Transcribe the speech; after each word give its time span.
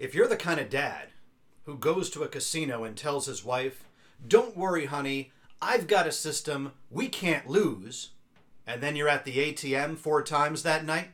If 0.00 0.14
you're 0.14 0.28
the 0.28 0.36
kind 0.38 0.58
of 0.58 0.70
dad 0.70 1.08
who 1.64 1.76
goes 1.76 2.08
to 2.10 2.22
a 2.22 2.28
casino 2.28 2.84
and 2.84 2.96
tells 2.96 3.26
his 3.26 3.44
wife, 3.44 3.84
Don't 4.26 4.56
worry, 4.56 4.86
honey, 4.86 5.30
I've 5.60 5.86
got 5.86 6.06
a 6.06 6.12
system 6.12 6.72
we 6.90 7.06
can't 7.06 7.46
lose, 7.46 8.12
and 8.66 8.82
then 8.82 8.96
you're 8.96 9.10
at 9.10 9.26
the 9.26 9.36
ATM 9.36 9.98
four 9.98 10.22
times 10.22 10.62
that 10.62 10.86
night, 10.86 11.10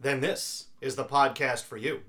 then 0.00 0.22
this 0.22 0.68
is 0.80 0.96
the 0.96 1.04
podcast 1.04 1.64
for 1.64 1.76
you. 1.76 2.00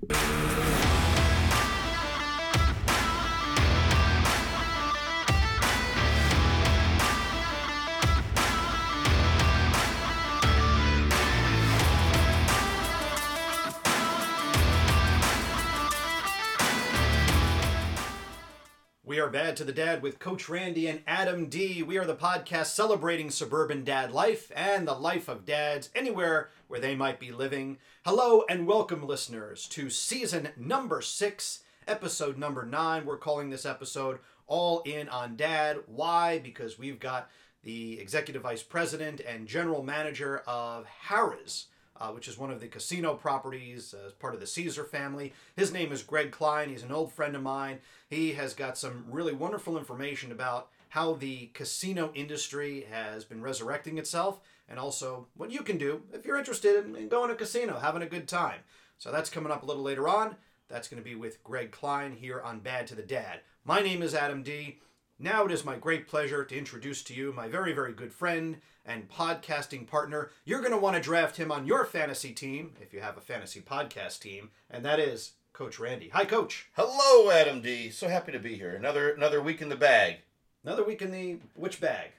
To 19.56 19.64
the 19.64 19.72
Dad 19.72 20.02
with 20.02 20.18
Coach 20.18 20.50
Randy 20.50 20.86
and 20.86 21.00
Adam 21.06 21.46
D. 21.46 21.82
We 21.82 21.96
are 21.96 22.04
the 22.04 22.14
podcast 22.14 22.66
celebrating 22.66 23.30
suburban 23.30 23.84
dad 23.84 24.12
life 24.12 24.52
and 24.54 24.86
the 24.86 24.92
life 24.92 25.28
of 25.30 25.46
dads 25.46 25.88
anywhere 25.94 26.50
where 26.68 26.78
they 26.78 26.94
might 26.94 27.18
be 27.18 27.32
living. 27.32 27.78
Hello 28.04 28.42
and 28.50 28.66
welcome, 28.66 29.06
listeners, 29.06 29.66
to 29.68 29.88
season 29.88 30.50
number 30.58 31.00
six, 31.00 31.60
episode 31.88 32.36
number 32.36 32.66
nine. 32.66 33.06
We're 33.06 33.16
calling 33.16 33.48
this 33.48 33.64
episode 33.64 34.18
All 34.46 34.82
In 34.84 35.08
on 35.08 35.36
Dad. 35.36 35.78
Why? 35.86 36.38
Because 36.38 36.78
we've 36.78 37.00
got 37.00 37.30
the 37.62 37.98
executive 37.98 38.42
vice 38.42 38.62
president 38.62 39.22
and 39.26 39.48
general 39.48 39.82
manager 39.82 40.42
of 40.46 40.84
Harrah's 41.08 41.68
uh, 42.00 42.08
which 42.08 42.28
is 42.28 42.38
one 42.38 42.50
of 42.50 42.60
the 42.60 42.68
casino 42.68 43.14
properties 43.14 43.94
uh, 43.94 44.06
as 44.06 44.12
part 44.12 44.34
of 44.34 44.40
the 44.40 44.46
Caesar 44.46 44.84
family. 44.84 45.32
His 45.56 45.72
name 45.72 45.92
is 45.92 46.02
Greg 46.02 46.30
Klein. 46.30 46.68
He's 46.68 46.82
an 46.82 46.92
old 46.92 47.12
friend 47.12 47.34
of 47.34 47.42
mine. 47.42 47.78
He 48.08 48.32
has 48.34 48.54
got 48.54 48.78
some 48.78 49.04
really 49.10 49.32
wonderful 49.32 49.76
information 49.76 50.30
about 50.30 50.68
how 50.90 51.14
the 51.14 51.46
casino 51.54 52.12
industry 52.14 52.86
has 52.90 53.24
been 53.24 53.42
resurrecting 53.42 53.98
itself 53.98 54.40
and 54.68 54.78
also 54.78 55.26
what 55.36 55.50
you 55.50 55.62
can 55.62 55.76
do 55.76 56.02
if 56.12 56.24
you're 56.24 56.38
interested 56.38 56.84
in, 56.84 56.94
in 56.94 57.08
going 57.08 57.28
to 57.28 57.34
a 57.34 57.36
casino, 57.36 57.78
having 57.78 58.02
a 58.02 58.06
good 58.06 58.28
time. 58.28 58.60
So 58.98 59.10
that's 59.10 59.30
coming 59.30 59.52
up 59.52 59.62
a 59.62 59.66
little 59.66 59.82
later 59.82 60.08
on. 60.08 60.36
That's 60.68 60.88
going 60.88 61.02
to 61.02 61.08
be 61.08 61.14
with 61.14 61.42
Greg 61.44 61.70
Klein 61.70 62.12
here 62.12 62.40
on 62.40 62.60
Bad 62.60 62.86
to 62.88 62.94
the 62.94 63.02
Dad. 63.02 63.40
My 63.64 63.80
name 63.80 64.02
is 64.02 64.14
Adam 64.14 64.42
D. 64.42 64.78
Now 65.18 65.46
it 65.46 65.52
is 65.52 65.64
my 65.64 65.76
great 65.76 66.06
pleasure 66.06 66.44
to 66.44 66.56
introduce 66.56 67.02
to 67.04 67.14
you 67.14 67.32
my 67.32 67.48
very, 67.48 67.72
very 67.72 67.92
good 67.92 68.12
friend 68.12 68.58
and 68.84 69.08
podcasting 69.08 69.86
partner. 69.86 70.30
You're 70.44 70.60
going 70.60 70.72
to 70.72 70.78
want 70.78 70.94
to 70.96 71.02
draft 71.02 71.36
him 71.36 71.50
on 71.50 71.66
your 71.66 71.84
fantasy 71.84 72.32
team 72.32 72.74
if 72.80 72.92
you 72.92 73.00
have 73.00 73.16
a 73.16 73.22
fantasy 73.22 73.60
podcast 73.60 74.20
team, 74.20 74.50
and 74.70 74.84
that 74.84 75.00
is 75.00 75.32
Coach 75.56 75.78
Randy. 75.78 76.10
Hi, 76.10 76.26
Coach. 76.26 76.66
Hello, 76.74 77.30
Adam 77.30 77.62
D. 77.62 77.88
So 77.88 78.08
happy 78.08 78.30
to 78.30 78.38
be 78.38 78.56
here. 78.56 78.74
Another 78.74 79.08
another 79.14 79.40
week 79.40 79.62
in 79.62 79.70
the 79.70 79.74
bag. 79.76 80.16
Another 80.62 80.84
week 80.84 81.00
in 81.00 81.10
the 81.10 81.38
which 81.54 81.80
bag? 81.80 82.10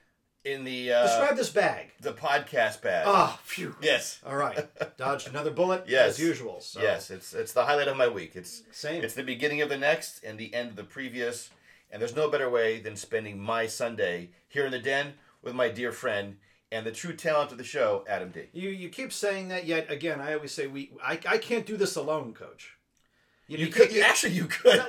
In 0.43 0.63
the 0.63 0.91
uh, 0.91 1.03
Describe 1.03 1.35
this 1.37 1.51
bag. 1.51 1.91
the 2.01 2.13
podcast 2.13 2.81
bag. 2.81 3.05
Ah, 3.07 3.39
phew. 3.43 3.75
yes, 3.79 4.19
All 4.25 4.35
right, 4.35 4.67
dodged 4.97 5.27
another 5.27 5.51
bullet 5.51 5.83
Yes. 5.87 6.11
as 6.13 6.19
usual. 6.19 6.61
So. 6.61 6.81
yes. 6.81 7.11
It's 7.11 7.31
it's 7.35 7.53
the 7.53 7.65
highlight 7.65 7.87
of 7.87 7.95
my 7.95 8.07
week. 8.07 8.31
It's 8.35 8.63
Same. 8.71 9.03
it's 9.03 9.13
the 9.13 9.21
beginning 9.23 9.61
of 9.61 9.69
the 9.69 9.77
next 9.77 10.23
and 10.23 10.39
the 10.39 10.51
end 10.55 10.69
of 10.71 10.75
the 10.75 10.83
previous. 10.83 11.51
And 11.91 12.01
there's 12.01 12.15
no 12.15 12.29
better 12.31 12.49
way 12.49 12.79
than 12.79 12.95
spending 12.95 13.37
my 13.39 13.67
Sunday 13.67 14.31
here 14.47 14.65
in 14.65 14.71
the 14.71 14.79
den 14.79 15.13
with 15.43 15.53
my 15.53 15.69
dear 15.69 15.91
friend 15.91 16.37
and 16.71 16.87
the 16.87 16.91
true 16.91 17.13
talent 17.13 17.51
of 17.51 17.59
the 17.59 17.63
show, 17.63 18.03
Adam 18.09 18.31
D. 18.31 18.45
You 18.51 18.69
you 18.69 18.89
keep 18.89 19.13
saying 19.13 19.49
that 19.49 19.67
yet 19.67 19.91
again. 19.91 20.19
I 20.21 20.33
always 20.33 20.53
say 20.53 20.65
we 20.65 20.89
I, 21.03 21.19
I 21.27 21.37
can't 21.37 21.67
do 21.67 21.77
this 21.77 21.95
alone, 21.95 22.33
Coach. 22.33 22.73
You 23.49 23.67
could 23.67 23.91
you, 23.93 24.01
actually 24.01 24.33
you 24.33 24.45
could. 24.45 24.81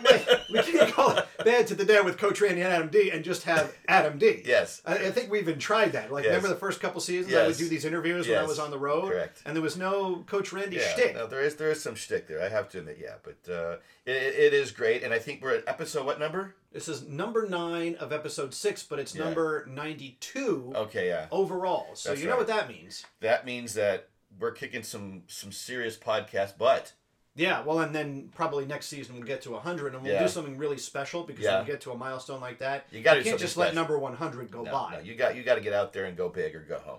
We 0.51 0.61
can't 0.63 0.93
call 0.93 1.11
it 1.17 1.25
Bad 1.45 1.69
to 1.69 1.75
the 1.77 1.85
Dad 1.85 2.05
with 2.05 2.19
Coach 2.19 2.41
Randy 2.41 2.61
and 2.63 2.73
Adam 2.73 2.89
D 2.89 3.11
and 3.11 3.23
just 3.23 3.45
have 3.45 3.73
Adam 3.87 4.19
D. 4.19 4.43
Yes. 4.45 4.83
I, 4.85 4.95
I 4.95 5.11
think 5.13 5.31
we 5.31 5.39
even 5.39 5.59
tried 5.61 5.93
that. 5.93 6.11
Like, 6.13 6.25
Yes. 6.25 6.31
remember 6.35 6.49
the 6.49 6.57
first 6.61 6.81
couple 6.81 7.01
seasons 7.01 7.33
I 7.35 7.47
would 7.47 7.57
do 7.57 7.69
these 7.69 7.85
interviews 7.85 8.27
when 8.27 8.37
I 8.39 8.43
was 8.43 8.59
on 8.59 8.71
the 8.73 8.79
road? 8.79 9.13
Correct. 9.13 9.43
And 9.47 9.55
there 9.55 9.63
was 9.63 9.77
no 9.77 10.25
Coach 10.27 10.53
Randy 10.53 10.77
Yeah, 10.77 10.89
shtick. 10.95 11.15
no, 11.15 11.27
there 11.29 11.41
is 11.41 11.55
there 11.55 11.71
is 11.71 11.81
some 11.83 11.95
shtick 11.95 12.27
there. 12.27 12.43
I 12.43 12.49
have 12.49 12.69
to 12.71 12.79
admit, 12.81 12.99
yeah, 13.01 13.15
but 13.23 13.53
uh, 13.53 13.77
it, 14.05 14.13
it 14.35 14.53
is 14.55 14.73
great, 14.73 15.03
and 15.05 15.15
I 15.15 15.19
think 15.21 15.41
we're 15.41 15.55
at 15.57 15.69
episode 15.69 16.05
what 16.05 16.19
number? 16.19 16.55
This 16.73 16.89
is 16.89 17.07
number 17.07 17.49
nine 17.49 17.95
of 17.97 18.13
episode 18.13 18.53
six, 18.53 18.83
but 18.83 18.99
it's 18.99 19.15
Yeah. 19.15 19.25
number 19.25 19.67
92 19.69 20.73
Okay, 20.75 21.09
yeah. 21.09 21.27
overall. 21.31 21.91
So 21.95 22.09
That's 22.11 22.21
you 22.21 22.27
know 22.27 22.33
right. 22.33 22.39
what 22.39 22.47
that 22.49 22.69
means. 22.69 23.05
That 23.21 23.47
means 23.47 23.75
that 23.75 24.09
we're 24.39 24.53
kicking 24.53 24.83
some 24.83 25.23
some 25.29 25.53
serious 25.53 25.97
podcast 25.97 26.59
butt. 26.59 26.93
Yeah, 27.39 27.63
well, 27.63 27.79
and 27.81 27.95
then 27.95 28.31
probably 28.35 28.67
next 28.67 28.87
season 28.87 29.15
we'll 29.15 29.25
get 29.25 29.43
to 29.43 29.53
100 29.53 29.95
and 29.95 30.03
we'll 30.03 30.13
Yeah. 30.13 30.23
do 30.23 30.29
something 30.29 30.59
really 30.59 30.77
special 30.77 31.23
because 31.23 31.45
Yeah. 31.45 31.59
when 31.59 31.67
we 31.67 31.73
get 31.73 31.81
to 31.83 31.93
a 31.93 31.97
milestone 31.97 32.41
like 32.41 32.59
that, 32.59 32.87
You 32.91 33.01
gotta 33.01 33.21
you 33.21 33.25
can't 33.25 33.39
just 33.41 33.57
let 33.57 33.75
number 33.77 33.97
100 33.97 34.51
go 34.51 34.63
No, 34.65 34.73
by. 34.73 34.93
no, 34.95 34.99
you 35.01 35.15
got 35.15 35.37
you 35.37 35.45
got 35.45 35.55
to 35.55 35.61
get 35.61 35.73
out 35.73 35.93
there 35.93 36.05
and 36.07 36.17
go 36.17 36.29
big 36.29 36.57
or 36.57 36.61
go 36.61 36.81
home, 36.81 36.99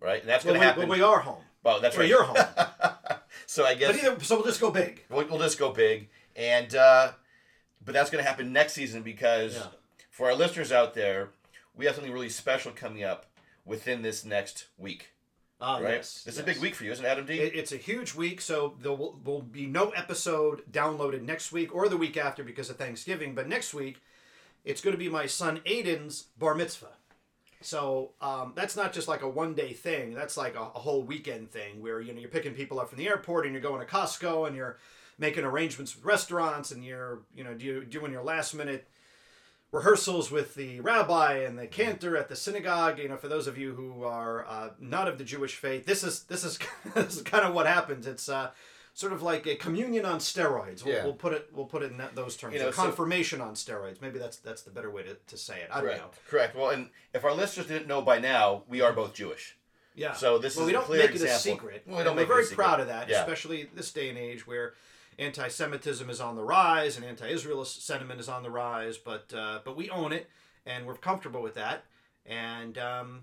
right? 0.00 0.20
And 0.20 0.28
that's 0.28 0.44
Well, 0.44 0.54
going 0.54 0.62
to 0.62 0.66
happen. 0.66 0.88
but 0.88 0.96
we 0.96 1.02
are 1.02 1.20
home. 1.20 1.44
well, 1.62 1.80
that's 1.80 1.94
Well, 1.96 2.02
right. 2.04 2.08
you're 2.08 2.24
home. 2.24 2.36
so 3.46 3.66
I 3.66 3.74
guess 3.74 4.00
But 4.00 4.04
either, 4.12 4.24
so 4.24 4.36
we'll 4.36 4.46
just 4.46 4.60
go 4.60 4.70
big. 4.70 5.04
we'll, 5.10 5.26
we'll 5.26 5.38
just 5.38 5.58
go 5.58 5.70
big, 5.70 6.08
and 6.34 6.74
uh, 6.74 7.12
but 7.84 7.92
that's 7.92 8.08
going 8.10 8.24
to 8.24 8.28
happen 8.28 8.52
next 8.54 8.72
season 8.72 9.02
because 9.02 9.56
Yeah. 9.56 9.66
for 10.10 10.28
our 10.28 10.34
listeners 10.34 10.72
out 10.72 10.94
there, 10.94 11.28
we 11.76 11.84
have 11.84 11.94
something 11.94 12.12
really 12.12 12.30
special 12.30 12.72
coming 12.72 13.04
up 13.04 13.26
within 13.66 14.00
this 14.02 14.24
next 14.24 14.66
week. 14.78 15.11
Ah, 15.62 15.76
Right? 15.78 15.94
yes, 15.94 16.24
This 16.24 16.34
is 16.34 16.38
yes. 16.38 16.42
a 16.42 16.44
big 16.46 16.58
week 16.58 16.74
for 16.74 16.84
you, 16.84 16.90
isn't 16.92 17.04
it, 17.04 17.08
Adam 17.08 17.24
D? 17.24 17.38
It, 17.38 17.54
it's 17.54 17.70
a 17.72 17.76
huge 17.76 18.14
week, 18.14 18.40
so 18.40 18.74
there 18.80 18.92
will, 18.92 19.16
will 19.24 19.42
be 19.42 19.66
no 19.66 19.90
episode 19.90 20.62
downloaded 20.72 21.22
next 21.22 21.52
week 21.52 21.72
or 21.74 21.88
the 21.88 21.96
week 21.96 22.16
after 22.16 22.42
because 22.42 22.68
of 22.68 22.76
Thanksgiving. 22.76 23.34
But 23.34 23.48
next 23.48 23.72
week, 23.72 24.02
it's 24.64 24.80
going 24.80 24.92
to 24.92 24.98
be 24.98 25.08
my 25.08 25.26
son 25.26 25.60
Aiden's 25.64 26.24
bar 26.38 26.54
mitzvah. 26.56 26.88
So 27.60 28.10
um, 28.20 28.54
that's 28.56 28.74
not 28.74 28.92
just 28.92 29.06
like 29.06 29.22
a 29.22 29.28
one 29.28 29.54
day 29.54 29.72
thing. 29.72 30.14
That's 30.14 30.36
like 30.36 30.56
a, 30.56 30.60
a 30.60 30.80
whole 30.80 31.02
weekend 31.02 31.52
thing 31.52 31.80
where 31.80 32.00
you 32.00 32.12
know 32.12 32.18
you're 32.20 32.28
picking 32.28 32.54
people 32.54 32.80
up 32.80 32.88
from 32.88 32.98
the 32.98 33.06
airport 33.06 33.44
and 33.46 33.54
you're 33.54 33.62
going 33.62 33.80
to 33.80 33.86
Costco 33.86 34.48
and 34.48 34.56
you're 34.56 34.78
making 35.16 35.44
arrangements 35.44 35.94
with 35.94 36.04
restaurants 36.04 36.72
and 36.72 36.84
you're 36.84 37.20
you 37.36 37.44
know 37.44 37.54
do, 37.54 37.84
doing 37.84 38.10
your 38.10 38.24
last 38.24 38.52
minute 38.54 38.88
rehearsals 39.72 40.30
with 40.30 40.54
the 40.54 40.78
rabbi 40.80 41.38
and 41.38 41.58
the 41.58 41.66
cantor 41.66 42.16
at 42.16 42.28
the 42.28 42.36
synagogue. 42.36 42.98
You 42.98 43.08
know, 43.08 43.16
for 43.16 43.28
those 43.28 43.46
of 43.46 43.58
you 43.58 43.74
who 43.74 44.04
are 44.04 44.46
uh, 44.46 44.68
not 44.78 45.08
of 45.08 45.18
the 45.18 45.24
Jewish 45.24 45.56
faith, 45.56 45.86
this 45.86 46.04
is 46.04 46.22
this 46.24 46.44
is 46.44 46.58
this 46.94 47.16
is 47.16 47.22
kind 47.22 47.44
of 47.44 47.54
what 47.54 47.66
happens. 47.66 48.06
It's 48.06 48.28
uh, 48.28 48.50
sort 48.94 49.12
of 49.14 49.22
like 49.22 49.46
a 49.46 49.56
communion 49.56 50.04
on 50.04 50.18
steroids. 50.18 50.84
We'll, 50.84 50.94
Yeah. 50.94 51.04
we'll 51.04 51.14
put 51.14 51.32
it 51.32 51.48
we'll 51.52 51.66
put 51.66 51.82
it 51.82 51.90
in 51.90 51.98
that, 51.98 52.14
those 52.14 52.36
terms. 52.36 52.54
You 52.54 52.60
know, 52.60 52.68
a 52.68 52.72
so- 52.72 52.82
confirmation 52.82 53.40
on 53.40 53.54
steroids. 53.54 54.00
Maybe 54.00 54.18
that's 54.18 54.36
that's 54.36 54.62
the 54.62 54.70
better 54.70 54.90
way 54.90 55.02
to, 55.04 55.16
to 55.26 55.36
say 55.36 55.60
it. 55.60 55.68
I 55.72 55.80
don't 55.80 55.86
know. 55.86 55.92
Correct. 55.96 56.28
Correct. 56.28 56.56
Well, 56.56 56.70
and 56.70 56.90
if 57.14 57.24
our 57.24 57.34
listeners 57.34 57.66
didn't 57.66 57.88
know 57.88 58.02
by 58.02 58.18
now, 58.18 58.62
we 58.68 58.80
are 58.82 58.92
both 58.92 59.14
Jewish. 59.14 59.56
Yeah. 59.94 60.12
So 60.14 60.38
this 60.38 60.56
well, 60.56 60.64
is 60.64 60.66
we 60.68 60.72
a 60.72 60.76
don't 60.78 60.84
clear 60.86 61.00
make 61.00 61.10
it 61.10 61.20
a 61.20 61.24
example. 61.24 61.38
secret. 61.40 61.82
Well, 61.86 61.98
we 61.98 62.04
don't 62.04 62.12
and 62.12 62.16
make 62.20 62.26
it 62.28 62.30
we're 62.30 62.42
very 62.44 62.54
proud 62.54 62.80
of 62.80 62.86
that, 62.88 63.08
Yeah. 63.08 63.20
especially 63.20 63.68
this 63.74 63.92
day 63.92 64.08
and 64.08 64.16
age 64.18 64.46
where 64.46 64.72
anti-Semitism 65.18 66.08
is 66.10 66.20
on 66.20 66.36
the 66.36 66.42
rise 66.42 66.96
and 66.96 67.04
anti-Israel 67.04 67.64
sentiment 67.64 68.20
is 68.20 68.28
on 68.28 68.42
the 68.42 68.50
rise. 68.50 68.98
But 68.98 69.32
uh, 69.36 69.60
but 69.64 69.76
we 69.76 69.90
own 69.90 70.12
it, 70.12 70.28
and 70.66 70.86
we're 70.86 70.94
comfortable 70.96 71.42
with 71.42 71.54
that. 71.54 71.84
And 72.26 72.78
um, 72.78 73.22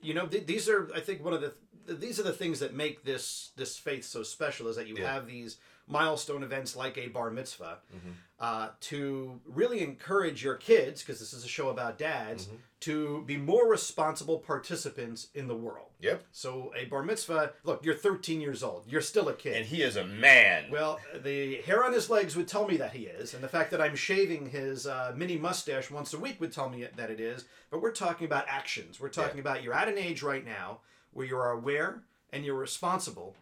you 0.00 0.14
know, 0.14 0.26
th- 0.26 0.46
these 0.46 0.68
are 0.68 0.90
I 0.94 1.00
think 1.00 1.24
one 1.24 1.34
of 1.34 1.40
the 1.40 1.52
th- 1.86 2.00
these 2.00 2.18
are 2.20 2.24
the 2.24 2.32
things 2.32 2.60
that 2.60 2.74
make 2.74 3.04
this 3.04 3.50
this 3.56 3.76
faith 3.76 4.04
so 4.04 4.22
special 4.22 4.68
is 4.68 4.76
that 4.76 4.86
you 4.88 4.96
Yeah. 4.98 5.12
have 5.12 5.26
these 5.26 5.56
milestone 5.88 6.42
events 6.42 6.76
like 6.76 6.96
a 6.98 7.08
bar 7.08 7.30
mitzvah 7.30 7.78
Mhm. 7.94 8.12
uh, 8.38 8.68
to 8.80 9.40
really 9.46 9.80
encourage 9.80 10.44
your 10.44 10.54
kids 10.54 11.02
because 11.02 11.18
this 11.18 11.32
is 11.32 11.44
a 11.44 11.48
show 11.48 11.70
about 11.70 11.98
dads 11.98 12.46
Mhm. 12.46 12.58
to 12.80 13.22
be 13.24 13.36
more 13.36 13.66
responsible 13.68 14.38
participants 14.38 15.28
in 15.34 15.48
the 15.48 15.56
world 15.56 15.90
Yep. 16.00 16.24
so 16.30 16.72
a 16.76 16.84
bar 16.84 17.02
mitzvah, 17.02 17.54
look, 17.64 17.84
you're 17.84 17.94
13 17.96 18.40
years 18.40 18.62
old. 18.62 18.86
You're 18.86 19.00
still 19.00 19.28
a 19.28 19.34
kid. 19.34 19.56
And 19.56 19.66
he 19.66 19.82
is 19.82 19.96
a 19.96 20.04
man. 20.04 20.70
well, 20.70 21.00
the 21.14 21.56
hair 21.62 21.84
on 21.84 21.92
his 21.92 22.08
legs 22.10 22.36
would 22.36 22.46
tell 22.46 22.68
me 22.68 22.76
that 22.76 22.92
he 22.92 23.06
is, 23.06 23.34
and 23.34 23.42
the 23.42 23.48
fact 23.48 23.70
that 23.72 23.80
I'm 23.80 23.96
shaving 23.96 24.50
his 24.50 24.86
uh, 24.86 25.12
mini 25.16 25.36
mustache 25.36 25.90
once 25.90 26.12
a 26.14 26.18
week 26.18 26.40
would 26.40 26.52
tell 26.52 26.68
me 26.68 26.84
that 26.84 27.10
it 27.10 27.18
is. 27.18 27.46
But 27.70 27.80
we're 27.82 27.90
talking 27.92 28.26
about 28.26 28.44
actions. 28.46 29.00
We're 29.00 29.08
talking 29.08 29.40
about 29.40 29.62
you're 29.64 29.74
at 29.74 29.88
an 29.88 29.98
age 29.98 30.22
right 30.22 30.44
now 30.44 30.80
where 31.12 31.26
you 31.26 31.36
are 31.36 31.50
aware 31.50 32.02
and 32.30 32.44
you're 32.44 32.54
responsible 32.54 33.34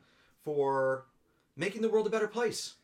for 0.45 1.05
making 1.57 1.83
the 1.83 1.89
world 1.89 2.07
a 2.07 2.11
better 2.11 2.29
place. 2.29 2.75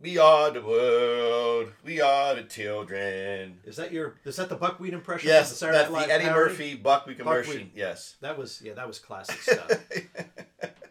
we 0.00 0.18
are 0.18 0.50
the 0.50 0.60
world. 0.62 1.72
We 1.84 2.00
are 2.00 2.34
the 2.34 2.42
children. 2.42 3.58
Is 3.64 3.76
that 3.76 3.92
your? 3.92 4.14
Is 4.24 4.36
that 4.36 4.48
the 4.48 4.56
buckwheat 4.56 4.92
impression? 4.94 5.28
Yes, 5.28 5.50
the 5.50 5.56
Saturday 5.56 5.78
that's 5.78 5.90
Night 5.92 6.02
the 6.02 6.06
Live 6.08 6.10
Eddie 6.20 6.24
parody? 6.28 6.50
Murphy 6.50 6.74
Buckwheat 6.76 7.18
commercial. 7.18 7.52
Buckwheat. 7.54 7.72
Yes. 7.74 8.16
That 8.20 8.36
was 8.38 8.60
yeah, 8.62 8.74
that 8.74 8.86
was 8.86 8.98
classic 8.98 9.40
stuff. 9.40 9.70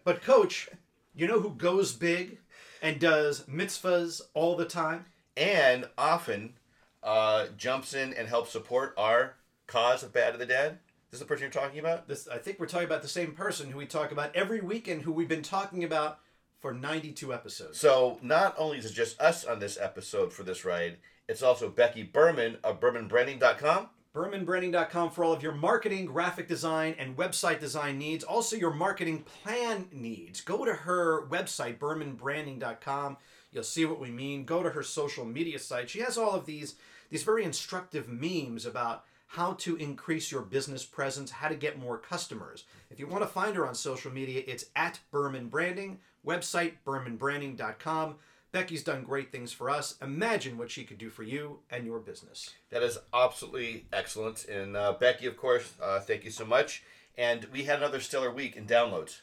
But 0.06 0.22
coach, 0.22 0.70
you 1.16 1.28
know 1.28 1.40
who 1.40 1.52
goes 1.52 1.94
big 1.94 2.40
and 2.82 3.00
does 3.00 3.44
mitzvahs 3.44 4.22
all 4.34 4.56
the 4.56 4.66
time? 4.66 5.06
and 5.36 5.88
often 5.98 6.54
uh, 7.02 7.48
jumps 7.58 7.94
in 7.96 8.14
and 8.14 8.28
helps 8.28 8.52
support 8.52 8.94
our 8.98 9.34
cause 9.66 10.04
of 10.04 10.14
Bad 10.14 10.34
to 10.34 10.38
the 10.38 10.46
Dad. 10.46 10.78
This 11.10 11.16
is 11.16 11.20
the 11.22 11.26
person 11.26 11.44
you're 11.44 11.52
talking 11.52 11.80
about? 11.80 12.08
This 12.08 12.28
I 12.28 12.38
think 12.38 12.60
we're 12.60 12.68
talking 12.68 12.86
about 12.86 13.02
the 13.02 13.08
same 13.08 13.32
person 13.32 13.72
who 13.72 13.78
we 13.80 13.86
talk 13.88 14.12
about 14.12 14.36
every 14.36 14.62
weekend 14.62 15.02
who 15.04 15.12
we've 15.12 15.28
been 15.30 15.42
talking 15.42 15.84
about 15.84 16.20
for 16.64 16.74
92 16.74 17.34
episodes. 17.34 17.78
So 17.78 18.18
not 18.22 18.56
only 18.58 18.78
is 18.78 18.86
it 18.86 18.94
just 18.94 19.20
us 19.20 19.44
on 19.44 19.60
this 19.60 19.78
episode 19.78 20.32
for 20.32 20.44
this 20.44 20.64
ride, 20.64 20.96
it's 21.28 21.44
also 21.44 21.68
Becky 21.70 22.04
Berman 22.04 22.58
of 22.64 22.80
BermanBranding.com. 22.80 23.90
BermanBranding.com 24.16 25.12
for 25.12 25.26
all 25.26 25.34
of 25.34 25.44
your 25.44 25.52
marketing, 25.52 26.06
graphic 26.06 26.48
design, 26.48 26.96
and 26.98 27.18
website 27.18 27.60
design 27.60 27.98
needs. 27.98 28.24
Also, 28.24 28.56
your 28.56 28.74
marketing 28.74 29.24
plan 29.24 29.90
needs. 29.92 30.40
Go 30.40 30.64
to 30.64 30.74
her 30.74 31.28
website, 31.28 31.80
BermanBranding.com. 31.80 33.18
You'll 33.52 33.64
see 33.64 33.84
what 33.84 34.00
we 34.00 34.10
mean. 34.10 34.46
Go 34.46 34.64
to 34.64 34.70
her 34.70 34.84
social 34.84 35.26
media 35.26 35.60
site. 35.60 35.90
She 35.90 36.00
has 36.00 36.18
all 36.18 36.32
of 36.32 36.46
these 36.46 36.76
these 37.10 37.24
very 37.24 37.44
instructive 37.44 38.08
memes 38.08 38.66
about 38.66 39.04
how 39.28 39.54
to 39.54 39.76
increase 39.76 40.32
your 40.32 40.44
business 40.44 40.86
presence, 40.86 41.30
how 41.30 41.50
to 41.50 41.56
get 41.56 41.78
more 41.78 41.98
customers. 41.98 42.64
If 42.90 43.00
you 43.00 43.08
want 43.08 43.24
to 43.24 43.28
find 43.28 43.56
her 43.56 43.68
on 43.68 43.76
social 43.76 44.12
media, 44.12 44.44
it's 44.48 44.66
at 44.76 45.00
Berman 45.12 45.50
Branding. 45.50 46.00
Website 46.26 46.74
BermanBranding.com. 46.86 48.16
Becky's 48.52 48.84
done 48.84 49.04
great 49.04 49.32
things 49.32 49.52
for 49.52 49.70
us. 49.70 49.96
Imagine 50.02 50.58
what 50.60 50.70
she 50.70 50.84
could 50.84 51.00
do 51.00 51.10
for 51.10 51.24
you 51.24 51.60
and 51.72 51.86
your 51.86 52.00
business. 52.00 52.52
That 52.70 52.84
is 52.84 53.00
absolutely 53.14 53.86
excellent. 53.92 54.46
And 54.46 54.78
uh, 54.78 54.94
Becky, 54.94 55.26
of 55.26 55.38
course, 55.38 55.74
uh, 55.82 56.00
thank 56.00 56.24
you 56.24 56.30
so 56.30 56.46
much. 56.46 56.84
And 57.18 57.46
we 57.52 57.64
had 57.64 57.80
another 57.80 58.00
stellar 58.00 58.32
week 58.32 58.56
in 58.56 58.68
downloads. 58.68 59.22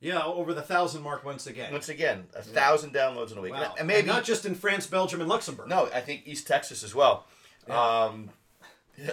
Yeah, 0.00 0.22
over 0.24 0.52
the 0.54 0.62
thousand 0.62 1.02
mark 1.02 1.24
once 1.24 1.46
again. 1.46 1.72
Once 1.72 1.88
again, 1.88 2.26
a 2.34 2.42
thousand 2.42 2.92
downloads 2.92 3.32
in 3.32 3.38
a 3.38 3.40
week. 3.40 3.52
Wow. 3.52 3.74
And 3.78 3.86
maybe 3.86 4.00
And 4.00 4.08
not 4.08 4.24
just 4.24 4.44
in 4.46 4.54
France, 4.54 4.86
Belgium, 4.86 5.20
and 5.20 5.28
Luxembourg. 5.28 5.68
no, 5.68 5.88
I 5.92 6.00
think 6.00 6.22
East 6.24 6.46
Texas 6.46 6.82
as 6.84 6.94
well. 6.94 7.24
Um, 7.68 8.30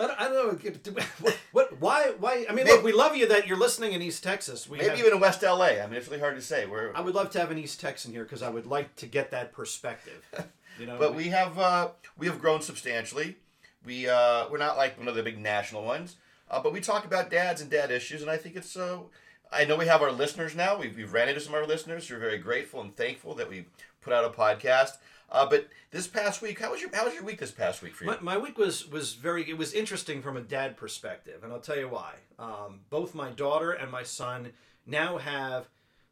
I 0.00 0.06
don't, 0.06 0.20
I 0.20 0.28
don't 0.28 0.64
know. 0.86 1.02
What, 1.20 1.38
what? 1.52 1.80
Why? 1.80 2.12
Why? 2.18 2.46
I 2.48 2.52
mean, 2.52 2.64
Maybe- 2.64 2.70
look, 2.72 2.84
we 2.84 2.92
love 2.92 3.16
you 3.16 3.26
that 3.28 3.46
you're 3.46 3.58
listening 3.58 3.92
in 3.92 4.02
East 4.02 4.22
Texas. 4.22 4.68
We 4.68 4.78
maybe 4.78 4.90
have- 4.90 4.98
even 4.98 5.12
in 5.12 5.20
West 5.20 5.42
LA. 5.42 5.64
I 5.82 5.86
mean, 5.86 5.94
it's 5.94 6.06
really 6.08 6.20
hard 6.20 6.36
to 6.36 6.42
say. 6.42 6.66
We're, 6.66 6.92
I 6.94 7.00
would 7.00 7.14
love 7.14 7.30
to 7.30 7.40
have 7.40 7.50
an 7.50 7.58
East 7.58 7.80
Texan 7.80 8.12
here 8.12 8.22
because 8.24 8.42
I 8.42 8.48
would 8.48 8.66
like 8.66 8.96
to 8.96 9.06
get 9.06 9.30
that 9.30 9.52
perspective. 9.52 10.26
You 10.78 10.86
know, 10.86 10.96
but 10.98 11.14
we 11.14 11.28
have 11.28 11.58
uh, 11.58 11.88
we 12.16 12.26
have 12.26 12.40
grown 12.40 12.62
substantially. 12.62 13.36
We 13.84 14.08
uh, 14.08 14.46
we're 14.50 14.56
not 14.56 14.78
like 14.78 14.96
one 14.98 15.08
of 15.08 15.14
the 15.14 15.22
big 15.22 15.36
national 15.38 15.84
ones, 15.84 16.16
uh, 16.50 16.62
but 16.62 16.72
we 16.72 16.80
talk 16.80 17.04
about 17.04 17.28
dads 17.30 17.60
and 17.60 17.70
dad 17.70 17.90
issues, 17.90 18.22
and 18.22 18.30
I 18.30 18.38
think 18.38 18.56
it's 18.56 18.70
so. 18.70 19.10
I 19.52 19.66
know 19.66 19.76
we 19.76 19.86
have 19.88 20.00
our 20.00 20.12
listeners 20.12 20.54
now. 20.54 20.78
We've, 20.78 20.96
we've 20.96 21.12
ran 21.12 21.28
into 21.28 21.40
some 21.40 21.52
of 21.54 21.60
our 21.60 21.66
listeners. 21.66 22.08
who 22.08 22.14
are 22.16 22.18
very 22.18 22.38
grateful 22.38 22.80
and 22.80 22.96
thankful 22.96 23.34
that 23.34 23.50
we 23.50 23.66
put 24.00 24.14
out 24.14 24.24
a 24.24 24.30
podcast. 24.30 24.92
Uh, 25.32 25.46
but 25.48 25.68
this 25.90 26.06
past 26.06 26.42
week, 26.42 26.58
how 26.60 26.70
was 26.72 26.80
your 26.80 26.90
how 26.94 27.04
was 27.04 27.14
your 27.14 27.22
week 27.22 27.38
this 27.38 27.50
past 27.52 27.82
week 27.82 27.94
for 27.94 28.04
you? 28.04 28.10
My, 28.10 28.18
my 28.20 28.38
week 28.38 28.58
was 28.58 28.88
was 28.88 29.14
very 29.14 29.48
it 29.48 29.56
was 29.56 29.72
interesting 29.72 30.22
from 30.22 30.36
a 30.36 30.40
dad 30.40 30.76
perspective, 30.76 31.44
and 31.44 31.52
I'll 31.52 31.60
tell 31.60 31.78
you 31.78 31.88
why. 31.88 32.14
Um, 32.38 32.80
both 32.90 33.14
my 33.14 33.30
daughter 33.30 33.70
and 33.72 33.90
my 33.90 34.02
son 34.02 34.52
now 34.86 35.18
have 35.18 35.68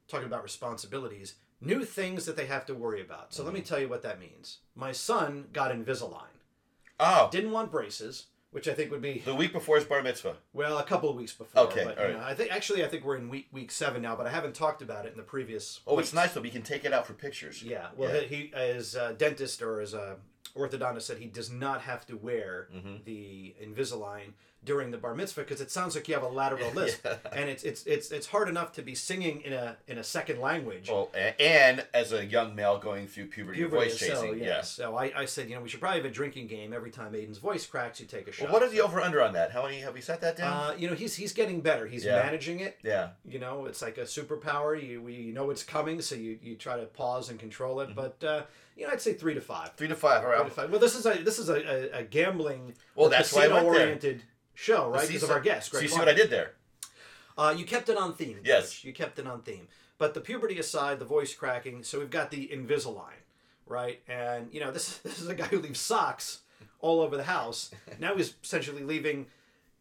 talking 0.07 0.27
about 0.27 0.43
responsibilities, 0.43 1.35
new 1.61 1.85
things 1.85 2.27
that 2.27 2.37
they 2.37 2.47
have 2.47 2.65
to 2.67 2.75
worry 2.75 3.01
about. 3.01 3.35
So 3.35 3.43
let 3.45 3.53
me 3.53 3.61
tell 3.61 3.79
you 3.79 3.89
what 3.89 4.03
that 4.03 4.21
means. 4.21 4.59
My 4.75 4.93
son 4.93 5.47
got 5.53 5.73
Invisalign, 5.73 6.39
Oh, 7.01 7.29
didn't 7.31 7.53
want 7.53 7.71
braces, 7.71 8.27
which 8.51 8.67
I 8.69 8.75
think 8.75 8.91
would 8.91 9.03
be 9.03 9.23
the 9.25 9.35
week 9.35 9.53
before 9.53 9.77
his 9.77 9.85
bar 9.85 10.03
mitzvah. 10.03 10.37
well 10.53 10.79
a 10.79 10.83
couple 10.85 11.11
of 11.11 11.17
weeks 11.17 11.33
before. 11.33 11.65
Okay, 11.65 11.85
but, 11.85 11.99
all 11.99 12.07
you 12.09 12.15
know, 12.15 12.21
I 12.23 12.35
think 12.35 12.51
actually 12.53 12.85
I 12.85 12.89
think 12.89 13.05
we're 13.05 13.17
in 13.17 13.29
week 13.29 13.49
week 13.53 13.71
seven 13.71 14.03
now, 14.03 14.17
but 14.17 14.27
I 14.27 14.31
haven't 14.31 14.55
talked 14.55 14.83
about 14.83 15.05
it 15.07 15.13
in 15.13 15.17
the 15.19 15.23
previous. 15.23 15.81
Oh, 15.87 15.97
weeks. 15.97 16.09
it's 16.09 16.15
nice 16.15 16.33
though. 16.35 16.41
We 16.41 16.51
can 16.51 16.63
take 16.63 16.85
it 16.85 16.93
out 16.93 17.07
for 17.07 17.13
pictures. 17.13 17.63
Yeah, 17.63 17.89
well, 17.97 18.15
Yeah. 18.15 18.21
he 18.23 18.37
he- 18.37 18.55
as 18.55 18.95
a 18.95 19.13
dentist 19.15 19.61
or 19.63 19.81
as 19.81 19.93
a 19.95 20.17
orthodontist 20.57 21.03
said 21.03 21.19
he 21.19 21.27
does 21.27 21.51
not 21.51 21.83
have 21.83 22.07
to 22.07 22.17
wear 22.17 22.69
Mm-hmm. 22.75 22.97
the 23.05 23.55
Invisalign 23.63 24.33
during 24.65 24.91
the 24.91 24.99
bar 24.99 25.15
mitzvah 25.15 25.43
because 25.43 25.61
it 25.61 25.71
sounds 25.71 25.95
like 25.95 26.09
you 26.09 26.15
have 26.15 26.23
a 26.23 26.29
lateral 26.29 26.71
lisp, 26.75 27.01
Yeah. 27.05 27.17
and 27.33 27.49
it's 27.49 27.63
it's 27.65 27.85
it's 27.87 28.11
it's 28.11 28.27
hard 28.27 28.49
enough 28.49 28.73
to 28.73 28.83
be 28.83 28.95
singing 28.95 29.41
in 29.43 29.53
a 29.53 29.77
in 29.87 29.99
a 29.99 30.05
second 30.05 30.41
language. 30.41 30.89
Well, 30.91 31.11
and 31.39 31.87
as 31.95 32.13
a 32.13 32.27
young 32.27 32.55
male 32.55 32.79
going 32.79 33.07
through 33.07 33.27
puberty, 33.27 33.59
Puberty, 33.61 33.91
voice 33.91 34.01
so, 34.01 34.07
chasing, 34.07 34.39
yes. 34.39 34.47
yes. 34.47 34.71
So 34.73 34.97
I, 34.97 35.13
I 35.17 35.25
said, 35.25 35.49
you 35.49 35.55
know, 35.55 35.63
we 35.63 35.69
should 35.69 35.81
probably 35.81 35.99
have 36.01 36.11
a 36.11 36.15
drinking 36.15 36.49
game 36.49 36.73
every 36.73 36.91
time 36.91 37.13
Aiden's 37.13 37.39
voice 37.39 37.65
cracks. 37.67 38.01
You 38.01 38.07
take 38.07 38.29
a 38.29 38.33
shot. 38.33 38.45
Well, 38.47 38.55
what 38.55 38.63
is 38.63 38.73
the 38.73 38.81
over 38.81 39.01
under 39.01 39.23
on 39.23 39.33
that? 39.35 39.53
How 39.53 39.63
many 39.63 39.79
have 39.81 39.95
we 39.95 40.01
set 40.01 40.21
that 40.23 40.37
down? 40.37 40.53
Uh, 40.53 40.75
you 40.77 40.89
know, 40.89 40.95
he's 40.95 41.15
he's 41.15 41.33
getting 41.33 41.61
better. 41.61 41.87
He's 41.87 42.05
Yeah. 42.05 42.17
managing 42.17 42.61
it. 42.61 42.79
yeah. 42.83 43.11
You 43.25 43.39
know, 43.39 43.67
it's 43.67 43.81
like 43.81 43.97
a 43.99 44.03
superpower. 44.03 44.81
You 44.83 45.01
we 45.03 45.15
you 45.15 45.33
know 45.33 45.51
it's 45.51 45.63
coming, 45.63 46.01
so 46.03 46.15
you, 46.15 46.39
you 46.43 46.57
try 46.57 46.77
to 46.79 46.87
pause 46.87 47.31
and 47.31 47.39
control 47.39 47.81
it. 47.81 47.91
Mm-hmm. 47.91 47.95
But 47.95 48.25
uh, 48.25 48.43
you 48.77 48.87
know, 48.87 48.93
I'd 48.93 49.01
say 49.01 49.13
three 49.15 49.35
to 49.35 49.41
five. 49.41 49.73
Three 49.77 49.89
to 49.89 49.95
five. 49.97 50.25
All 50.25 50.31
Three 50.33 50.45
to 50.45 50.51
five. 50.51 50.71
Well, 50.71 50.81
this 50.81 50.95
is 50.97 51.07
a 51.07 51.15
this 51.23 51.39
is 51.39 51.49
a, 51.49 51.97
a, 51.97 52.01
a 52.01 52.03
gambling, 52.05 52.75
Well, 52.95 53.09
that's 53.09 53.33
why 53.33 53.47
I 53.47 53.63
went 53.63 54.01
there. 54.01 54.19
Show, 54.59 54.91
right? 54.91 55.07
Because 55.07 55.23
of 55.23 55.29
so- 55.29 55.35
our 55.35 55.41
guest, 55.41 55.67
So 55.71 55.73
Greg. 55.73 55.83
you 55.85 55.89
see 55.89 55.99
what 55.99 56.09
I 56.09 56.15
did 56.15 56.31
there? 56.31 56.53
Uh, 57.37 57.55
you 57.57 57.65
kept 57.65 57.89
it 57.89 57.97
on 57.97 58.15
theme. 58.15 58.41
Yes. 58.45 58.83
You 58.85 58.93
kept 58.93 59.19
it 59.21 59.27
on 59.27 59.43
theme. 59.43 59.69
But 59.97 60.15
the 60.15 60.21
puberty 60.21 60.59
aside, 60.59 60.99
the 60.99 61.05
voice 61.05 61.33
cracking. 61.35 61.85
So 61.85 61.99
we've 62.01 62.11
got 62.11 62.31
the 62.33 62.49
Invisalign, 62.49 63.19
right? 63.67 64.01
And 64.09 64.49
you 64.53 64.61
know, 64.61 64.71
this 64.73 64.99
this 65.05 65.21
is 65.21 65.29
a 65.29 65.35
guy 65.35 65.47
who 65.47 65.61
leaves 65.61 65.81
socks 65.81 66.41
all 66.81 67.01
over 67.01 67.17
the 67.17 67.25
house. 67.25 67.71
Now 68.01 68.17
he's 68.17 68.35
essentially 68.43 68.83
leaving 68.83 69.27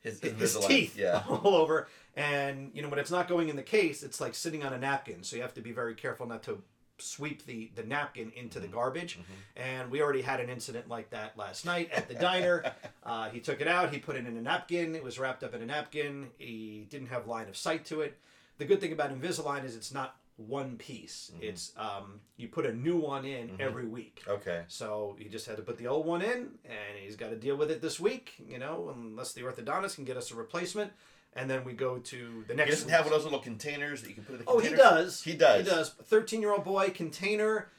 His, 0.01 0.19
his 0.19 0.33
Invisalign. 0.33 0.67
teeth 0.67 0.97
Yeah. 0.97 1.23
all 1.29 1.55
over. 1.55 1.87
And 2.15 2.71
you 2.73 2.81
know, 2.83 2.89
when 2.89 2.99
it's 2.99 3.11
not 3.11 3.27
going 3.27 3.49
in 3.49 3.55
the 3.55 3.63
case, 3.63 4.03
it's 4.03 4.21
like 4.21 4.35
sitting 4.35 4.63
on 4.63 4.73
a 4.73 4.77
napkin. 4.77 5.23
So 5.23 5.35
you 5.35 5.41
have 5.43 5.53
to 5.55 5.61
be 5.61 5.71
very 5.71 5.95
careful 5.95 6.25
not 6.27 6.43
to 6.43 6.61
sweep 6.99 7.45
the 7.45 7.69
the 7.75 7.83
napkin 7.83 8.31
into 8.35 8.59
Mm-hmm. 8.59 8.67
the 8.67 8.73
garbage. 8.73 9.19
And 9.55 9.91
we 9.91 10.01
already 10.01 10.21
had 10.21 10.39
an 10.39 10.49
incident 10.49 10.87
like 10.89 11.09
that 11.11 11.37
last 11.37 11.65
night 11.65 11.89
at 11.91 12.07
the 12.07 12.15
diner. 12.15 12.63
Uh, 13.03 13.29
he 13.29 13.39
took 13.39 13.61
it 13.61 13.69
out. 13.69 13.93
He 13.93 13.99
put 13.99 14.17
it 14.17 14.25
in 14.27 14.35
a 14.35 14.41
napkin. 14.41 14.93
It 14.93 15.01
was 15.01 15.17
wrapped 15.17 15.41
up 15.41 15.53
in 15.55 15.61
a 15.61 15.65
napkin. 15.65 16.27
He 16.37 16.85
didn't 16.89 17.07
have 17.07 17.25
line 17.25 17.47
of 17.47 17.55
sight 17.55 17.85
to 17.85 18.01
it. 18.01 18.17
The 18.57 18.65
good 18.65 18.81
thing 18.81 18.91
about 18.91 19.17
Invisalign 19.17 19.63
is 19.63 19.77
it's 19.77 19.93
not 19.93 20.17
one 20.35 20.75
piece. 20.75 21.31
Mm-hmm. 21.33 21.43
It's 21.45 21.71
um, 21.77 22.19
you 22.35 22.49
put 22.49 22.65
a 22.65 22.73
new 22.73 22.97
one 22.97 23.23
in 23.23 23.51
every 23.61 23.85
week. 23.87 24.23
Okay. 24.27 24.63
So 24.67 25.15
he 25.17 25.29
just 25.29 25.45
had 25.47 25.55
to 25.55 25.63
put 25.63 25.77
the 25.77 25.87
old 25.87 26.05
one 26.05 26.21
in, 26.21 26.49
and 26.65 26.97
he's 27.01 27.15
got 27.15 27.29
to 27.29 27.37
deal 27.37 27.55
with 27.55 27.71
it 27.71 27.81
this 27.81 27.97
week. 27.97 28.33
You 28.45 28.57
know, 28.59 28.93
unless 28.93 29.31
the 29.31 29.41
orthodontist 29.43 29.95
can 29.95 30.03
get 30.03 30.17
us 30.17 30.29
a 30.31 30.35
replacement, 30.35 30.91
and 31.37 31.49
then 31.49 31.63
we 31.63 31.73
go 31.73 31.97
to 31.99 32.43
the 32.47 32.53
next. 32.53 32.69
He 32.69 32.75
doesn't 32.75 32.89
have 32.89 33.05
one 33.05 33.13
of 33.13 33.19
those 33.19 33.23
little 33.25 33.39
containers 33.39 34.01
that 34.01 34.09
you 34.09 34.15
can 34.15 34.23
put 34.23 34.33
in 34.33 34.39
the 34.39 34.45
Oh, 34.47 34.59
he 34.59 34.69
does. 34.69 35.21
He 35.23 35.33
does. 35.35 35.65
He 35.65 35.69
does. 35.69 35.89
Thirteen-year-old 35.91 36.63
boy 36.63 36.89
container. 36.89 37.69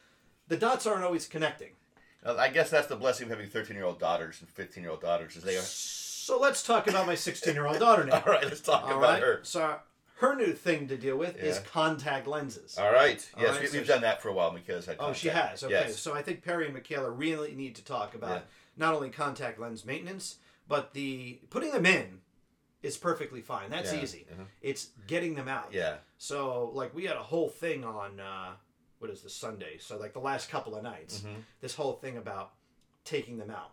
The 0.48 0.56
dots 0.56 0.86
aren't 0.86 1.04
always 1.04 1.26
connecting. 1.26 1.70
I 2.24 2.48
guess 2.48 2.68
that's 2.70 2.88
the 2.88 2.96
blessing 2.96 3.24
of 3.24 3.30
having 3.30 3.48
13 3.48 3.76
year 3.76 3.84
old 3.84 3.98
daughters 4.00 4.40
and 4.40 4.48
15 4.50 4.82
year 4.82 4.90
old 4.90 5.00
daughters. 5.00 5.36
Is 5.36 5.42
they 5.44 5.56
are. 5.56 5.60
So 5.62 6.38
let's 6.38 6.62
talk 6.62 6.86
about 6.88 7.06
my 7.06 7.14
sixteen-year-old 7.14 7.78
daughter 7.78 8.04
now. 8.06 8.22
All 8.26 8.32
right, 8.32 8.44
let's 8.44 8.60
talk 8.60 8.82
All 8.84 8.98
about 8.98 9.00
right. 9.14 9.22
her. 9.22 9.40
So 9.44 9.76
her 10.16 10.34
new 10.34 10.52
thing 10.52 10.88
to 10.88 10.96
deal 10.96 11.16
with 11.16 11.36
is 11.38 11.58
contact 11.60 12.26
lenses. 12.26 12.76
All 12.76 12.92
right. 12.92 13.24
All 13.36 13.42
Yes, 13.42 13.52
right, 13.52 13.60
we, 13.62 13.66
so 13.68 13.72
we've 13.78 13.82
she- 13.86 13.92
done 13.92 14.02
that 14.02 14.20
for 14.20 14.28
a 14.28 14.32
while. 14.32 14.52
Michaela's 14.52 14.84
had 14.86 14.96
Oh, 14.98 15.12
she 15.12 15.28
has. 15.28 15.62
Okay. 15.62 15.72
Yes. 15.72 15.98
So 16.00 16.12
I 16.12 16.22
think 16.22 16.42
Perry 16.42 16.64
and 16.66 16.74
Michaela 16.74 17.10
really 17.10 17.54
need 17.54 17.76
to 17.76 17.84
talk 17.84 18.14
about 18.14 18.30
Yeah. 18.30 18.40
not 18.76 18.94
only 18.94 19.10
contact 19.10 19.58
lens 19.60 19.84
maintenance, 19.86 20.36
but 20.66 20.92
the 20.92 21.38
putting 21.50 21.70
them 21.72 21.86
in 21.86 22.18
is 22.82 22.96
perfectly 22.96 23.40
fine. 23.40 23.70
That's 23.70 23.92
Yeah. 23.92 24.02
easy. 24.02 24.26
Mhm. 24.30 24.46
It's 24.62 24.90
getting 25.06 25.34
them 25.34 25.48
out. 25.48 25.72
Yeah. 25.72 25.98
So 26.16 26.70
like 26.74 26.94
we 26.94 27.04
had 27.04 27.16
a 27.16 27.22
whole 27.22 27.48
thing 27.48 27.84
on 27.84 28.20
uh, 28.20 28.54
what 28.98 29.10
is 29.10 29.22
the 29.22 29.30
Sunday? 29.30 29.78
So 29.78 29.96
like 29.96 30.12
the 30.12 30.20
last 30.20 30.48
couple 30.48 30.74
of 30.76 30.82
nights, 30.82 31.20
Mhm. 31.20 31.44
this 31.60 31.74
whole 31.74 31.94
thing 31.94 32.16
about 32.16 32.52
taking 33.04 33.38
them 33.38 33.50
out. 33.50 33.72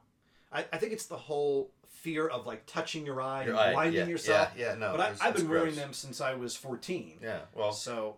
I, 0.52 0.66
I 0.72 0.78
think 0.78 0.94
it's 0.94 1.06
the 1.08 1.18
whole 1.18 1.72
fear 1.88 2.28
of 2.28 2.46
like 2.46 2.66
touching 2.66 3.06
your 3.06 3.22
eye 3.22 3.44
Your 3.46 3.52
and 3.52 3.60
eye, 3.60 3.72
blinding 3.74 4.02
yeah, 4.02 4.06
yourself. 4.08 4.52
Yeah, 4.56 4.70
yeah, 4.70 4.76
no. 4.76 4.92
but 4.96 5.00
I, 5.22 5.30
it's 5.30 5.42
been 5.42 5.50
wearing 5.50 5.76
them 5.76 5.94
since 5.94 6.22
I 6.22 6.34
was 6.36 6.56
14. 6.56 7.20
Yeah. 7.22 7.42
Well, 7.54 7.72
So 7.74 8.18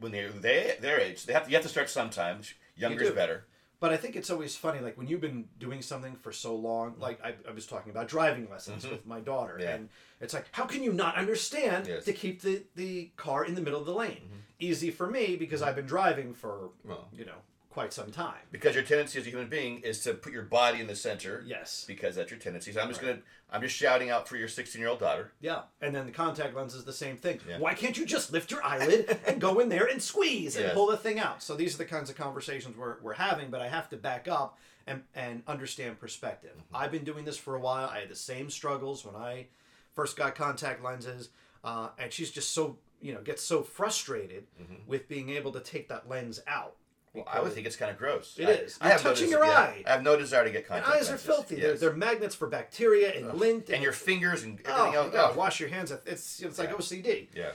when 0.00 0.12
they're 0.12 0.30
they, 0.30 0.76
their 0.80 1.00
age, 1.00 1.24
they 1.26 1.32
have 1.32 1.44
to, 1.44 1.50
you 1.50 1.56
have 1.56 1.62
to 1.64 1.68
start 1.68 1.88
sometimes. 1.90 2.54
Younger 2.76 3.04
is 3.04 3.10
better. 3.12 3.46
But 3.78 3.92
I 3.92 3.98
think 3.98 4.16
it's 4.16 4.30
always 4.30 4.56
funny, 4.56 4.80
like 4.80 4.96
when 4.96 5.06
you've 5.06 5.20
been 5.20 5.48
doing 5.58 5.82
something 5.82 6.16
for 6.16 6.32
so 6.32 6.56
long, 6.56 6.94
like 6.98 7.22
I, 7.22 7.34
I 7.46 7.52
was 7.52 7.66
talking 7.66 7.90
about 7.90 8.08
driving 8.08 8.48
lessons 8.50 8.84
Mhm. 8.86 8.90
with 8.90 9.06
my 9.06 9.20
daughter, 9.20 9.58
Yeah. 9.60 9.74
and 9.74 9.88
it's 10.20 10.32
like, 10.32 10.46
how 10.52 10.64
can 10.64 10.82
you 10.82 10.92
not 10.94 11.16
understand 11.16 11.86
Yes. 11.86 12.04
to 12.06 12.12
keep 12.14 12.40
the, 12.40 12.64
the 12.74 13.10
car 13.16 13.44
in 13.44 13.54
the 13.54 13.60
middle 13.60 13.80
of 13.80 13.86
the 13.86 13.92
lane? 13.94 14.30
Mhm. 14.32 14.40
Easy 14.58 14.90
for 14.90 15.06
me 15.06 15.36
because 15.36 15.60
I've 15.60 15.76
been 15.76 15.86
driving 15.86 16.32
for, 16.32 16.70
Well, 16.84 17.08
you 17.12 17.26
know, 17.26 17.36
quite 17.76 17.92
some 17.92 18.10
time. 18.10 18.40
because 18.50 18.74
your 18.74 18.82
tendency 18.84 19.18
as 19.20 19.26
a 19.26 19.30
human 19.30 19.48
being 19.48 19.80
is 19.80 20.00
to 20.00 20.14
put 20.14 20.32
your 20.32 20.42
body 20.44 20.80
in 20.80 20.86
the 20.86 20.96
center. 20.96 21.44
Yes. 21.46 21.84
Because 21.86 22.16
that's 22.16 22.30
your 22.30 22.40
tendency. 22.40 22.72
So 22.72 22.80
I'm 22.80 22.88
just 22.88 23.02
Right. 23.02 23.08
gonna 23.10 23.22
I'm 23.50 23.60
just 23.60 23.76
shouting 23.76 24.08
out 24.10 24.26
for 24.26 24.36
your 24.38 24.48
16 24.48 24.80
year 24.80 24.88
old 24.88 24.98
daughter. 24.98 25.30
Yeah. 25.40 25.62
And 25.82 25.94
then 25.94 26.06
the 26.06 26.12
contact 26.12 26.54
lens 26.56 26.74
is 26.74 26.84
the 26.84 26.92
same 26.92 27.16
thing. 27.18 27.38
Yeah. 27.46 27.58
Why 27.58 27.74
can't 27.74 27.96
you 27.98 28.06
just 28.06 28.32
lift 28.32 28.50
your 28.50 28.64
eyelid 28.64 29.18
and 29.26 29.38
go 29.40 29.60
in 29.60 29.68
there 29.68 29.84
and 29.84 30.02
squeeze 30.02 30.56
and 30.56 30.64
Yes. 30.64 30.74
pull 30.74 30.86
the 30.86 30.96
thing 30.96 31.18
out? 31.20 31.42
So 31.42 31.54
these 31.54 31.74
are 31.74 31.78
the 31.78 31.84
kinds 31.84 32.08
of 32.08 32.16
conversations 32.16 32.76
we're, 32.78 32.96
we're 33.02 33.12
having, 33.12 33.50
but 33.50 33.60
I 33.60 33.68
have 33.68 33.90
to 33.90 33.96
back 33.98 34.26
up 34.26 34.58
and, 34.86 35.02
and 35.14 35.42
understand 35.46 36.00
perspective. 36.00 36.52
Mm-hmm. 36.58 36.76
I've 36.76 36.90
been 36.90 37.04
doing 37.04 37.24
this 37.26 37.36
for 37.36 37.54
a 37.54 37.60
while. 37.60 37.88
I 37.90 38.00
had 38.00 38.08
the 38.08 38.16
same 38.16 38.48
struggles 38.50 39.04
when 39.04 39.14
I 39.16 39.46
first 39.94 40.16
got 40.16 40.34
contact 40.34 40.82
lenses. 40.82 41.28
Uh, 41.62 41.90
and 41.98 42.10
she's 42.12 42.30
just 42.30 42.52
so, 42.54 42.78
you 43.02 43.12
know, 43.12 43.20
gets 43.20 43.42
so 43.42 43.62
frustrated 43.62 44.46
Mhm. 44.60 44.86
with 44.86 45.08
being 45.08 45.28
able 45.30 45.52
to 45.52 45.60
take 45.60 45.88
that 45.88 46.08
lens 46.08 46.40
out. 46.46 46.76
Well, 47.16 47.24
I 47.30 47.40
would 47.40 47.52
think 47.52 47.66
it's 47.66 47.76
kind 47.76 47.90
of 47.90 47.98
gross. 47.98 48.36
It 48.38 48.48
I, 48.48 48.52
is. 48.52 48.78
I 48.80 48.88
have 48.90 49.02
no 49.04 49.10
touching 49.10 49.28
desi- 49.28 49.30
your 49.32 49.44
yeah, 49.44 49.58
eye. 49.58 49.82
I 49.86 49.90
have 49.92 50.02
no 50.02 50.16
desire 50.16 50.44
to 50.44 50.50
get 50.50 50.58
And 50.58 50.66
contact 50.66 50.88
eyes 50.94 51.10
are 51.10 51.16
filthy. 51.18 51.56
They're, 51.56 51.70
Yes. 51.72 51.80
they're 51.80 51.92
magnets 51.94 52.34
for 52.34 52.46
bacteria 52.48 53.12
and 53.14 53.26
Ugh. 53.30 53.34
lint. 53.34 53.70
and 53.70 53.82
your 53.82 53.92
fingers 53.92 54.42
and 54.42 54.60
oh, 54.66 54.70
everything 54.88 55.12
you 55.12 55.18
else. 55.18 55.32
Oh. 55.34 55.38
wash 55.38 55.58
your 55.60 55.68
hands. 55.70 55.90
It's, 56.06 56.40
it's 56.40 56.58
like 56.58 56.68
Yeah. 56.70 56.76
OCD. 56.76 57.26
Yeah. 57.34 57.50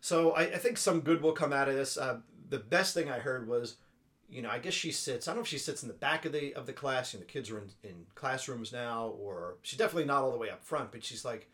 So 0.00 0.32
I, 0.32 0.42
I 0.42 0.56
think 0.58 0.78
some 0.78 1.00
good 1.00 1.22
will 1.22 1.32
come 1.32 1.52
out 1.52 1.68
of 1.68 1.74
this. 1.74 1.96
Uh, 1.96 2.18
the 2.50 2.58
best 2.58 2.94
thing 2.94 3.08
I 3.10 3.18
heard 3.18 3.46
was, 3.48 3.76
you 4.28 4.42
know, 4.42 4.50
I 4.50 4.58
guess 4.58 4.74
she 4.74 4.90
sits. 4.92 5.28
I 5.28 5.30
don't 5.32 5.38
know 5.38 5.42
if 5.42 5.48
she 5.48 5.58
sits 5.58 5.82
in 5.82 5.88
the 5.88 5.94
back 5.94 6.24
of 6.24 6.32
the 6.32 6.54
of 6.54 6.66
the 6.66 6.72
class. 6.72 7.14
and 7.14 7.22
the 7.22 7.26
kids 7.26 7.50
are 7.50 7.58
in, 7.58 7.70
in 7.82 7.94
classrooms 8.14 8.72
now, 8.72 9.08
or 9.20 9.56
she's 9.62 9.78
definitely 9.78 10.06
not 10.06 10.22
all 10.22 10.32
the 10.32 10.38
way 10.38 10.50
up 10.50 10.62
front. 10.64 10.92
But 10.92 11.04
she's 11.04 11.24
like, 11.24 11.48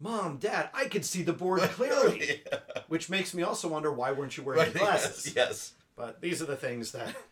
"Mom, 0.00 0.36
Dad, 0.38 0.70
I 0.74 0.86
can 0.86 1.02
see 1.02 1.22
the 1.22 1.32
board 1.32 1.60
clearly," 1.76 2.42
yeah. 2.52 2.58
which 2.88 3.08
makes 3.10 3.32
me 3.34 3.42
also 3.42 3.68
wonder 3.68 3.92
why 3.92 4.12
weren't 4.12 4.36
you 4.36 4.42
wearing 4.42 4.60
Right, 4.64 4.74
glasses? 4.74 5.26
Yes. 5.36 5.36
yes. 5.36 5.72
But 6.00 6.20
these 6.22 6.40
are 6.40 6.46
the 6.46 6.56
things 6.56 6.92
that 6.92 7.14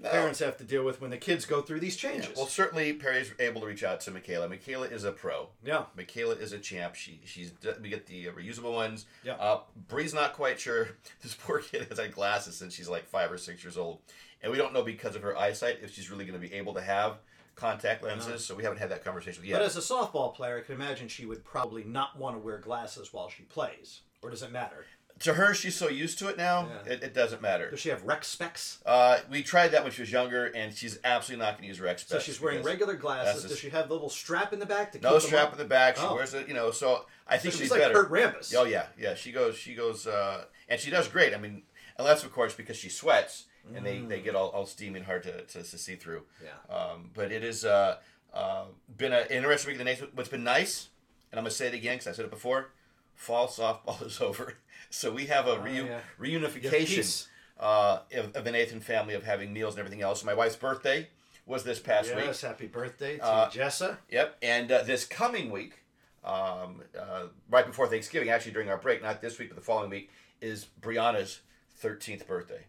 No. 0.00 0.10
parents 0.10 0.38
have 0.38 0.56
to 0.58 0.64
deal 0.64 0.84
with 0.84 1.00
when 1.00 1.10
the 1.10 1.16
kids 1.16 1.44
go 1.44 1.60
through 1.60 1.80
these 1.80 2.00
Yeah, 2.02 2.10
changes. 2.10 2.36
Well, 2.36 2.46
certainly 2.46 2.92
Perry's 2.92 3.32
able 3.40 3.60
to 3.62 3.66
reach 3.66 3.82
out 3.82 4.00
to 4.02 4.12
Michaela. 4.12 4.48
Michaela 4.48 4.86
is 4.86 5.02
a 5.04 5.10
pro. 5.10 5.48
yeah. 5.64 5.84
Michaela 5.96 6.34
is 6.34 6.52
a 6.52 6.58
champ. 6.58 6.94
She 6.94 7.20
she's 7.24 7.52
we 7.82 7.88
get 7.88 8.06
the 8.06 8.26
reusable 8.26 8.72
ones. 8.74 9.06
Yeah. 9.24 9.34
Uh, 9.34 9.60
Bree's 9.88 10.14
not 10.14 10.34
quite 10.34 10.58
sure. 10.60 10.90
This 11.22 11.34
poor 11.34 11.60
kid 11.60 11.86
has 11.88 11.98
had 11.98 12.12
glasses 12.12 12.56
since 12.56 12.74
she's 12.74 12.88
like 12.88 13.06
five 13.08 13.30
or 13.32 13.38
six 13.38 13.62
years 13.64 13.76
old, 13.76 14.00
and 14.42 14.50
we 14.52 14.58
don't 14.58 14.72
know 14.72 14.82
because 14.82 15.14
of 15.16 15.22
her 15.22 15.36
eyesight 15.36 15.78
if 15.82 15.92
she's 15.92 16.10
really 16.10 16.24
going 16.24 16.40
to 16.40 16.48
be 16.48 16.54
able 16.54 16.74
to 16.74 16.80
have 16.80 17.18
contact 17.56 18.04
lenses. 18.04 18.44
So 18.44 18.54
we 18.54 18.62
haven't 18.62 18.78
had 18.78 18.90
that 18.90 19.04
conversation 19.04 19.44
yet. 19.44 19.58
But 19.58 19.62
as 19.66 19.76
a 19.76 19.80
softball 19.80 20.32
player, 20.32 20.58
I 20.58 20.60
can 20.60 20.76
imagine 20.76 21.08
she 21.08 21.26
would 21.26 21.44
probably 21.44 21.82
not 21.82 22.16
want 22.16 22.36
to 22.36 22.40
wear 22.40 22.58
glasses 22.58 23.12
while 23.12 23.28
she 23.28 23.42
plays. 23.44 24.02
Or 24.22 24.30
does 24.30 24.42
it 24.42 24.52
matter? 24.52 24.86
To 25.20 25.34
her, 25.34 25.52
she's 25.54 25.74
so 25.74 25.88
used 25.88 26.18
to 26.20 26.28
it 26.28 26.36
now. 26.36 26.68
Yeah. 26.86 26.92
It, 26.92 27.02
it 27.02 27.14
doesn't 27.14 27.42
matter. 27.42 27.70
Does 27.70 27.80
she 27.80 27.88
have 27.88 28.02
rec 28.04 28.24
specs? 28.24 28.78
Uh, 28.86 29.18
we 29.30 29.42
tried 29.42 29.68
that 29.68 29.82
when 29.82 29.92
she 29.92 30.02
was 30.02 30.12
younger, 30.12 30.46
and 30.46 30.72
she's 30.74 30.98
absolutely 31.04 31.44
not 31.44 31.52
going 31.54 31.62
to 31.62 31.68
use 31.68 31.80
Rex. 31.80 32.06
So 32.06 32.18
she's 32.18 32.40
wearing 32.40 32.62
regular 32.62 32.94
glasses. 32.94 33.44
Does 33.44 33.58
she 33.58 33.70
have 33.70 33.88
the 33.88 33.94
little 33.94 34.10
strap 34.10 34.52
in 34.52 34.58
the 34.58 34.66
back 34.66 34.92
to 34.92 34.98
keep 34.98 35.02
no 35.02 35.18
strap 35.18 35.52
in 35.52 35.58
the 35.58 35.64
back. 35.64 35.96
She 35.96 36.02
Oh. 36.04 36.14
wears 36.14 36.34
it, 36.34 36.46
you 36.48 36.54
know. 36.54 36.70
So 36.70 37.06
I 37.26 37.36
So 37.36 37.42
think 37.42 37.52
she's 37.54 37.60
she's 37.62 37.70
like 37.70 37.80
better. 37.80 37.94
Kurt 38.04 38.10
Rambis. 38.10 38.54
Oh 38.56 38.64
yeah, 38.64 38.86
yeah. 38.98 39.14
She 39.14 39.32
goes, 39.32 39.56
she 39.56 39.74
goes, 39.74 40.06
uh, 40.06 40.44
and 40.68 40.80
she 40.80 40.90
does 40.90 41.08
great. 41.08 41.34
I 41.34 41.38
mean, 41.38 41.62
unless 41.98 42.22
of 42.24 42.32
course 42.32 42.54
because 42.54 42.76
she 42.76 42.88
sweats 42.88 43.44
and 43.74 43.84
they, 43.84 43.98
they 43.98 44.20
get 44.20 44.34
all, 44.34 44.48
all 44.48 44.64
steamy 44.64 44.96
and 44.96 45.04
hard 45.04 45.22
to, 45.24 45.42
to, 45.42 45.62
to 45.62 45.78
see 45.78 45.94
through. 45.96 46.22
Yeah. 46.42 46.74
Um, 46.74 47.10
but 47.12 47.30
it 47.30 47.42
has 47.42 47.66
uh, 47.66 47.96
uh, 48.32 48.64
been 48.96 49.12
an 49.12 49.26
interesting 49.30 49.72
week. 49.72 49.78
The 49.78 49.84
next, 49.84 50.04
what's 50.14 50.30
been 50.30 50.44
nice, 50.44 50.88
and 51.30 51.38
I'm 51.38 51.44
gonna 51.44 51.50
say 51.50 51.66
it 51.66 51.74
again 51.74 51.96
because 51.96 52.06
I 52.06 52.12
said 52.12 52.24
it 52.24 52.30
before. 52.30 52.70
Fall 53.18 53.48
softball 53.48 54.00
is 54.06 54.20
over, 54.20 54.54
so 54.90 55.10
we 55.12 55.26
have 55.26 55.46
a 55.48 55.50
Oh, 55.50 55.58
reu- 55.58 55.86
yeah. 55.86 56.00
reunification 56.20 56.86
peace. 56.86 57.28
uh, 57.58 57.98
of, 58.14 58.36
of 58.36 58.44
the 58.44 58.52
Nathan 58.52 58.80
family 58.80 59.14
of 59.14 59.24
having 59.24 59.52
meals 59.52 59.74
and 59.74 59.80
everything 59.80 60.02
else. 60.02 60.22
My 60.24 60.34
wife's 60.34 60.54
birthday 60.56 61.08
was 61.44 61.64
this 61.64 61.80
past 61.80 62.14
week. 62.14 62.26
Yes, 62.26 62.42
happy 62.42 62.68
birthday 62.68 63.16
to 63.18 63.24
Uh, 63.24 63.50
Jessa. 63.50 63.96
Yep, 64.10 64.36
and 64.40 64.70
uh, 64.70 64.82
this 64.84 65.04
coming 65.04 65.50
week, 65.50 65.80
um, 66.24 66.82
uh, 66.98 67.24
right 67.50 67.66
before 67.66 67.88
Thanksgiving, 67.88 68.28
actually 68.30 68.52
during 68.52 68.68
our 68.68 68.78
break, 68.78 69.02
not 69.02 69.20
this 69.20 69.36
week 69.38 69.48
but 69.48 69.56
the 69.56 69.64
following 69.64 69.90
week, 69.90 70.10
is 70.40 70.66
Brianna's 70.80 71.40
thirteenth 71.76 72.26
birthday. 72.28 72.64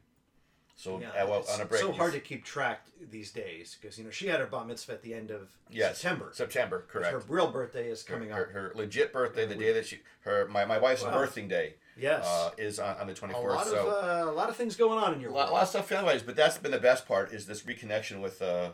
So 0.79 0.97
Yeah, 0.97 1.09
uh, 1.09 1.27
well, 1.27 1.45
on 1.51 1.59
a 1.59 1.65
break, 1.65 1.81
so 1.81 1.91
hard 1.91 2.13
to 2.13 2.21
keep 2.21 2.45
track 2.45 2.85
these 3.11 3.31
days 3.31 3.75
because 3.79 3.97
you 3.97 4.05
know 4.05 4.11
she 4.11 4.27
had 4.27 4.39
her 4.39 4.45
bar 4.45 4.63
mitzvah 4.63 4.93
at 4.93 5.01
the 5.01 5.13
end 5.13 5.29
of 5.29 5.49
yes, 5.69 5.97
September. 5.99 6.29
September, 6.33 6.85
correct. 6.87 7.11
Her 7.11 7.19
real 7.27 7.51
birthday 7.51 7.89
is 7.89 8.01
coming 8.01 8.29
her, 8.29 8.43
up. 8.45 8.51
her 8.53 8.71
legit 8.75 9.11
birthday, 9.11 9.45
the 9.45 9.57
we- 9.57 9.65
day 9.65 9.73
that 9.73 9.85
she, 9.87 9.99
her 10.21 10.47
my, 10.47 10.63
my 10.63 10.77
wife's 10.79 11.03
Wow. 11.03 11.11
birthing 11.17 11.49
day, 11.49 11.73
Yes, 11.97 12.25
uh, 12.25 12.51
is 12.57 12.79
on, 12.79 12.95
on 12.95 13.07
the 13.07 13.13
twenty 13.13 13.33
fourth. 13.33 13.51
a 13.51 13.55
lot 13.57 13.67
So 13.67 13.89
of 13.89 14.27
uh, 14.27 14.31
a 14.31 14.33
lot 14.33 14.47
of 14.47 14.55
things 14.55 14.77
going 14.77 14.97
on 15.03 15.13
in 15.13 15.19
your 15.19 15.31
life. 15.31 15.49
a 15.49 15.51
lot 15.51 15.63
of 15.63 15.67
stuff 15.67 15.89
family 15.89 16.13
wise, 16.13 16.23
but 16.23 16.37
that's 16.37 16.57
been 16.57 16.71
the 16.71 16.79
best 16.79 17.05
part 17.05 17.33
is 17.33 17.45
this 17.45 17.63
reconnection 17.63 18.21
with 18.21 18.41
uh, 18.41 18.69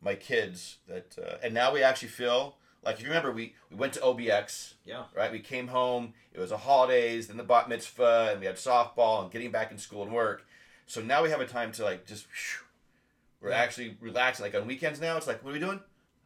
my 0.00 0.14
kids. 0.14 0.78
That 0.88 1.14
uh, 1.22 1.36
and 1.42 1.52
now 1.52 1.74
we 1.74 1.82
actually 1.82 2.08
feel 2.08 2.56
like 2.82 2.94
if 2.96 3.02
you 3.02 3.08
remember, 3.08 3.32
we 3.32 3.54
we 3.70 3.76
went 3.76 3.92
to 3.92 4.00
OBX. 4.00 4.74
Yeah. 4.86 5.02
right? 5.14 5.30
We 5.30 5.40
came 5.40 5.68
home. 5.68 6.14
It 6.32 6.40
was 6.40 6.48
the 6.48 6.56
holidays, 6.56 7.26
then 7.26 7.36
the 7.36 7.42
bat 7.44 7.68
mitzvah, 7.68 8.28
and 8.30 8.40
we 8.40 8.46
had 8.46 8.56
softball 8.56 9.22
and 9.24 9.30
getting 9.30 9.50
back 9.50 9.70
in 9.70 9.76
school 9.76 10.02
and 10.04 10.12
work. 10.14 10.46
So 10.90 11.00
now 11.00 11.22
we 11.22 11.30
have 11.30 11.40
a 11.40 11.46
time 11.46 11.70
to 11.72 11.84
like 11.84 12.04
just. 12.04 12.24
Whew, 12.26 12.66
we're 13.42 13.50
Yeah. 13.50 13.58
actually 13.58 13.96
relaxing. 14.00 14.44
Like 14.44 14.56
on 14.56 14.66
weekends 14.66 15.00
now, 15.00 15.16
it's 15.16 15.28
like, 15.28 15.44
what 15.44 15.50
are 15.50 15.52
we 15.52 15.60
doing? 15.60 15.80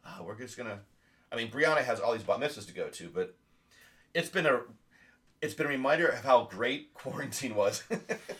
Oh, 0.05 0.23
we're 0.23 0.35
just 0.35 0.57
gonna. 0.57 0.79
I 1.31 1.35
mean, 1.35 1.51
Brianna 1.51 1.83
has 1.83 1.99
all 1.99 2.13
these 2.13 2.23
bat 2.23 2.39
mitzvahs 2.39 2.65
to 2.65 2.73
go 2.73 2.87
to, 2.89 3.09
but 3.09 3.35
it's 4.15 4.29
been 4.29 4.47
a, 4.47 4.61
it's 5.41 5.53
been 5.53 5.67
a 5.67 5.69
reminder 5.69 6.07
of 6.07 6.23
how 6.23 6.45
great 6.45 6.93
quarantine 6.95 7.53
was 7.53 7.83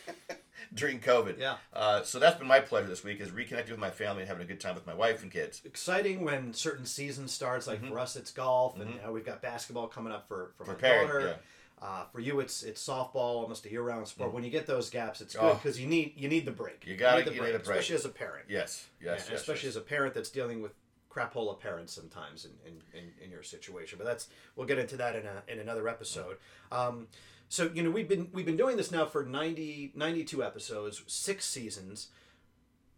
during 0.73 0.99
COVID. 0.99 1.37
Yeah. 1.39 1.57
Uh, 1.73 2.01
so 2.01 2.17
that's 2.17 2.37
been 2.39 2.47
my 2.47 2.59
pleasure 2.59 2.87
this 2.87 3.03
week 3.03 3.19
is 3.21 3.29
reconnecting 3.29 3.69
with 3.71 3.79
my 3.79 3.91
family 3.91 4.21
and 4.23 4.27
having 4.29 4.43
a 4.43 4.47
good 4.47 4.59
time 4.59 4.73
with 4.73 4.87
my 4.87 4.93
wife 4.95 5.21
and 5.21 5.31
kids. 5.31 5.61
Exciting 5.63 6.23
when 6.23 6.53
certain 6.55 6.85
season 6.85 7.27
starts. 7.27 7.67
Like 7.67 7.85
for 7.87 7.99
us, 7.99 8.15
it's 8.15 8.31
golf, 8.31 8.79
and 8.79 8.95
now 9.03 9.11
we've 9.11 9.25
got 9.25 9.43
basketball 9.43 9.87
coming 9.87 10.11
up 10.11 10.27
for 10.27 10.53
for, 10.57 10.65
my 10.65 10.73
Mm-hmm. 10.73 11.07
Daughter. 11.07 11.19
yeah. 11.27 11.33
Uh, 11.81 12.05
for 12.11 12.19
you, 12.19 12.39
it's 12.39 12.63
it's 12.63 12.85
softball, 12.85 13.15
almost 13.41 13.65
a 13.65 13.69
year-round 13.69 14.07
sport. 14.07 14.33
When 14.33 14.43
you 14.43 14.49
get 14.49 14.65
those 14.65 14.89
gaps, 14.89 15.19
it's 15.21 15.35
good 15.35 15.43
Oh. 15.43 15.53
because 15.55 15.79
you 15.79 15.87
need 15.87 16.13
you 16.15 16.29
need 16.29 16.45
the 16.45 16.51
break. 16.51 16.83
You 16.85 16.93
need 16.93 16.99
the 16.99 17.31
break, 17.31 17.37
a 17.37 17.59
break. 17.59 17.61
especially 17.61 17.95
as 17.95 18.05
a 18.05 18.09
parent. 18.09 18.45
Yes, 18.49 18.85
yes, 19.01 19.25
Yeah, 19.27 19.31
yes. 19.33 19.41
especially 19.41 19.67
yes. 19.67 19.75
as 19.75 19.81
a 19.81 19.85
parent 19.85 20.13
that's 20.13 20.29
dealing 20.29 20.61
with 20.61 20.71
crapola 21.11 21.57
parents 21.59 21.93
sometimes 21.93 22.45
in, 22.45 22.51
in, 22.65 22.81
in, 22.99 23.11
in 23.25 23.31
your 23.31 23.43
situation. 23.43 23.97
But 23.97 24.05
that's 24.07 24.27
we'll 24.55 24.67
get 24.67 24.79
into 24.79 24.97
that 24.97 25.15
in 25.15 25.25
a, 25.25 25.43
in 25.47 25.59
another 25.59 25.87
episode. 25.87 26.37
Um, 26.71 27.07
so 27.49 27.69
you 27.73 27.83
know 27.83 27.91
we've 27.91 28.07
been 28.09 28.29
we've 28.33 28.45
been 28.45 28.57
doing 28.57 28.77
this 28.77 28.91
now 28.91 29.05
for 29.05 29.23
90, 29.25 29.91
92 29.95 30.43
episodes, 30.43 31.03
six 31.07 31.45
seasons. 31.45 32.07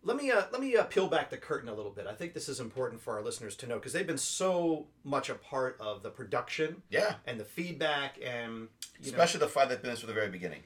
Let 0.07 0.15
me 0.15 0.31
uh, 0.31 0.43
let 0.53 0.61
me 0.61 0.75
uh, 0.77 0.85
peel 0.85 1.07
back 1.07 1.29
the 1.29 1.35
curtain 1.37 1.67
a 1.67 1.73
little 1.73 1.91
bit. 1.91 2.07
I 2.07 2.13
think 2.13 2.33
this 2.33 2.47
is 2.47 2.61
important 2.61 3.01
for 3.01 3.15
our 3.17 3.21
listeners 3.21 3.57
to 3.57 3.67
know 3.67 3.75
because 3.75 3.91
they've 3.91 4.07
been 4.07 4.17
so 4.17 4.85
much 5.03 5.29
a 5.29 5.35
part 5.35 5.75
of 5.81 6.01
the 6.01 6.09
production 6.09 6.81
yeah, 6.89 7.15
and 7.25 7.37
the 7.37 7.43
feedback 7.43 8.17
and 8.23 8.69
you 9.01 9.11
know 9.11 9.17
especially 9.17 9.41
the 9.41 9.49
five 9.49 9.67
that've 9.67 9.83
been 9.83 9.95
from 9.97 10.07
the 10.07 10.13
very 10.13 10.29
beginning. 10.29 10.61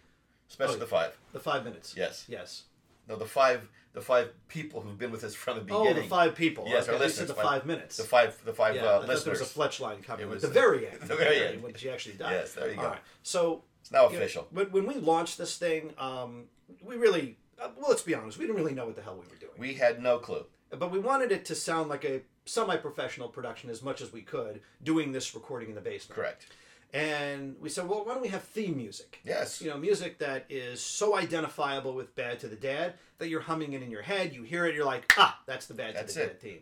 Especially 0.48 0.76
Oh, 0.76 0.80
the 0.80 0.86
five. 0.86 1.18
the 1.34 1.40
five 1.40 1.64
minutes. 1.64 1.96
Yes. 1.98 2.26
Yes. 2.28 2.64
No, 3.10 3.16
the 3.16 3.26
five 3.26 3.68
the 3.94 4.02
five 4.02 4.30
people 4.48 4.82
who've 4.82 5.00
been 5.00 5.12
with 5.12 5.24
us 5.24 5.34
from 5.34 5.58
the 5.58 5.64
beginning. 5.64 5.88
Oh, 5.88 5.94
the 5.94 6.04
five 6.08 6.36
people. 6.36 6.66
Yes, 6.68 6.84
okay, 6.84 6.94
our 6.94 7.00
listeners, 7.00 7.28
the 7.30 7.34
five- 7.34 7.66
minutes. 7.66 7.98
The 7.98 8.04
five 8.04 8.40
the 8.46 8.54
five 8.54 8.76
Yeah, 8.76 8.84
uh, 8.84 9.00
there 9.00 9.08
listeners. 9.08 9.40
was 9.40 9.50
a 9.50 9.52
fletch 9.52 9.80
line 9.80 10.04
coming 10.04 10.22
It 10.22 10.28
at 10.28 10.34
was 10.34 10.42
the 10.44 10.50
very 10.50 10.88
end. 10.88 11.00
the 11.02 11.16
very 11.16 11.48
end. 11.48 11.64
when 11.64 11.74
she 11.74 11.90
actually 11.90 12.16
died. 12.16 12.34
Yes, 12.34 12.54
there 12.54 12.70
you 12.70 12.76
go. 12.76 12.84
All 12.84 12.88
right. 12.90 13.00
So 13.24 13.64
it's 13.82 13.92
now 13.92 14.04
know, 14.04 14.16
official. 14.16 14.48
when, 14.52 14.68
when 14.72 14.86
we 14.86 14.96
launched 14.96 15.40
this 15.40 15.58
thing, 15.58 15.94
um, 15.98 16.44
we 16.84 16.96
really, 16.96 17.38
uh, 17.62 17.70
well, 17.78 17.90
let's 17.90 18.02
be 18.02 18.16
honest, 18.16 18.38
we 18.38 18.46
didn't 18.46 18.62
really 18.62 18.74
know 18.74 18.86
what 18.86 18.96
the 18.96 19.02
hell 19.02 19.14
we 19.14 19.28
were 19.28 19.40
doing. 19.40 19.54
We 19.58 19.74
had 19.76 20.02
no 20.02 20.18
clue. 20.18 20.46
but 20.78 20.92
we 20.92 21.00
wanted 21.00 21.32
it 21.32 21.46
to 21.46 21.56
sound 21.56 21.90
like 21.90 22.06
a 22.06 22.22
semi-professional 22.46 23.30
production 23.30 23.70
as 23.70 23.84
much 23.84 24.02
as 24.02 24.12
we 24.12 24.22
could, 24.22 24.62
doing 24.84 25.12
this 25.12 25.36
recording 25.36 25.70
in 25.70 25.76
the 25.76 25.82
basement. 25.82 26.16
Correct. 26.20 26.48
And 26.94 27.56
we 27.62 27.70
said, 27.70 27.88
well, 27.88 28.04
why 28.06 28.14
don't 28.14 28.22
we 28.22 28.28
have 28.30 28.44
theme 28.44 28.76
music? 28.76 29.20
Yes. 29.24 29.62
You 29.62 29.70
know, 29.70 29.78
music 29.78 30.20
that 30.20 30.46
is 30.50 30.82
so 30.82 31.16
identifiable 31.18 31.94
with 31.94 32.14
Bad 32.16 32.40
to 32.42 32.48
the 32.48 32.56
Dad 32.58 32.96
that 33.20 33.30
you're 33.30 33.42
humming 33.42 33.74
it 33.74 33.82
in 33.82 33.90
your 33.92 34.02
head. 34.02 34.34
You 34.34 34.44
hear 34.44 34.66
it, 34.66 34.76
you're 34.76 34.86
like, 34.86 35.14
ah, 35.18 35.40
that's 35.46 35.68
the 35.68 35.74
Bad 35.74 35.96
That's 35.96 36.14
to 36.14 36.20
the 36.20 36.26
it. 36.26 36.28
Dad 36.28 36.42
theme. 36.42 36.60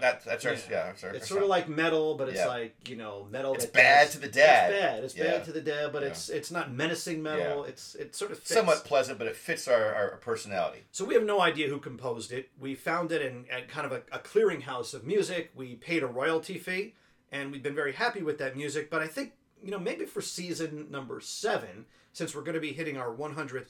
That's 0.00 0.24
that's 0.24 0.46
our 0.46 0.52
Yeah. 0.54 0.92
yeah. 1.02 1.10
It's 1.12 1.28
sort 1.28 1.42
of 1.42 1.48
like 1.48 1.68
metal, 1.68 2.14
but 2.14 2.28
it's 2.28 2.38
Yeah. 2.38 2.46
like 2.46 2.88
you 2.88 2.96
know 2.96 3.26
metal. 3.30 3.54
It's 3.54 3.66
bad 3.66 4.04
does- 4.04 4.12
to 4.14 4.18
the 4.20 4.28
dad. 4.28 4.72
It's 4.72 4.80
bad. 4.80 5.04
It's 5.04 5.16
Yeah. 5.16 5.24
bad 5.24 5.44
to 5.44 5.52
the 5.52 5.60
dad, 5.60 5.92
but 5.92 6.02
it's 6.02 6.28
it's 6.30 6.50
not 6.50 6.72
menacing 6.72 7.22
metal. 7.22 7.64
It's 7.64 7.94
it 7.94 8.14
sort 8.14 8.30
of 8.30 8.38
fits. 8.38 8.54
somewhat 8.54 8.84
pleasant, 8.84 9.18
but 9.18 9.26
it 9.26 9.36
fits 9.36 9.68
our, 9.68 9.94
our 9.94 10.16
personality. 10.18 10.84
So 10.92 11.04
we 11.04 11.14
have 11.14 11.24
no 11.24 11.40
idea 11.40 11.68
who 11.68 11.78
composed 11.78 12.32
it. 12.32 12.48
We 12.58 12.74
found 12.74 13.12
it 13.12 13.20
in 13.22 13.44
at 13.50 13.68
kind 13.68 13.84
of 13.86 13.92
a, 13.92 14.02
a 14.12 14.18
clearinghouse 14.20 14.94
of 14.94 15.04
music. 15.04 15.50
We 15.54 15.74
paid 15.74 16.02
a 16.02 16.06
royalty 16.06 16.56
fee, 16.58 16.94
and 17.32 17.50
we've 17.52 17.62
been 17.62 17.74
very 17.74 17.92
happy 17.92 18.22
with 18.22 18.38
that 18.38 18.56
music. 18.56 18.90
But 18.90 19.02
I 19.02 19.06
think 19.06 19.32
you 19.62 19.70
know 19.70 19.78
maybe 19.78 20.04
for 20.06 20.20
season 20.20 20.86
number 20.90 21.20
seven, 21.20 21.86
since 22.12 22.34
we're 22.34 22.42
going 22.42 22.54
to 22.54 22.60
be 22.60 22.72
hitting 22.72 22.96
our 22.96 23.14
100th 23.14 23.68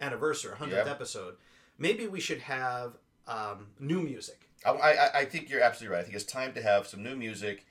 anniversary, 0.00 0.52
100th 0.52 0.70
Yeah. 0.70 0.90
episode, 0.90 1.36
maybe 1.78 2.06
we 2.06 2.20
should 2.20 2.40
have 2.40 2.94
um, 3.26 3.68
new 3.78 4.00
music. 4.00 4.48
I, 4.64 4.70
I, 4.70 5.18
I 5.20 5.24
think 5.24 5.48
you're 5.50 5.60
absolutely 5.62 5.94
right. 5.94 6.00
I 6.00 6.02
think 6.04 6.16
it's 6.16 6.24
time 6.24 6.52
to 6.54 6.62
have 6.62 6.86
some 6.86 7.02
new 7.02 7.14
music, 7.14 7.66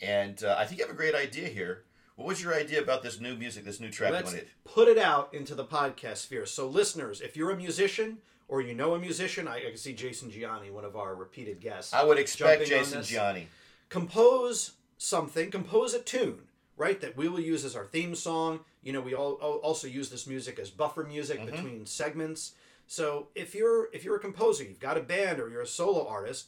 and 0.00 0.42
uh, 0.42 0.56
I 0.58 0.64
think 0.64 0.80
you 0.80 0.86
have 0.86 0.94
a 0.94 0.96
great 0.96 1.14
idea 1.14 1.48
here. 1.48 1.84
What 2.16 2.26
was 2.28 2.42
your 2.42 2.54
idea 2.54 2.80
about 2.82 3.02
this 3.02 3.20
new 3.20 3.36
music, 3.36 3.64
this 3.64 3.80
new 3.80 3.90
track? 3.90 4.12
Let's 4.12 4.32
wanted? 4.32 4.48
put 4.64 4.88
it 4.88 4.98
out 4.98 5.32
into 5.32 5.54
the 5.54 5.64
podcast 5.64 6.18
sphere. 6.18 6.44
So, 6.46 6.66
listeners, 6.66 7.20
if 7.20 7.36
you're 7.36 7.50
a 7.50 7.56
musician 7.56 8.18
or 8.48 8.60
you 8.60 8.74
know 8.74 8.94
a 8.94 8.98
musician, 8.98 9.48
I, 9.48 9.56
I 9.58 9.60
can 9.60 9.76
see 9.76 9.94
Jason 9.94 10.30
Gianni, 10.30 10.70
one 10.70 10.84
of 10.84 10.94
our 10.96 11.14
repeated 11.14 11.60
guests. 11.60 11.94
I 11.94 12.04
would 12.04 12.18
expect 12.18 12.66
Jason. 12.66 13.02
Gianni. 13.02 13.48
Compose 13.92 14.72
something, 14.98 15.50
compose 15.50 15.94
a 15.94 16.00
tune, 16.00 16.40
right? 16.76 17.00
That 17.00 17.16
we 17.16 17.28
will 17.28 17.40
use 17.40 17.64
as 17.64 17.76
our 17.76 17.84
theme 17.84 18.14
song. 18.14 18.60
You 18.82 18.92
know, 18.92 19.00
we 19.00 19.14
all 19.14 19.38
al- 19.42 19.60
also 19.62 19.86
use 19.86 20.08
this 20.10 20.26
music 20.26 20.58
as 20.58 20.70
buffer 20.70 21.04
music 21.04 21.38
Mm-hmm. 21.40 21.50
between 21.50 21.86
segments. 21.86 22.52
So 22.86 23.28
if 23.34 23.54
you're 23.54 23.88
if 23.92 24.04
you're 24.04 24.16
a 24.16 24.20
composer, 24.20 24.64
you've 24.64 24.80
got 24.80 24.96
a 24.98 25.02
band 25.02 25.40
or 25.40 25.48
you're 25.50 25.62
a 25.62 25.66
solo 25.66 26.06
artist, 26.06 26.46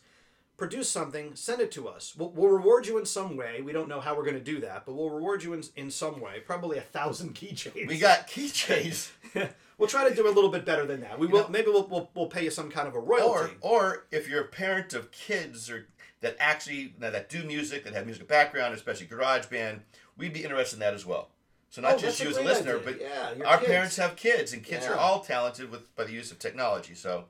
produce 0.56 0.88
something, 0.88 1.34
send 1.34 1.60
it 1.60 1.70
to 1.72 1.88
us. 1.88 2.14
We'll, 2.16 2.30
we'll 2.30 2.48
reward 2.50 2.86
you 2.86 2.98
in 2.98 3.06
some 3.06 3.36
way. 3.36 3.60
We 3.62 3.72
don't 3.72 3.88
know 3.88 4.00
how 4.00 4.16
we're 4.16 4.24
going 4.24 4.34
to 4.44 4.52
do 4.52 4.60
that, 4.60 4.84
but 4.86 4.94
we'll 4.94 5.10
reward 5.10 5.42
you 5.44 5.52
in, 5.52 5.62
in 5.76 5.90
some 5.90 6.20
way. 6.20 6.40
Probably 6.46 6.78
a 6.78 6.82
thousand 6.82 7.34
keychains. 7.40 7.86
We 7.88 7.98
got 7.98 8.28
keychains, 8.28 9.10
we'll 9.78 9.88
try 9.88 10.08
to 10.08 10.14
do 10.14 10.26
a 10.28 10.32
little 10.36 10.50
bit 10.50 10.64
better 10.64 10.86
than 10.86 11.00
that. 11.00 11.18
We 11.18 11.26
will 11.26 11.42
know- 11.42 11.48
maybe 11.48 11.68
we'll, 11.68 11.86
we'll, 11.88 12.10
we'll 12.14 12.26
pay 12.26 12.44
you 12.44 12.50
some 12.50 12.70
kind 12.70 12.86
of 12.88 12.94
a 12.94 13.00
royalty. 13.00 13.54
or 13.60 13.70
or 13.80 14.06
if 14.10 14.28
you're 14.28 14.42
a 14.42 14.48
parent 14.48 14.92
of 14.92 15.10
kids 15.12 15.70
or 15.70 15.86
that 16.24 16.36
actually 16.40 16.94
that, 16.98 17.12
that 17.12 17.28
do 17.28 17.44
music, 17.44 17.84
that 17.84 17.94
have 17.94 18.04
music 18.06 18.26
background, 18.26 18.74
especially 18.74 19.06
garage 19.06 19.46
band, 19.46 19.82
we'd 20.18 20.32
be 20.32 20.42
interested 20.44 20.76
in 20.76 20.80
that 20.80 20.94
as 20.94 21.06
well. 21.06 21.30
So 21.70 21.80
not 21.82 21.94
Oh, 21.94 21.98
just 21.98 22.20
you 22.22 22.28
as 22.28 22.36
a 22.36 22.42
listener, 22.42 22.76
idea. 22.78 22.84
but 22.84 23.00
Yeah, 23.40 23.46
our 23.46 23.58
kids. 23.58 23.68
parents 23.70 23.96
have 23.96 24.16
kids, 24.16 24.52
and 24.52 24.62
kids 24.64 24.86
are 24.86 24.96
all 24.96 25.20
talented 25.20 25.70
with 25.70 25.94
by 25.96 26.04
the 26.04 26.12
use 26.12 26.30
of 26.32 26.38
technology. 26.38 26.94
So 26.94 27.24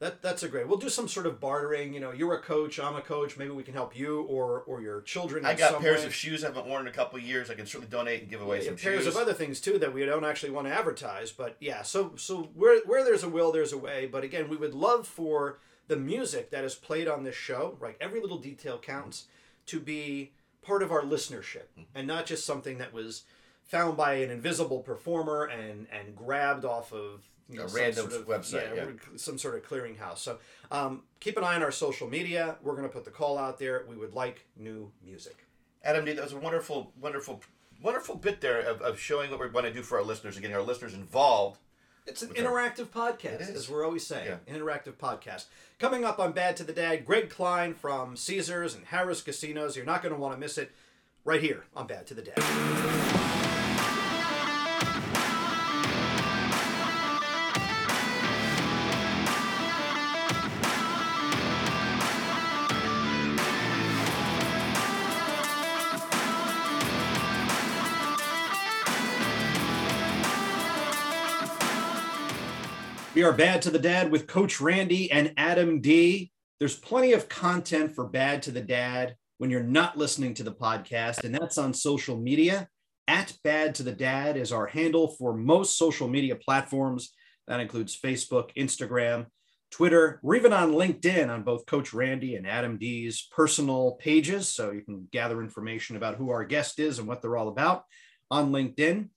That 0.00 0.22
that's 0.22 0.42
a 0.44 0.48
great. 0.48 0.68
We'll 0.68 0.78
do 0.78 0.88
some 0.88 1.08
sort 1.08 1.26
of 1.26 1.40
bartering. 1.40 1.92
You 1.92 1.98
know, 2.00 2.12
you're 2.12 2.32
a 2.34 2.40
coach, 2.40 2.78
I'm 2.78 2.94
a 2.96 3.00
coach. 3.02 3.36
Maybe 3.36 3.50
we 3.50 3.64
can 3.64 3.74
help 3.74 3.96
you 3.98 4.22
or 4.22 4.60
or 4.60 4.80
your 4.80 5.00
children. 5.02 5.44
I 5.44 5.54
got 5.54 5.80
pairs 5.82 6.00
way. 6.02 6.06
of 6.06 6.14
shoes 6.14 6.44
I 6.44 6.46
haven't 6.48 6.66
worn 6.66 6.82
in 6.82 6.88
a 6.88 6.92
couple 7.00 7.18
of 7.18 7.24
years. 7.24 7.50
I 7.50 7.54
can 7.54 7.66
certainly 7.66 7.90
donate 7.90 8.20
and 8.22 8.30
give 8.30 8.40
away 8.40 8.58
Yeah, 8.60 8.66
some 8.68 8.76
pairs 8.76 9.04
shoes. 9.04 9.14
of 9.14 9.20
other 9.20 9.34
things 9.34 9.60
too 9.60 9.76
that 9.80 9.92
we 9.92 10.04
don't 10.06 10.24
actually 10.24 10.52
want 10.56 10.66
to 10.68 10.72
advertise. 10.72 11.30
But 11.32 11.56
yeah, 11.60 11.82
so 11.82 12.12
so 12.16 12.34
where 12.54 12.80
where 12.90 13.02
there's 13.04 13.24
a 13.24 13.28
will, 13.28 13.50
there's 13.52 13.72
a 13.72 13.78
way. 13.88 14.06
But 14.06 14.22
again, 14.24 14.48
we 14.48 14.56
would 14.56 14.72
love 14.88 15.06
for 15.06 15.58
the 15.88 15.96
music 15.96 16.50
that 16.50 16.64
is 16.64 16.74
played 16.74 17.08
on 17.08 17.24
this 17.24 17.34
show, 17.34 17.76
right? 17.80 17.96
Every 18.00 18.20
little 18.20 18.38
detail 18.38 18.78
counts 18.78 19.26
to 19.66 19.80
be 19.80 20.32
part 20.62 20.82
of 20.82 20.92
our 20.92 21.02
listenership 21.02 21.66
and 21.94 22.06
not 22.06 22.26
just 22.26 22.44
something 22.44 22.78
that 22.78 22.92
was 22.92 23.24
found 23.64 23.96
by 23.96 24.14
an 24.14 24.30
invisible 24.30 24.80
performer 24.80 25.44
and 25.44 25.86
and 25.92 26.14
grabbed 26.16 26.64
off 26.64 26.92
of 26.92 27.28
you 27.48 27.62
A 27.62 27.68
some 27.68 27.80
random 27.80 28.10
sort 28.10 28.22
of, 28.22 28.28
website, 28.28 28.76
yeah. 28.76 29.16
some 29.16 29.38
sort 29.38 29.54
of 29.54 29.62
clearinghouse. 29.62 30.18
So 30.18 30.38
um, 30.70 31.02
keep 31.18 31.36
an 31.38 31.44
eye 31.44 31.54
on 31.54 31.62
our 31.62 31.70
social 31.70 32.08
media. 32.08 32.56
We're 32.62 32.74
going 32.74 32.86
to 32.86 32.92
put 32.92 33.04
the 33.04 33.10
call 33.10 33.38
out 33.38 33.58
there. 33.58 33.86
We 33.88 33.96
would 33.96 34.14
like 34.14 34.44
new 34.56 34.92
music. 35.02 35.46
Adam, 35.82 36.04
that 36.04 36.22
was 36.22 36.32
a 36.32 36.38
wonderful, 36.38 36.92
wonderful, 37.00 37.40
wonderful 37.82 38.16
bit 38.16 38.40
there 38.40 38.60
of, 38.60 38.82
of 38.82 38.98
showing 38.98 39.30
what 39.30 39.38
we're 39.38 39.48
going 39.48 39.64
to 39.64 39.72
do 39.72 39.82
for 39.82 39.98
our 39.98 40.04
listeners 40.04 40.36
and 40.36 40.42
getting 40.42 40.56
our 40.56 40.62
listeners 40.62 40.92
involved. 40.92 41.58
It's 42.08 42.22
an 42.22 42.30
interactive 42.30 42.86
podcast, 42.86 43.54
as 43.54 43.68
we're 43.68 43.84
always 43.84 44.06
saying. 44.06 44.26
Yeah. 44.26 44.54
An 44.54 44.58
interactive 44.58 44.94
podcast. 44.94 45.44
Coming 45.78 46.06
up 46.06 46.18
on 46.18 46.32
Bad 46.32 46.56
to 46.56 46.64
the 46.64 46.72
Dad, 46.72 47.04
Greg 47.04 47.28
Klein 47.28 47.74
from 47.74 48.16
Caesars 48.16 48.74
and 48.74 48.86
Harrah's 48.86 49.20
Casinos. 49.20 49.76
You're 49.76 49.84
not 49.84 50.02
going 50.02 50.14
to 50.14 50.20
want 50.20 50.32
to 50.32 50.40
miss 50.40 50.56
it 50.56 50.72
right 51.26 51.40
here 51.40 51.64
on 51.76 51.86
Bad 51.86 52.06
to 52.06 52.14
the 52.14 52.22
Dad. 52.22 53.24
We 73.18 73.24
are 73.24 73.32
Bad 73.32 73.62
to 73.62 73.70
the 73.70 73.80
Dad 73.80 74.12
with 74.12 74.28
Coach 74.28 74.60
Randy 74.60 75.10
and 75.10 75.34
Adam 75.36 75.80
D. 75.80 76.30
There's 76.60 76.76
plenty 76.78 77.14
of 77.14 77.28
content 77.28 77.92
for 77.92 78.06
Bad 78.06 78.44
to 78.44 78.52
the 78.52 78.60
Dad 78.60 79.16
when 79.38 79.50
you're 79.50 79.60
not 79.60 79.98
listening 79.98 80.34
to 80.34 80.44
the 80.44 80.52
podcast, 80.52 81.24
and 81.24 81.34
that's 81.34 81.58
on 81.58 81.74
social 81.74 82.16
media. 82.16 82.68
At 83.08 83.36
Bad 83.42 83.74
to 83.74 83.82
the 83.82 83.90
Dad 83.90 84.36
is 84.36 84.52
our 84.52 84.68
handle 84.68 85.08
for 85.08 85.34
most 85.34 85.76
social 85.76 86.06
media 86.06 86.36
platforms. 86.36 87.12
That 87.48 87.58
includes 87.58 87.98
Facebook, 88.00 88.54
Instagram, 88.56 89.26
Twitter. 89.72 90.20
We're 90.22 90.36
even 90.36 90.52
on 90.52 90.70
LinkedIn 90.70 91.28
on 91.28 91.42
both 91.42 91.66
Coach 91.66 91.92
Randy 91.92 92.36
and 92.36 92.46
Adam 92.46 92.78
D's 92.78 93.26
personal 93.32 93.96
pages. 93.98 94.46
So 94.48 94.70
you 94.70 94.82
can 94.82 95.08
gather 95.10 95.42
information 95.42 95.96
about 95.96 96.14
who 96.14 96.30
our 96.30 96.44
guest 96.44 96.78
is 96.78 97.00
and 97.00 97.08
what 97.08 97.20
they're 97.20 97.36
all 97.36 97.48
about 97.48 97.82
on 98.30 98.52
LinkedIn. 98.52 99.08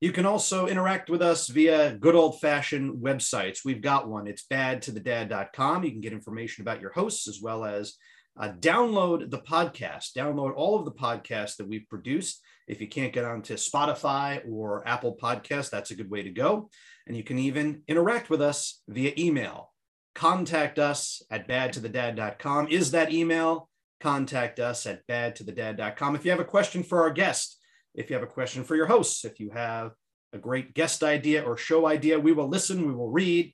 You 0.00 0.12
can 0.12 0.24
also 0.24 0.66
interact 0.66 1.10
with 1.10 1.20
us 1.20 1.48
via 1.48 1.92
good 1.92 2.14
old 2.14 2.40
fashioned 2.40 3.02
websites. 3.02 3.66
We've 3.66 3.82
got 3.82 4.08
one. 4.08 4.26
It's 4.26 4.46
badtothedad.com. 4.50 5.84
You 5.84 5.90
can 5.90 6.00
get 6.00 6.14
information 6.14 6.62
about 6.62 6.80
your 6.80 6.92
hosts 6.92 7.28
as 7.28 7.40
well 7.42 7.66
as 7.66 7.96
uh, 8.38 8.52
download 8.58 9.30
the 9.30 9.40
podcast. 9.40 10.14
Download 10.16 10.54
all 10.56 10.78
of 10.78 10.86
the 10.86 10.92
podcasts 10.92 11.56
that 11.56 11.68
we've 11.68 11.88
produced. 11.90 12.40
If 12.66 12.80
you 12.80 12.88
can't 12.88 13.12
get 13.12 13.26
onto 13.26 13.54
Spotify 13.54 14.40
or 14.50 14.86
Apple 14.88 15.18
Podcasts, 15.20 15.68
that's 15.68 15.90
a 15.90 15.96
good 15.96 16.10
way 16.10 16.22
to 16.22 16.30
go. 16.30 16.70
And 17.06 17.14
you 17.14 17.22
can 17.22 17.38
even 17.38 17.82
interact 17.86 18.30
with 18.30 18.40
us 18.40 18.80
via 18.88 19.12
email. 19.18 19.70
Contact 20.14 20.78
us 20.78 21.22
at 21.30 21.46
badtothedad.com. 21.46 22.68
Is 22.68 22.92
that 22.92 23.12
email? 23.12 23.68
Contact 24.00 24.60
us 24.60 24.86
at 24.86 25.06
badtothedad.com. 25.06 26.14
If 26.14 26.24
you 26.24 26.30
have 26.30 26.40
a 26.40 26.44
question 26.44 26.82
for 26.82 27.02
our 27.02 27.10
guest, 27.10 27.59
if 27.94 28.10
you 28.10 28.14
have 28.14 28.22
a 28.22 28.26
question 28.26 28.64
for 28.64 28.76
your 28.76 28.86
hosts, 28.86 29.24
if 29.24 29.40
you 29.40 29.50
have 29.50 29.92
a 30.32 30.38
great 30.38 30.74
guest 30.74 31.02
idea 31.02 31.42
or 31.42 31.56
show 31.56 31.86
idea, 31.86 32.18
we 32.18 32.32
will 32.32 32.48
listen, 32.48 32.86
we 32.86 32.94
will 32.94 33.10
read. 33.10 33.52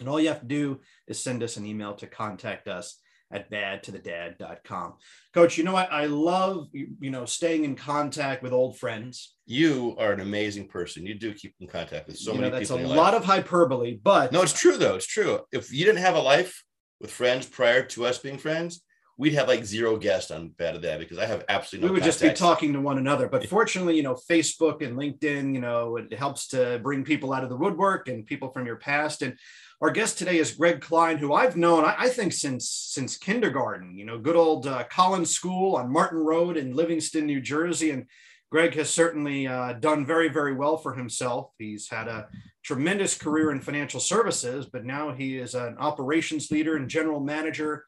And 0.00 0.08
all 0.08 0.20
you 0.20 0.28
have 0.28 0.40
to 0.40 0.46
do 0.46 0.80
is 1.06 1.18
send 1.18 1.42
us 1.42 1.56
an 1.56 1.66
email 1.66 1.94
to 1.94 2.06
contact 2.06 2.68
us 2.68 2.98
at 3.32 3.50
badtothedad.com. 3.50 4.94
Coach, 5.32 5.56
you 5.56 5.64
know 5.64 5.72
what? 5.72 5.90
I 5.90 6.06
love, 6.06 6.68
you 6.72 7.10
know, 7.10 7.24
staying 7.24 7.64
in 7.64 7.74
contact 7.74 8.42
with 8.42 8.52
old 8.52 8.78
friends. 8.78 9.36
You 9.46 9.96
are 9.98 10.12
an 10.12 10.20
amazing 10.20 10.68
person. 10.68 11.06
You 11.06 11.14
do 11.14 11.32
keep 11.32 11.54
in 11.60 11.66
contact 11.66 12.06
with 12.06 12.18
so 12.18 12.32
you 12.32 12.38
know, 12.38 12.42
many 12.42 12.50
that's 12.58 12.70
people. 12.70 12.78
That's 12.78 12.90
a 12.90 12.94
lot 12.94 13.14
life. 13.14 13.22
of 13.22 13.24
hyperbole, 13.26 13.98
but 14.02 14.32
No, 14.32 14.42
it's 14.42 14.58
true 14.58 14.76
though. 14.76 14.96
It's 14.96 15.06
true. 15.06 15.40
If 15.50 15.72
you 15.72 15.84
didn't 15.84 16.02
have 16.02 16.14
a 16.14 16.20
life 16.20 16.62
with 17.00 17.10
friends 17.10 17.46
prior 17.46 17.82
to 17.84 18.04
us 18.04 18.18
being 18.18 18.38
friends, 18.38 18.82
we'd 19.18 19.34
have 19.34 19.48
like 19.48 19.64
zero 19.64 19.96
guests 19.96 20.30
on 20.30 20.48
Bad 20.48 20.74
of 20.74 20.82
That 20.82 20.98
because 20.98 21.18
I 21.18 21.26
have 21.26 21.44
absolutely 21.48 21.88
no 21.88 21.92
we 21.92 21.98
would 21.98 22.04
just 22.04 22.22
be 22.22 22.32
talking 22.32 22.72
to 22.72 22.80
one 22.80 22.98
another. 22.98 23.28
But 23.28 23.46
fortunately, 23.46 23.96
you 23.96 24.02
know, 24.02 24.18
Facebook 24.30 24.84
and 24.84 24.96
LinkedIn, 24.96 25.54
you 25.54 25.60
know, 25.60 25.96
it 25.96 26.12
helps 26.14 26.48
to 26.48 26.80
bring 26.82 27.04
people 27.04 27.32
out 27.32 27.42
of 27.42 27.50
the 27.50 27.56
woodwork 27.56 28.08
and 28.08 28.26
people 28.26 28.50
from 28.50 28.66
your 28.66 28.76
past. 28.76 29.22
And 29.22 29.36
our 29.80 29.90
guest 29.90 30.18
today 30.18 30.38
is 30.38 30.52
Greg 30.52 30.80
Klein, 30.80 31.18
who 31.18 31.34
I've 31.34 31.56
known, 31.56 31.84
I, 31.84 31.94
I 31.98 32.08
think, 32.08 32.32
since 32.32 32.68
since 32.68 33.16
kindergarten. 33.16 33.96
You 33.98 34.06
know, 34.06 34.18
good 34.18 34.36
old 34.36 34.66
uh, 34.66 34.84
Collins 34.84 35.30
School 35.30 35.76
on 35.76 35.92
Martin 35.92 36.18
Road 36.18 36.56
in 36.56 36.74
Livingston, 36.74 37.26
New 37.26 37.40
Jersey, 37.40 37.90
and 37.90 38.06
Greg 38.50 38.74
has 38.74 38.90
certainly 38.90 39.46
uh, 39.46 39.74
done 39.74 40.04
very, 40.04 40.28
very 40.28 40.54
well 40.54 40.76
for 40.76 40.94
himself. 40.94 41.52
He's 41.58 41.88
had 41.88 42.06
a 42.06 42.28
tremendous 42.62 43.16
career 43.16 43.50
in 43.50 43.60
financial 43.60 43.98
services, 43.98 44.66
but 44.66 44.84
now 44.84 45.12
he 45.12 45.38
is 45.38 45.54
an 45.54 45.76
operations 45.78 46.50
leader 46.50 46.76
and 46.76 46.88
general 46.88 47.18
manager 47.18 47.84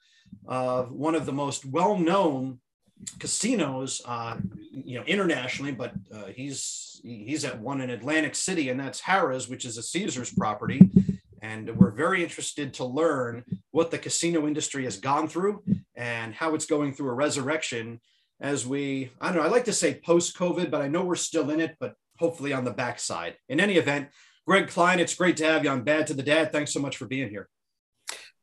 of 0.46 0.92
one 0.92 1.14
of 1.14 1.26
the 1.26 1.32
most 1.32 1.64
well-known 1.64 2.60
casinos, 3.18 4.00
uh, 4.06 4.36
you 4.72 4.98
know, 4.98 5.04
internationally. 5.04 5.72
But 5.72 5.92
uh, 6.14 6.26
he's 6.26 7.00
he's 7.02 7.44
at 7.44 7.60
one 7.60 7.80
in 7.80 7.90
Atlantic 7.90 8.34
City, 8.34 8.68
and 8.68 8.78
that's 8.78 9.02
Harrah's, 9.02 9.48
which 9.48 9.64
is 9.64 9.76
a 9.78 9.82
Caesar's 9.82 10.32
property. 10.32 10.80
And 11.42 11.76
we're 11.76 11.90
very 11.90 12.22
interested 12.22 12.72
to 12.74 12.86
learn 12.86 13.44
what 13.70 13.90
the 13.90 13.98
casino 13.98 14.46
industry 14.46 14.84
has 14.84 14.96
gone 14.96 15.28
through 15.28 15.62
and 15.94 16.34
how 16.34 16.54
it's 16.54 16.64
going 16.64 16.94
through 16.94 17.10
a 17.10 17.14
resurrection 17.14 18.00
as 18.40 18.66
we, 18.66 19.10
I 19.20 19.28
don't 19.28 19.36
know, 19.36 19.42
I 19.42 19.48
like 19.48 19.66
to 19.66 19.72
say 19.72 19.94
post 19.94 20.36
COVID, 20.36 20.70
but 20.70 20.80
I 20.80 20.88
know 20.88 21.04
we're 21.04 21.16
still 21.16 21.50
in 21.50 21.60
it, 21.60 21.76
but 21.78 21.94
hopefully 22.18 22.52
on 22.52 22.64
the 22.64 22.70
backside. 22.70 23.36
In 23.48 23.60
any 23.60 23.76
event, 23.76 24.08
Greg 24.46 24.68
Klein, 24.68 25.00
it's 25.00 25.14
great 25.14 25.36
to 25.38 25.44
have 25.44 25.64
you 25.64 25.70
on 25.70 25.82
Bad 25.82 26.06
to 26.08 26.14
the 26.14 26.22
Dad. 26.22 26.50
Thanks 26.50 26.72
so 26.72 26.80
much 26.80 26.96
for 26.96 27.06
being 27.06 27.30
here. 27.30 27.48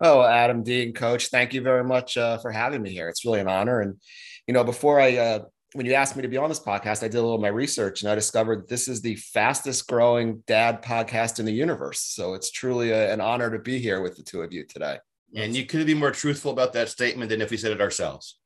Oh, 0.03 0.23
Adam 0.23 0.63
Dean, 0.63 0.93
Coach, 0.93 1.27
thank 1.27 1.53
you 1.53 1.61
very 1.61 1.83
much 1.83 2.17
uh, 2.17 2.39
for 2.39 2.51
having 2.51 2.81
me 2.81 2.91
here. 2.91 3.07
It's 3.07 3.23
really 3.23 3.39
an 3.39 3.47
honor. 3.47 3.81
And 3.81 4.01
you 4.47 4.53
know, 4.53 4.63
before 4.63 4.99
I, 4.99 5.17
uh, 5.17 5.39
when 5.73 5.85
you 5.85 5.93
asked 5.93 6.15
me 6.15 6.23
to 6.23 6.27
be 6.27 6.37
on 6.37 6.49
this 6.49 6.59
podcast, 6.59 7.03
I 7.03 7.07
did 7.07 7.15
a 7.15 7.21
little 7.21 7.35
of 7.35 7.41
my 7.41 7.49
research 7.49 8.01
and 8.01 8.11
I 8.11 8.15
discovered 8.15 8.67
this 8.67 8.87
is 8.87 9.01
the 9.01 9.15
fastest 9.15 9.87
growing 9.87 10.43
dad 10.47 10.81
podcast 10.81 11.39
in 11.39 11.45
the 11.45 11.53
universe. 11.53 12.01
So 12.01 12.33
it's 12.33 12.49
truly 12.49 12.89
a, 12.89 13.13
an 13.13 13.21
honor 13.21 13.51
to 13.51 13.59
be 13.59 13.77
here 13.77 14.01
with 14.01 14.17
the 14.17 14.23
two 14.23 14.41
of 14.41 14.51
you 14.51 14.65
today. 14.65 14.97
And 15.35 15.55
you 15.55 15.65
couldn't 15.65 15.85
be 15.85 15.93
more 15.93 16.11
truthful 16.11 16.51
about 16.51 16.73
that 16.73 16.89
statement 16.89 17.29
than 17.29 17.41
if 17.41 17.51
we 17.51 17.57
said 17.57 17.71
it 17.71 17.81
ourselves. 17.81 18.37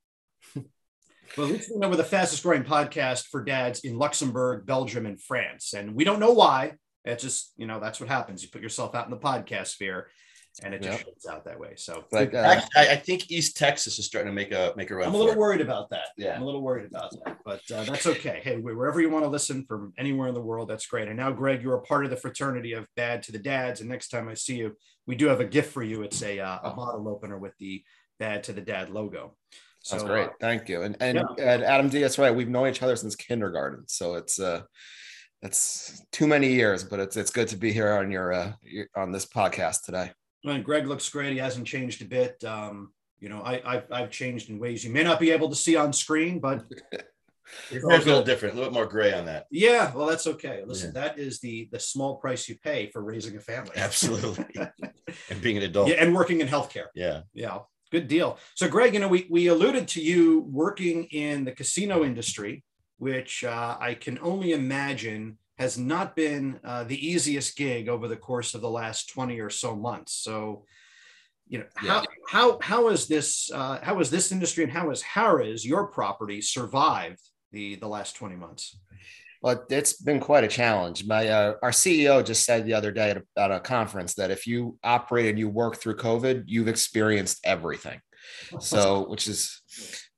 Well, 1.37 1.49
we 1.49 1.59
know 1.75 1.89
we're 1.89 1.97
the 1.97 2.03
fastest 2.05 2.43
growing 2.43 2.63
podcast 2.63 3.25
for 3.25 3.43
dads 3.43 3.81
in 3.81 3.97
Luxembourg, 3.97 4.65
Belgium, 4.65 5.05
and 5.05 5.21
France. 5.21 5.73
And 5.73 5.93
we 5.93 6.05
don't 6.05 6.21
know 6.21 6.31
why. 6.31 6.75
It's 7.03 7.21
just, 7.21 7.51
you 7.57 7.67
know, 7.67 7.81
that's 7.81 7.99
what 7.99 8.07
happens. 8.07 8.41
You 8.41 8.47
put 8.47 8.61
yourself 8.61 8.95
out 8.95 9.03
in 9.03 9.11
the 9.11 9.17
podcast 9.17 9.67
sphere 9.67 10.07
and 10.63 10.73
it 10.73 10.81
just 10.81 10.99
Yep. 10.99 11.07
shoots 11.07 11.27
out 11.27 11.45
that 11.45 11.59
way. 11.59 11.73
So 11.75 12.05
Like, 12.11 12.33
uh, 12.33 12.37
Actually, 12.37 12.69
I, 12.75 12.91
I 12.93 12.95
think 12.95 13.29
East 13.31 13.57
Texas 13.57 13.99
is 13.99 14.05
starting 14.05 14.31
to 14.31 14.33
make 14.33 14.51
a 14.51 14.73
make 14.75 14.89
a 14.91 14.95
run. 14.95 15.07
I'm 15.07 15.09
a 15.09 15.13
for 15.13 15.19
little 15.19 15.33
it. 15.33 15.37
worried 15.37 15.61
about 15.61 15.89
that. 15.89 16.07
Yeah. 16.17 16.35
I'm 16.35 16.41
a 16.41 16.45
little 16.45 16.61
worried 16.61 16.85
about 16.85 17.11
that, 17.25 17.37
but 17.43 17.61
uh, 17.73 17.83
that's 17.83 18.05
okay. 18.15 18.41
Hey, 18.43 18.57
wherever 18.57 19.01
you 19.01 19.09
want 19.09 19.25
to 19.25 19.29
listen 19.29 19.65
from 19.65 19.93
anywhere 19.97 20.27
in 20.27 20.33
the 20.33 20.41
world, 20.41 20.69
that's 20.69 20.85
great. 20.85 21.07
And 21.07 21.17
now, 21.17 21.31
Greg, 21.31 21.61
you're 21.61 21.75
a 21.75 21.81
part 21.81 22.05
of 22.05 22.11
the 22.11 22.17
fraternity 22.17 22.73
of 22.73 22.87
Bad 22.95 23.23
to 23.23 23.31
the 23.31 23.39
Dads. 23.39 23.81
And 23.81 23.89
next 23.89 24.09
time 24.09 24.29
I 24.29 24.33
see 24.33 24.55
you, 24.57 24.75
we 25.07 25.15
do 25.15 25.27
have 25.27 25.39
a 25.39 25.45
gift 25.45 25.71
for 25.73 25.83
you. 25.83 26.03
It's 26.03 26.21
a, 26.23 26.39
uh, 26.39 26.59
a 26.63 26.71
bottle 26.73 27.07
opener 27.09 27.37
with 27.37 27.57
the 27.57 27.83
Bad 28.19 28.43
to 28.45 28.53
the 28.53 28.61
Dad 28.61 28.89
logo. 28.89 29.35
That's 29.91 30.01
So, 30.01 30.07
great. 30.07 30.29
uh, 30.29 30.33
Thank 30.39 30.67
you. 30.69 30.81
And 30.81 30.95
and, 30.99 31.19
and 31.37 31.63
Adam 31.63 31.89
D, 31.89 32.01
that's 32.01 32.17
right. 32.17 32.33
We've 32.33 32.49
known 32.49 32.69
each 32.69 32.81
other 32.81 32.95
since 32.95 33.15
kindergarten. 33.15 33.87
So 33.87 34.15
it's 34.15 34.39
uh 34.39 34.61
it's 35.43 36.01
too 36.11 36.25
many 36.27 36.53
years, 36.53 36.83
but 36.83 36.99
it's 36.99 37.17
it's 37.17 37.29
good 37.29 37.49
to 37.49 37.57
be 37.57 37.71
here 37.71 37.91
on 37.93 38.09
your 38.09 38.33
uh 38.33 38.53
your, 38.63 38.87
on 38.95 39.11
this 39.11 39.25
podcast 39.27 39.83
today. 39.83 40.11
Well, 40.45 40.61
Greg 40.61 40.87
looks 40.87 41.09
great. 41.09 41.33
He 41.33 41.39
hasn't 41.39 41.67
changed 41.67 42.01
a 42.01 42.05
bit. 42.05 42.43
Um, 42.43 42.91
you 43.19 43.29
know, 43.29 43.41
I, 43.41 43.61
I've, 43.65 43.91
I've 43.91 44.11
changed 44.11 44.49
in 44.49 44.59
ways 44.59 44.83
you 44.83 44.91
may 44.91 45.03
not 45.03 45.19
be 45.19 45.31
able 45.31 45.49
to 45.49 45.55
see 45.55 45.75
on 45.75 45.91
screen, 45.91 46.39
but 46.39 46.63
hair's 47.69 47.83
a 47.83 47.87
little 47.87 48.23
different, 48.23 48.53
a 48.53 48.57
little 48.57 48.71
bit 48.71 48.75
more 48.75 48.85
gray 48.85 49.13
on 49.13 49.25
that. 49.25 49.47
yeah, 49.49 49.91
well, 49.93 50.05
that's 50.05 50.27
okay. 50.27 50.63
Listen, 50.65 50.93
that 50.93 51.17
is 51.17 51.39
the 51.39 51.67
the 51.71 51.79
small 51.79 52.17
price 52.17 52.47
you 52.47 52.55
pay 52.63 52.91
for 52.91 53.01
raising 53.01 53.35
a 53.35 53.39
family. 53.39 53.71
Absolutely. 53.75 54.45
and 55.29 55.41
being 55.41 55.57
an 55.57 55.63
adult. 55.63 55.89
yeah, 55.89 55.95
and 55.95 56.13
working 56.13 56.41
in 56.41 56.47
healthcare. 56.47 56.87
yeah. 56.93 57.21
Yeah, 57.33 57.59
good 57.91 58.07
deal. 58.07 58.37
So, 58.53 58.67
Greg, 58.69 58.93
you 58.93 58.99
know, 58.99 59.07
we 59.07 59.25
we 59.29 59.47
alluded 59.47 59.87
to 59.89 60.01
you 60.01 60.41
working 60.51 61.05
in 61.05 61.45
the 61.45 61.51
casino 61.51 62.03
industry 62.03 62.63
which 62.97 63.43
uh, 63.43 63.77
I 63.79 63.93
can 63.93 64.19
only 64.19 64.53
imagine 64.53 65.37
has 65.57 65.77
not 65.77 66.15
been 66.15 66.59
uh, 66.63 66.83
the 66.83 67.07
easiest 67.07 67.55
gig 67.55 67.87
over 67.87 68.07
the 68.07 68.17
course 68.17 68.55
of 68.55 68.61
the 68.61 68.69
last 68.69 69.09
20 69.09 69.39
or 69.39 69.49
so 69.49 69.75
months. 69.75 70.13
So, 70.13 70.65
you 71.47 71.59
know, 71.59 71.65
how, 71.75 72.01
yeah. 72.01 72.05
how, 72.27 72.59
how 72.61 72.87
is 72.89 73.07
this, 73.07 73.49
uh, 73.53 73.79
how 73.81 73.99
is 73.99 74.09
this 74.09 74.31
industry 74.31 74.63
and 74.63 74.73
how 74.73 74.89
has 74.89 75.01
Harrah's, 75.01 75.65
your 75.65 75.87
property, 75.87 76.41
survived 76.41 77.21
the, 77.51 77.75
the 77.75 77.87
last 77.87 78.15
20 78.15 78.35
months? 78.35 78.77
Well, 79.41 79.63
it's 79.69 79.93
been 79.93 80.19
quite 80.19 80.43
a 80.43 80.47
challenge. 80.47 81.05
My 81.05 81.27
uh, 81.27 81.53
our 81.61 81.69
CEO 81.69 82.25
just 82.25 82.45
said 82.45 82.65
the 82.65 82.73
other 82.73 82.91
day 82.91 83.11
at 83.11 83.17
a, 83.17 83.23
at 83.37 83.51
a 83.51 83.59
conference 83.59 84.15
that 84.15 84.31
if 84.31 84.47
you 84.47 84.79
operate 84.83 85.27
and 85.27 85.37
you 85.37 85.49
work 85.49 85.77
through 85.77 85.97
COVID, 85.97 86.45
you've 86.47 86.67
experienced 86.67 87.39
everything. 87.43 87.99
So, 88.59 89.07
which 89.07 89.27
is 89.27 89.61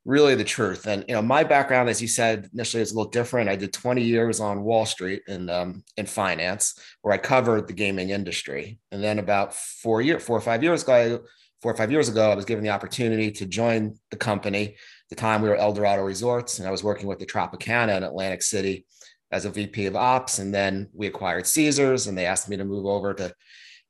really 0.07 0.35
the 0.35 0.43
truth. 0.43 0.87
And 0.87 1.03
you 1.07 1.13
know, 1.13 1.21
my 1.21 1.43
background, 1.43 1.89
as 1.89 2.01
you 2.01 2.07
said 2.07 2.49
initially, 2.53 2.81
is 2.81 2.93
a 2.93 2.95
little 2.95 3.11
different. 3.11 3.49
I 3.49 3.57
did 3.57 3.73
20 3.73 4.01
years 4.01 4.39
on 4.39 4.63
Wall 4.63 4.85
Street 4.85 5.21
in 5.27 5.49
um, 5.49 5.83
in 5.97 6.05
finance, 6.05 6.79
where 7.01 7.13
I 7.13 7.17
covered 7.17 7.67
the 7.67 7.73
gaming 7.73 8.09
industry. 8.09 8.79
And 8.91 9.03
then 9.03 9.19
about 9.19 9.53
four 9.53 10.01
year, 10.01 10.19
four 10.19 10.37
or 10.37 10.41
five 10.41 10.63
years 10.63 10.83
ago, 10.83 11.19
four 11.61 11.73
or 11.73 11.75
five 11.75 11.91
years 11.91 12.07
ago, 12.07 12.31
I 12.31 12.35
was 12.35 12.45
given 12.45 12.63
the 12.63 12.71
opportunity 12.71 13.31
to 13.31 13.45
join 13.45 13.99
the 14.09 14.17
company. 14.17 14.65
At 14.67 15.09
the 15.09 15.15
time, 15.15 15.41
we 15.41 15.49
were 15.49 15.57
Eldorado 15.57 16.03
Resorts, 16.03 16.59
and 16.59 16.67
I 16.67 16.71
was 16.71 16.83
working 16.83 17.07
with 17.07 17.19
the 17.19 17.25
Tropicana 17.25 17.97
in 17.97 18.03
Atlantic 18.03 18.41
City 18.41 18.85
as 19.31 19.43
a 19.43 19.51
VP 19.51 19.87
of 19.87 19.97
Ops. 19.97 20.39
And 20.39 20.53
then 20.53 20.87
we 20.93 21.07
acquired 21.07 21.45
Caesars, 21.45 22.07
and 22.07 22.17
they 22.17 22.25
asked 22.25 22.47
me 22.47 22.55
to 22.55 22.65
move 22.65 22.85
over 22.85 23.13
to 23.15 23.33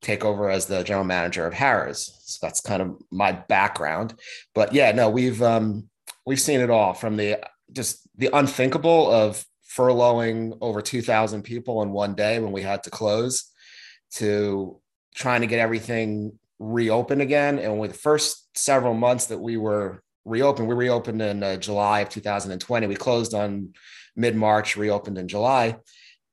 take 0.02 0.26
over 0.26 0.50
as 0.50 0.66
the 0.66 0.84
general 0.84 1.06
manager 1.06 1.46
of 1.46 1.54
Harrah's. 1.54 2.20
So 2.24 2.40
that's 2.42 2.62
kind 2.62 2.82
of 2.82 2.98
my 3.12 3.34
background. 3.34 4.16
But 4.56 4.74
yeah, 4.74 4.92
no, 4.92 5.10
we've 5.10 5.42
um, 5.44 5.90
we've 6.28 6.42
seen 6.42 6.60
it 6.60 6.70
all 6.70 6.94
from 6.94 7.16
the 7.16 7.40
just 7.72 8.06
the 8.18 8.30
unthinkable 8.34 9.10
of 9.10 9.44
furloughing 9.76 10.58
over 10.60 10.82
2000 10.82 11.42
people 11.42 11.82
in 11.82 11.92
one 11.92 12.16
day 12.16 12.38
when 12.40 12.52
we 12.52 12.62
had 12.62 12.84
to 12.84 12.90
close 12.90 13.50
to 14.12 14.78
trying 15.16 15.40
to 15.40 15.48
get 15.48 15.60
everything 15.60 16.38
reopened 16.60 17.22
again. 17.22 17.60
And 17.60 17.80
with 17.80 17.94
the 17.94 17.98
first 17.98 18.58
several 18.58 18.94
months 18.94 19.28
that 19.28 19.40
we 19.40 19.56
were 19.56 20.04
reopened 20.26 20.68
we 20.68 20.76
reopened 20.76 21.22
in 21.22 21.42
uh, 21.42 21.56
july 21.56 22.02
of 22.02 22.10
2020 22.10 22.88
we 22.88 22.96
closed 22.96 23.34
on 23.34 23.74
mid-march 24.18 24.76
reopened 24.76 25.18
in 25.18 25.30
july. 25.30 25.78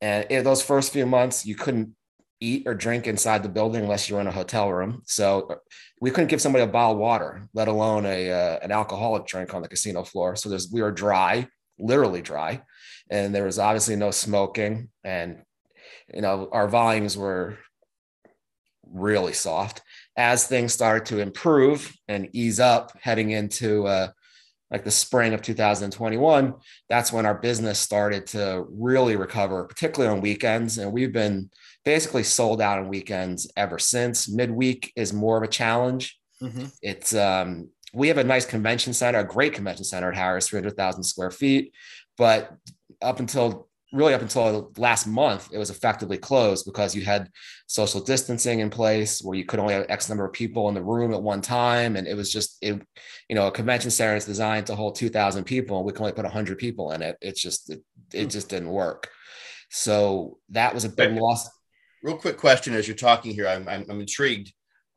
And 0.00 0.26
in 0.28 0.42
those 0.42 0.60
first 0.62 0.92
few 0.92 1.06
months 1.06 1.46
you 1.46 1.54
couldn't 1.54 1.94
eat 2.40 2.64
or 2.66 2.74
drink 2.74 3.06
inside 3.06 3.44
the 3.44 3.48
building 3.48 3.84
unless 3.84 4.08
you 4.08 4.16
were 4.16 4.20
in 4.20 4.26
a 4.26 4.32
hotel 4.32 4.72
room. 4.72 5.02
So 5.06 5.60
we 6.04 6.10
couldn't 6.10 6.28
give 6.28 6.42
somebody 6.42 6.62
a 6.62 6.66
bottle 6.66 6.92
of 6.92 6.98
water, 6.98 7.48
let 7.54 7.66
alone 7.66 8.04
a 8.04 8.30
uh, 8.30 8.58
an 8.62 8.70
alcoholic 8.70 9.26
drink 9.26 9.54
on 9.54 9.62
the 9.62 9.68
casino 9.68 10.04
floor. 10.04 10.36
So 10.36 10.50
there's 10.50 10.70
we 10.70 10.82
were 10.82 10.92
dry, 10.92 11.48
literally 11.78 12.20
dry, 12.20 12.60
and 13.08 13.34
there 13.34 13.46
was 13.46 13.58
obviously 13.58 13.96
no 13.96 14.10
smoking, 14.10 14.90
and 15.02 15.38
you 16.12 16.20
know 16.20 16.50
our 16.52 16.68
volumes 16.68 17.16
were 17.16 17.56
really 18.86 19.32
soft. 19.32 19.80
As 20.14 20.46
things 20.46 20.74
started 20.74 21.06
to 21.06 21.20
improve 21.20 21.90
and 22.06 22.28
ease 22.34 22.60
up, 22.60 22.92
heading 23.00 23.30
into 23.30 23.86
uh, 23.86 24.08
like 24.70 24.84
the 24.84 24.90
spring 24.90 25.32
of 25.32 25.40
2021, 25.40 26.52
that's 26.90 27.14
when 27.14 27.24
our 27.24 27.38
business 27.38 27.78
started 27.78 28.26
to 28.26 28.66
really 28.68 29.16
recover, 29.16 29.64
particularly 29.64 30.14
on 30.14 30.20
weekends. 30.20 30.76
And 30.76 30.92
we've 30.92 31.14
been 31.14 31.48
basically 31.84 32.22
sold 32.22 32.60
out 32.60 32.78
on 32.78 32.88
weekends 32.88 33.50
ever 33.56 33.78
since. 33.78 34.28
Midweek 34.28 34.92
is 34.96 35.12
more 35.12 35.36
of 35.36 35.42
a 35.42 35.48
challenge. 35.48 36.18
Mm-hmm. 36.42 36.64
It's 36.82 37.14
um, 37.14 37.68
we 37.92 38.08
have 38.08 38.18
a 38.18 38.24
nice 38.24 38.46
convention 38.46 38.92
center, 38.92 39.20
a 39.20 39.24
great 39.24 39.52
convention 39.52 39.84
center 39.84 40.10
at 40.10 40.18
Harrah's, 40.18 40.48
300,000 40.48 41.02
square 41.04 41.30
feet. 41.30 41.72
But 42.16 42.52
up 43.00 43.20
until 43.20 43.68
really 43.92 44.12
up 44.12 44.22
until 44.22 44.72
last 44.76 45.06
month, 45.06 45.50
it 45.52 45.58
was 45.58 45.70
effectively 45.70 46.18
closed 46.18 46.66
because 46.66 46.96
you 46.96 47.04
had 47.04 47.30
social 47.68 48.00
distancing 48.00 48.58
in 48.58 48.68
place 48.68 49.22
where 49.22 49.38
you 49.38 49.44
could 49.44 49.60
only 49.60 49.74
have 49.74 49.86
X 49.88 50.08
number 50.08 50.24
of 50.24 50.32
people 50.32 50.68
in 50.68 50.74
the 50.74 50.82
room 50.82 51.14
at 51.14 51.22
one 51.22 51.40
time. 51.40 51.94
And 51.94 52.08
it 52.08 52.16
was 52.16 52.32
just, 52.32 52.58
it, 52.60 52.82
you 53.28 53.36
know, 53.36 53.46
a 53.46 53.52
convention 53.52 53.92
center 53.92 54.16
is 54.16 54.24
designed 54.24 54.66
to 54.66 54.74
hold 54.74 54.96
2000 54.96 55.44
people 55.44 55.76
and 55.76 55.86
we 55.86 55.92
can 55.92 56.02
only 56.02 56.12
put 56.12 56.24
100 56.24 56.58
people 56.58 56.90
in 56.90 57.02
it. 57.02 57.16
It's 57.20 57.40
just, 57.40 57.70
it, 57.70 57.82
it 58.12 58.24
hmm. 58.24 58.28
just 58.28 58.48
didn't 58.48 58.70
work. 58.70 59.08
So 59.70 60.38
that 60.50 60.74
was 60.74 60.84
a 60.84 60.88
big 60.88 61.12
loss 61.12 61.48
real 62.04 62.16
quick 62.16 62.36
question 62.36 62.74
as 62.74 62.86
you're 62.86 62.94
talking 62.94 63.34
here. 63.34 63.48
I'm, 63.48 63.66
I'm, 63.66 63.86
I'm 63.88 64.00
intrigued. 64.00 64.52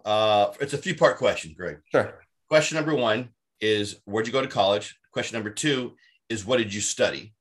Uh, 0.05 0.51
it's 0.59 0.73
a 0.73 0.77
few 0.77 0.93
part 0.93 1.17
question, 1.17 1.55
Greg. 1.57 1.77
Sure. 1.91 2.19
Question 2.49 2.75
number 2.75 2.93
one 2.93 3.29
is 3.61 4.01
where'd 4.05 4.27
you 4.27 4.33
go 4.33 4.41
to 4.41 4.47
college? 4.47 4.99
Question 5.11 5.37
number 5.37 5.49
two 5.49 5.93
is 6.29 6.45
what 6.45 6.57
did 6.57 6.73
you 6.73 6.81
study? 6.81 7.33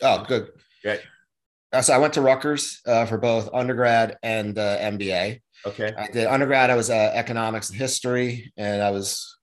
Oh, 0.00 0.24
good. 0.26 0.50
Right. 0.84 1.00
Uh, 1.72 1.82
so 1.82 1.92
I 1.92 1.98
went 1.98 2.14
to 2.14 2.20
Rutgers 2.20 2.80
uh, 2.86 3.04
for 3.04 3.18
both 3.18 3.50
undergrad 3.52 4.16
and 4.22 4.56
uh, 4.56 4.78
MBA. 4.78 5.40
Okay. 5.66 5.92
I 5.96 6.06
did 6.06 6.26
undergrad. 6.26 6.70
I 6.70 6.76
was 6.76 6.88
uh, 6.88 7.12
economics 7.14 7.68
and 7.70 7.78
history, 7.78 8.52
and 8.56 8.80
I 8.80 8.90
was 8.90 9.36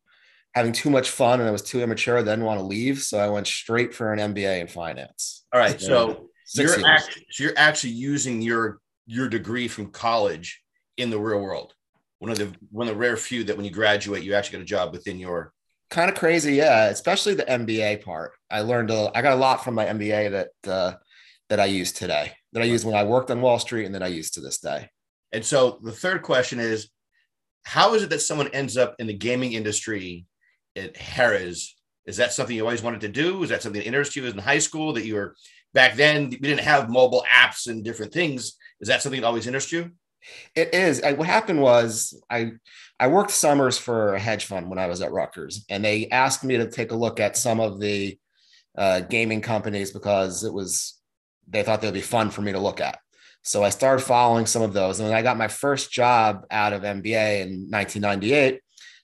having 0.55 0.71
too 0.71 0.89
much 0.89 1.09
fun, 1.09 1.39
and 1.39 1.47
I 1.47 1.51
was 1.51 1.61
too 1.61 1.81
immature. 1.81 2.17
I 2.17 2.21
didn't 2.21 2.43
want 2.43 2.59
to 2.59 2.65
leave, 2.65 2.99
so 2.99 3.19
I 3.19 3.29
went 3.29 3.47
straight 3.47 3.93
for 3.93 4.11
an 4.13 4.33
MBA 4.33 4.61
in 4.61 4.67
finance. 4.67 5.45
All 5.53 5.59
right. 5.59 5.79
So 5.79 6.29
you're 6.55 6.85
actually, 6.85 7.25
so 7.29 7.43
you're 7.43 7.53
actually 7.57 7.91
using 7.91 8.41
your 8.41 8.79
your 9.07 9.27
degree 9.27 9.67
from 9.67 9.87
college 9.87 10.61
in 10.97 11.09
the 11.09 11.19
real 11.19 11.41
world. 11.41 11.73
One 12.19 12.31
of 12.31 12.37
the 12.37 12.53
one 12.71 12.87
of 12.87 12.93
the 12.93 12.99
rare 12.99 13.17
few 13.17 13.43
that 13.45 13.55
when 13.55 13.65
you 13.65 13.71
graduate, 13.71 14.23
you 14.23 14.35
actually 14.35 14.57
get 14.57 14.63
a 14.63 14.65
job 14.65 14.91
within 14.91 15.17
your 15.17 15.53
kind 15.89 16.09
of 16.09 16.17
crazy, 16.17 16.55
yeah. 16.55 16.85
Especially 16.85 17.33
the 17.33 17.43
MBA 17.43 18.03
part. 18.03 18.33
I 18.51 18.61
learned 18.61 18.91
a, 18.91 19.11
I 19.15 19.21
got 19.21 19.33
a 19.33 19.37
lot 19.37 19.63
from 19.63 19.75
my 19.75 19.85
MBA 19.85 20.31
that 20.31 20.71
uh, 20.71 20.93
that 21.49 21.59
I 21.59 21.65
use 21.65 21.91
today, 21.91 22.33
that 22.53 22.61
I 22.61 22.65
used 22.65 22.85
when 22.85 22.95
I 22.95 23.03
worked 23.03 23.31
on 23.31 23.41
Wall 23.41 23.59
Street, 23.59 23.85
and 23.85 23.95
that 23.95 24.03
I 24.03 24.07
use 24.07 24.31
to 24.31 24.41
this 24.41 24.59
day. 24.59 24.89
And 25.31 25.45
so 25.45 25.79
the 25.83 25.91
third 25.91 26.21
question 26.23 26.59
is, 26.59 26.89
how 27.63 27.93
is 27.93 28.03
it 28.03 28.09
that 28.09 28.21
someone 28.21 28.49
ends 28.49 28.77
up 28.77 28.95
in 28.99 29.07
the 29.07 29.13
gaming 29.13 29.53
industry 29.53 30.25
at 30.75 30.95
Harrah's? 30.95 31.75
Is 32.05 32.17
that 32.17 32.31
something 32.31 32.55
you 32.55 32.63
always 32.63 32.81
wanted 32.81 33.01
to 33.01 33.09
do? 33.09 33.43
Is 33.43 33.49
that 33.49 33.61
something 33.61 33.81
that 33.81 33.87
interested 33.87 34.23
you 34.23 34.29
in 34.29 34.37
high 34.37 34.59
school 34.59 34.93
that 34.93 35.05
you 35.05 35.15
were 35.15 35.35
back 35.73 35.95
then? 35.95 36.29
We 36.29 36.37
didn't 36.37 36.61
have 36.61 36.89
mobile 36.89 37.25
apps 37.29 37.67
and 37.67 37.83
different 37.83 38.13
things. 38.13 38.55
Is 38.79 38.87
that 38.87 39.01
something 39.01 39.21
that 39.21 39.27
always 39.27 39.47
interests 39.47 39.71
you? 39.71 39.91
It 40.55 40.73
is. 40.73 41.01
I, 41.03 41.13
what 41.13 41.27
happened 41.27 41.61
was 41.61 42.19
I 42.29 42.53
I 42.99 43.07
worked 43.07 43.31
summers 43.31 43.77
for 43.77 44.15
a 44.15 44.19
hedge 44.19 44.45
fund 44.45 44.69
when 44.69 44.79
I 44.79 44.87
was 44.87 45.01
at 45.01 45.11
Rutgers, 45.11 45.65
and 45.69 45.83
they 45.83 46.09
asked 46.09 46.43
me 46.43 46.57
to 46.57 46.69
take 46.69 46.91
a 46.91 46.95
look 46.95 47.19
at 47.19 47.37
some 47.37 47.59
of 47.59 47.79
the 47.79 48.17
uh, 48.77 49.01
gaming 49.01 49.41
companies 49.41 49.91
because 49.91 50.43
it 50.43 50.53
was 50.53 50.99
they 51.47 51.63
thought 51.63 51.81
they'd 51.81 51.93
be 51.93 52.01
fun 52.01 52.29
for 52.29 52.41
me 52.41 52.51
to 52.51 52.59
look 52.59 52.81
at. 52.81 52.99
So 53.43 53.63
I 53.63 53.69
started 53.69 54.03
following 54.03 54.45
some 54.45 54.61
of 54.61 54.73
those, 54.73 54.99
and 54.99 55.09
when 55.09 55.17
I 55.17 55.21
got 55.21 55.37
my 55.37 55.47
first 55.47 55.91
job 55.91 56.45
out 56.51 56.73
of 56.73 56.81
MBA 56.81 57.41
in 57.41 57.67
1998, 57.69 58.59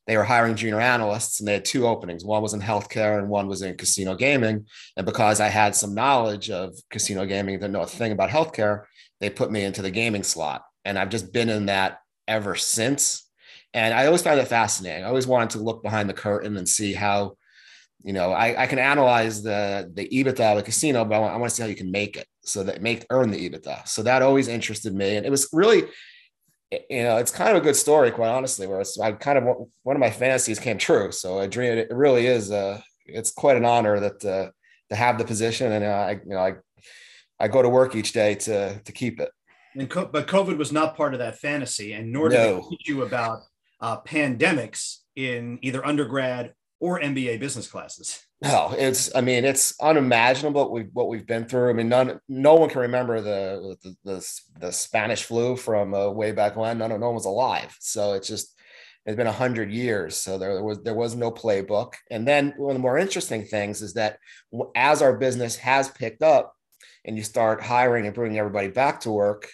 they 0.05 0.17
were 0.17 0.23
hiring 0.23 0.55
junior 0.55 0.81
analysts, 0.81 1.39
and 1.39 1.47
they 1.47 1.53
had 1.53 1.63
two 1.63 1.87
openings. 1.87 2.25
One 2.25 2.41
was 2.41 2.53
in 2.53 2.59
healthcare, 2.59 3.17
and 3.17 3.29
one 3.29 3.47
was 3.47 3.61
in 3.61 3.77
casino 3.77 4.15
gaming. 4.15 4.65
And 4.97 5.05
because 5.05 5.39
I 5.39 5.47
had 5.47 5.75
some 5.75 5.95
knowledge 5.95 6.49
of 6.49 6.75
casino 6.89 7.25
gaming, 7.25 7.55
didn't 7.55 7.71
know 7.71 7.81
a 7.81 7.87
thing 7.87 8.11
about 8.11 8.29
healthcare, 8.29 8.83
they 9.23 9.29
put 9.29 9.49
me 9.49 9.63
into 9.63 9.81
the 9.81 9.89
gaming 9.89 10.23
slot. 10.23 10.65
And 10.83 10.99
I've 10.99 11.07
just 11.07 11.31
been 11.31 11.47
in 11.47 11.67
that 11.67 11.99
ever 12.27 12.55
since. 12.55 13.29
And 13.73 13.93
I 13.93 14.05
always 14.05 14.21
found 14.21 14.37
it 14.41 14.49
fascinating. 14.49 15.05
I 15.05 15.07
always 15.07 15.25
wanted 15.25 15.51
to 15.51 15.59
look 15.59 15.81
behind 15.81 16.09
the 16.09 16.13
curtain 16.13 16.57
and 16.57 16.67
see 16.67 16.93
how, 16.93 17.37
you 18.03 18.11
know, 18.11 18.33
I, 18.33 18.63
I 18.63 18.67
can 18.67 18.79
analyze 18.79 19.41
the 19.41 19.89
the 19.93 20.09
EBITDA 20.09 20.51
of 20.51 20.57
a 20.57 20.61
casino, 20.61 21.05
but 21.05 21.15
I 21.15 21.19
want, 21.19 21.33
I 21.33 21.37
want 21.37 21.49
to 21.51 21.55
see 21.55 21.63
how 21.63 21.69
you 21.69 21.75
can 21.75 21.89
make 21.89 22.17
it 22.17 22.27
so 22.43 22.65
that 22.65 22.81
make 22.81 23.05
earn 23.11 23.31
the 23.31 23.49
EBITDA. 23.49 23.87
So 23.87 24.03
that 24.03 24.21
always 24.21 24.49
interested 24.49 24.93
me. 24.93 25.15
And 25.15 25.25
it 25.25 25.29
was 25.29 25.47
really, 25.53 25.83
you 26.89 27.03
know, 27.03 27.15
it's 27.15 27.31
kind 27.31 27.51
of 27.51 27.55
a 27.55 27.65
good 27.65 27.77
story, 27.77 28.11
quite 28.11 28.27
honestly, 28.27 28.67
where 28.67 28.81
it's 28.81 28.99
I 28.99 29.13
kind 29.13 29.37
of 29.37 29.45
one 29.83 29.95
of 29.95 30.01
my 30.01 30.11
fantasies 30.11 30.59
came 30.59 30.77
true. 30.77 31.13
So 31.13 31.39
I 31.39 31.47
dream 31.47 31.77
it 31.77 31.87
really 31.91 32.27
is 32.27 32.51
uh 32.51 32.81
it's 33.05 33.31
quite 33.31 33.55
an 33.55 33.63
honor 33.63 34.01
that 34.01 34.25
uh, 34.25 34.51
to 34.89 34.95
have 34.97 35.17
the 35.17 35.25
position 35.25 35.71
and 35.71 35.85
uh, 35.85 35.87
I 35.87 36.11
you 36.11 36.35
know 36.35 36.39
I 36.39 36.55
I 37.43 37.49
go 37.49 37.61
to 37.61 37.67
work 37.67 37.93
each 37.93 38.13
day 38.13 38.35
to 38.35 38.79
to 38.79 38.91
keep 38.91 39.19
it. 39.19 39.29
And 39.75 39.89
co- 39.89 40.05
but 40.05 40.27
COVID 40.27 40.57
was 40.57 40.71
not 40.71 40.95
part 40.95 41.13
of 41.13 41.19
that 41.19 41.39
fantasy, 41.39 41.91
and 41.93 42.11
nor 42.11 42.29
did 42.29 42.37
no. 42.37 42.61
they 42.61 42.69
teach 42.69 42.87
you 42.87 43.01
about 43.01 43.41
uh, 43.81 43.99
pandemics 44.01 44.99
in 45.17 45.59
either 45.61 45.85
undergrad 45.85 46.53
or 46.79 47.01
MBA 47.01 47.39
business 47.39 47.67
classes. 47.67 48.25
No, 48.41 48.73
it's 48.77 49.13
I 49.13 49.21
mean 49.21 49.43
it's 49.43 49.73
unimaginable 49.81 50.61
what 50.61 50.71
we 50.71 50.81
what 50.93 51.09
we've 51.09 51.27
been 51.27 51.45
through. 51.45 51.69
I 51.69 51.73
mean, 51.73 51.89
none 51.89 52.19
no 52.29 52.55
one 52.55 52.69
can 52.69 52.81
remember 52.81 53.19
the 53.19 53.75
the 53.81 53.95
the, 54.05 54.31
the 54.59 54.71
Spanish 54.71 55.23
flu 55.23 55.57
from 55.57 55.93
uh, 55.93 56.09
way 56.09 56.31
back 56.31 56.55
when. 56.55 56.77
None 56.77 56.91
no 56.91 57.07
one 57.07 57.15
was 57.15 57.25
alive, 57.25 57.75
so 57.79 58.13
it's 58.13 58.27
just 58.27 58.57
it's 59.05 59.17
been 59.17 59.27
a 59.27 59.33
hundred 59.33 59.71
years. 59.71 60.15
So 60.15 60.37
there 60.37 60.63
was 60.63 60.81
there 60.81 60.93
was 60.93 61.15
no 61.15 61.29
playbook. 61.29 61.93
And 62.09 62.25
then 62.25 62.53
one 62.57 62.71
of 62.71 62.75
the 62.75 62.81
more 62.81 62.97
interesting 62.97 63.43
things 63.43 63.81
is 63.81 63.93
that 63.95 64.17
as 64.75 65.01
our 65.01 65.17
business 65.17 65.57
has 65.57 65.89
picked 65.89 66.21
up, 66.21 66.53
and 67.05 67.17
you 67.17 67.23
start 67.23 67.61
hiring 67.61 68.05
and 68.05 68.15
bringing 68.15 68.39
everybody 68.39 68.69
back 68.69 69.01
to 69.01 69.11
work, 69.11 69.49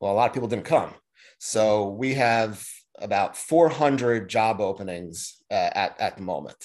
well, 0.00 0.12
a 0.12 0.14
lot 0.14 0.28
of 0.28 0.34
people 0.34 0.48
didn't 0.48 0.64
come. 0.64 0.92
So 1.38 1.88
we 1.88 2.14
have 2.14 2.64
about 2.98 3.36
400 3.36 4.28
job 4.28 4.60
openings 4.60 5.42
uh, 5.50 5.54
at, 5.54 6.00
at 6.00 6.16
the 6.16 6.22
moment. 6.22 6.56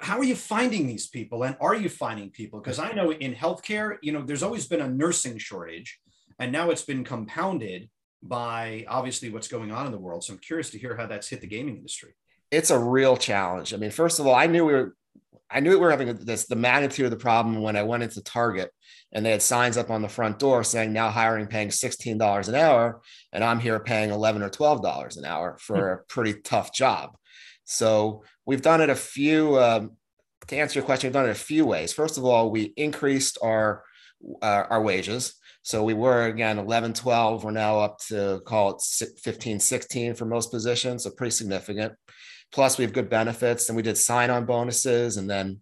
how 0.00 0.18
are 0.18 0.24
you 0.24 0.36
finding 0.36 0.86
these 0.86 1.06
people 1.06 1.44
and 1.44 1.56
are 1.60 1.74
you 1.74 1.88
finding 1.88 2.30
people? 2.30 2.60
Because 2.60 2.78
i 2.78 2.92
know 2.92 3.12
in 3.12 3.34
healthcare 3.34 3.96
you 4.02 4.12
know 4.12 4.22
there's 4.22 4.42
always 4.42 4.66
been 4.66 4.80
a 4.80 4.88
nursing 4.88 5.38
shortage 5.38 6.00
and 6.38 6.50
now 6.50 6.70
it's 6.70 6.82
been 6.82 7.04
compounded 7.04 7.88
by 8.22 8.84
obviously 8.88 9.30
what's 9.30 9.48
going 9.48 9.70
on 9.70 9.86
in 9.86 9.92
the 9.92 9.98
world. 9.98 10.24
So 10.24 10.32
i'm 10.32 10.38
curious 10.38 10.70
to 10.70 10.78
hear 10.78 10.96
how 10.96 11.06
that's 11.06 11.28
hit 11.28 11.40
the 11.40 11.46
gaming 11.46 11.76
industry. 11.76 12.14
It's 12.50 12.70
a 12.70 12.78
real 12.78 13.16
challenge. 13.16 13.74
I 13.74 13.76
mean 13.76 13.90
first 13.90 14.18
of 14.18 14.26
all 14.26 14.34
i 14.34 14.46
knew 14.46 14.64
we 14.64 14.72
were 14.72 14.96
i 15.50 15.60
knew 15.60 15.70
we 15.70 15.76
were 15.76 15.90
having 15.90 16.14
this 16.14 16.46
the 16.46 16.56
magnitude 16.56 17.04
of 17.04 17.10
the 17.10 17.16
problem 17.16 17.62
when 17.62 17.76
i 17.76 17.82
went 17.82 18.02
into 18.02 18.22
target 18.22 18.70
and 19.16 19.26
they 19.26 19.32
had 19.32 19.42
signs 19.42 19.76
up 19.76 19.90
on 19.90 20.02
the 20.02 20.08
front 20.08 20.38
door 20.38 20.62
saying 20.62 20.92
now 20.92 21.10
hiring 21.10 21.48
paying 21.48 21.68
$16 21.68 22.48
an 22.48 22.54
hour 22.54 23.00
and 23.32 23.42
i'm 23.42 23.58
here 23.58 23.80
paying 23.80 24.10
11 24.10 24.42
or 24.42 24.50
12 24.50 24.82
dollars 24.82 25.16
an 25.16 25.24
hour 25.24 25.56
for 25.58 25.92
a 25.92 26.04
pretty 26.04 26.40
tough 26.42 26.72
job 26.72 27.16
so 27.66 28.22
we've 28.46 28.62
done 28.62 28.80
it 28.80 28.88
a 28.88 28.94
few. 28.94 29.58
Um, 29.58 29.92
to 30.46 30.56
answer 30.56 30.78
your 30.78 30.86
question, 30.86 31.08
we've 31.08 31.14
done 31.14 31.26
it 31.26 31.32
a 31.32 31.34
few 31.34 31.66
ways. 31.66 31.92
First 31.92 32.16
of 32.16 32.24
all, 32.24 32.50
we 32.50 32.72
increased 32.76 33.36
our 33.42 33.82
uh, 34.40 34.64
our 34.70 34.80
wages. 34.80 35.34
So 35.62 35.82
we 35.82 35.94
were 35.94 36.26
again 36.26 36.58
11, 36.58 36.94
12. 36.94 37.44
We're 37.44 37.50
now 37.50 37.80
up 37.80 37.98
to 38.08 38.40
call 38.46 38.70
it 38.70 38.82
15, 39.20 39.58
16 39.58 40.14
for 40.14 40.24
most 40.24 40.52
positions. 40.52 41.02
So 41.02 41.10
pretty 41.10 41.32
significant. 41.32 41.94
Plus, 42.52 42.78
we 42.78 42.84
have 42.84 42.92
good 42.92 43.10
benefits, 43.10 43.68
and 43.68 43.76
we 43.76 43.82
did 43.82 43.98
sign 43.98 44.30
on 44.30 44.46
bonuses, 44.46 45.16
and 45.16 45.28
then 45.28 45.60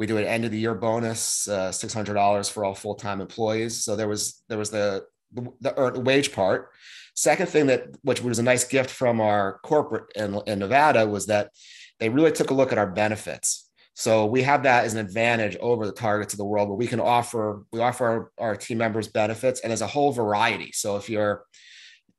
we 0.00 0.06
do 0.06 0.16
an 0.16 0.24
end 0.24 0.46
of 0.46 0.50
the 0.50 0.58
year 0.58 0.74
bonus, 0.74 1.46
uh, 1.46 1.70
six 1.70 1.92
hundred 1.92 2.14
dollars 2.14 2.48
for 2.48 2.64
all 2.64 2.74
full 2.74 2.94
time 2.94 3.20
employees. 3.20 3.84
So 3.84 3.96
there 3.96 4.08
was 4.08 4.42
there 4.48 4.56
was 4.56 4.70
the 4.70 5.04
the, 5.34 5.52
the 5.60 6.00
wage 6.00 6.32
part. 6.32 6.70
Second 7.14 7.50
thing 7.50 7.66
that, 7.66 7.82
which 8.00 8.22
was 8.22 8.38
a 8.38 8.42
nice 8.42 8.64
gift 8.64 8.88
from 8.88 9.20
our 9.20 9.60
corporate 9.62 10.10
in, 10.16 10.40
in 10.46 10.58
Nevada, 10.58 11.06
was 11.06 11.26
that 11.26 11.50
they 11.98 12.08
really 12.08 12.32
took 12.32 12.50
a 12.50 12.54
look 12.54 12.72
at 12.72 12.78
our 12.78 12.86
benefits. 12.86 13.68
So 13.92 14.24
we 14.24 14.42
have 14.42 14.62
that 14.62 14.86
as 14.86 14.94
an 14.94 15.04
advantage 15.06 15.56
over 15.60 15.84
the 15.84 15.92
targets 15.92 16.32
of 16.32 16.38
the 16.38 16.46
world 16.46 16.70
where 16.70 16.78
we 16.78 16.86
can 16.86 17.00
offer, 17.00 17.64
we 17.70 17.80
offer 17.80 18.06
our, 18.06 18.30
our 18.38 18.56
team 18.56 18.78
members 18.78 19.08
benefits 19.08 19.60
and 19.60 19.70
as 19.70 19.82
a 19.82 19.86
whole 19.86 20.12
variety. 20.12 20.72
So 20.72 20.96
if 20.96 21.10
you're, 21.10 21.44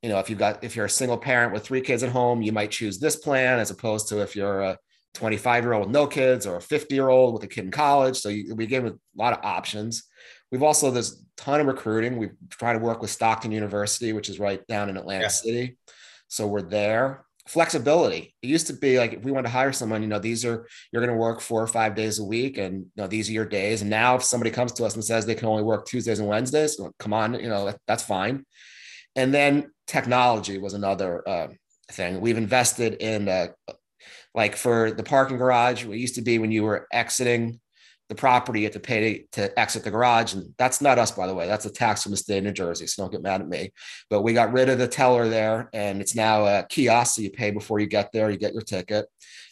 you 0.02 0.08
know, 0.08 0.20
if 0.20 0.30
you've 0.30 0.38
got, 0.38 0.62
if 0.62 0.76
you're 0.76 0.86
a 0.86 0.90
single 1.00 1.18
parent 1.18 1.52
with 1.52 1.64
three 1.64 1.80
kids 1.80 2.04
at 2.04 2.10
home, 2.10 2.42
you 2.42 2.52
might 2.52 2.70
choose 2.70 3.00
this 3.00 3.16
plan 3.16 3.58
as 3.58 3.72
opposed 3.72 4.08
to 4.08 4.22
if 4.22 4.36
you're 4.36 4.60
a 4.60 4.78
25 5.14 5.64
year 5.64 5.72
old 5.72 5.86
with 5.86 5.92
no 5.92 6.06
kids 6.06 6.46
or 6.46 6.56
a 6.56 6.60
50 6.60 6.94
year 6.94 7.08
old 7.08 7.34
with 7.34 7.42
a 7.44 7.46
kid 7.46 7.64
in 7.64 7.70
college. 7.70 8.16
So 8.18 8.28
you, 8.28 8.54
we 8.54 8.66
give 8.66 8.84
a 8.84 8.94
lot 9.16 9.32
of 9.32 9.44
options. 9.44 10.04
We've 10.50 10.62
also 10.62 10.90
there's 10.90 11.12
a 11.12 11.16
ton 11.36 11.60
of 11.60 11.66
recruiting. 11.66 12.18
We 12.18 12.30
try 12.50 12.72
to 12.72 12.78
work 12.78 13.00
with 13.00 13.10
Stockton 13.10 13.52
University, 13.52 14.12
which 14.12 14.28
is 14.28 14.38
right 14.38 14.66
down 14.66 14.88
in 14.88 14.96
Atlantic 14.96 15.24
yeah. 15.24 15.28
City. 15.28 15.78
So 16.28 16.46
we're 16.46 16.62
there. 16.62 17.24
Flexibility. 17.48 18.34
It 18.40 18.46
used 18.46 18.68
to 18.68 18.72
be 18.72 18.98
like 18.98 19.14
if 19.14 19.24
we 19.24 19.32
want 19.32 19.46
to 19.46 19.52
hire 19.52 19.72
someone, 19.72 20.02
you 20.02 20.08
know, 20.08 20.18
these 20.18 20.44
are 20.44 20.66
you're 20.92 21.04
going 21.04 21.14
to 21.14 21.20
work 21.20 21.40
four 21.40 21.60
or 21.60 21.66
five 21.66 21.96
days 21.96 22.20
a 22.20 22.24
week, 22.24 22.56
and 22.56 22.80
you 22.80 22.90
know 22.96 23.08
these 23.08 23.28
are 23.28 23.32
your 23.32 23.46
days. 23.46 23.80
And 23.80 23.90
now 23.90 24.14
if 24.14 24.22
somebody 24.22 24.52
comes 24.52 24.72
to 24.74 24.84
us 24.84 24.94
and 24.94 25.04
says 25.04 25.26
they 25.26 25.34
can 25.34 25.48
only 25.48 25.64
work 25.64 25.86
Tuesdays 25.86 26.20
and 26.20 26.28
Wednesdays, 26.28 26.80
come 27.00 27.12
on, 27.12 27.34
you 27.34 27.48
know 27.48 27.66
that, 27.66 27.80
that's 27.88 28.04
fine. 28.04 28.46
And 29.16 29.34
then 29.34 29.72
technology 29.88 30.58
was 30.58 30.74
another 30.74 31.28
uh, 31.28 31.48
thing. 31.90 32.20
We've 32.20 32.38
invested 32.38 32.94
in 32.94 33.28
uh, 33.28 33.48
like 34.34 34.56
for 34.56 34.90
the 34.90 35.02
parking 35.02 35.36
garage. 35.36 35.84
It 35.84 35.96
used 35.96 36.14
to 36.16 36.22
be 36.22 36.38
when 36.38 36.52
you 36.52 36.62
were 36.62 36.86
exiting 36.92 37.60
the 38.08 38.14
property, 38.14 38.60
you 38.60 38.66
had 38.66 38.72
to 38.74 38.80
pay 38.80 39.24
to, 39.32 39.58
exit 39.58 39.84
the 39.84 39.90
garage. 39.90 40.34
And 40.34 40.52
that's 40.58 40.80
not 40.80 40.98
us, 40.98 41.10
by 41.10 41.26
the 41.26 41.34
way. 41.34 41.46
That's 41.46 41.64
a 41.64 41.70
tax 41.70 42.02
from 42.02 42.12
the 42.12 42.18
state 42.18 42.38
of 42.38 42.44
New 42.44 42.52
Jersey. 42.52 42.86
So 42.86 43.02
don't 43.02 43.12
get 43.12 43.22
mad 43.22 43.40
at 43.40 43.48
me. 43.48 43.72
But 44.10 44.22
we 44.22 44.34
got 44.34 44.52
rid 44.52 44.68
of 44.68 44.78
the 44.78 44.88
teller 44.88 45.28
there 45.28 45.70
and 45.72 46.00
it's 46.00 46.14
now 46.14 46.44
a 46.44 46.66
kiosk. 46.68 47.16
So 47.16 47.22
you 47.22 47.30
pay 47.30 47.50
before 47.50 47.78
you 47.78 47.86
get 47.86 48.12
there, 48.12 48.30
you 48.30 48.36
get 48.36 48.52
your 48.52 48.62
ticket. 48.62 49.06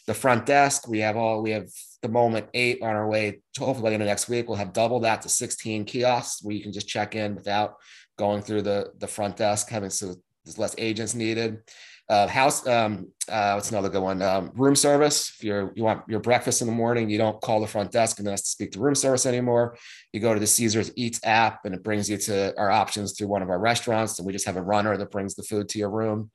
The 0.05 0.13
front 0.13 0.45
desk, 0.45 0.87
we 0.87 0.99
have 0.99 1.17
all, 1.17 1.41
we 1.41 1.51
have 1.51 1.69
the 2.01 2.09
moment 2.09 2.47
eight 2.53 2.81
on 2.83 2.95
our 2.95 3.07
way. 3.07 3.41
To 3.55 3.65
hopefully 3.65 3.91
by 3.91 3.97
the 3.97 4.05
next 4.05 4.29
week, 4.29 4.47
we'll 4.47 4.57
have 4.57 4.73
double 4.73 4.99
that 5.01 5.21
to 5.23 5.29
16 5.29 5.85
kiosks 5.85 6.43
where 6.43 6.55
you 6.55 6.61
can 6.61 6.73
just 6.73 6.87
check 6.87 7.15
in 7.15 7.35
without 7.35 7.75
going 8.17 8.41
through 8.41 8.61
the, 8.61 8.91
the 8.99 9.07
front 9.07 9.37
desk, 9.37 9.69
having 9.69 9.89
so 9.89 10.15
there's 10.45 10.57
less 10.57 10.75
agents 10.77 11.15
needed 11.15 11.59
uh, 12.11 12.27
house 12.27 12.67
um, 12.67 13.07
uh, 13.29 13.53
what's 13.53 13.71
another 13.71 13.87
good 13.87 14.03
one? 14.03 14.21
Um, 14.21 14.51
room 14.53 14.75
service. 14.75 15.29
If 15.29 15.45
you're 15.45 15.71
you 15.75 15.83
want 15.83 16.03
your 16.09 16.19
breakfast 16.19 16.59
in 16.59 16.67
the 16.67 16.73
morning 16.73 17.09
you 17.09 17.17
don't 17.17 17.39
call 17.39 17.61
the 17.61 17.67
front 17.67 17.91
desk 17.91 18.19
and 18.19 18.27
have 18.27 18.37
to 18.37 18.45
speak 18.45 18.71
to 18.73 18.81
room 18.81 18.95
service 18.95 19.25
anymore. 19.25 19.77
You 20.11 20.19
go 20.19 20.33
to 20.33 20.39
the 20.39 20.47
caesars 20.47 20.91
eats 20.97 21.21
app 21.23 21.63
and 21.63 21.73
it 21.73 21.83
brings 21.83 22.09
you 22.09 22.17
to 22.17 22.53
our 22.57 22.69
options 22.69 23.13
through 23.13 23.27
one 23.27 23.41
of 23.41 23.49
our 23.49 23.59
restaurants. 23.59 24.19
And 24.19 24.25
we 24.25 24.33
just 24.33 24.45
have 24.45 24.57
a 24.57 24.61
runner 24.61 24.97
that 24.97 25.11
brings 25.11 25.35
the 25.35 25.43
food 25.43 25.69
to 25.69 25.79
your 25.79 25.89
room. 25.89 26.31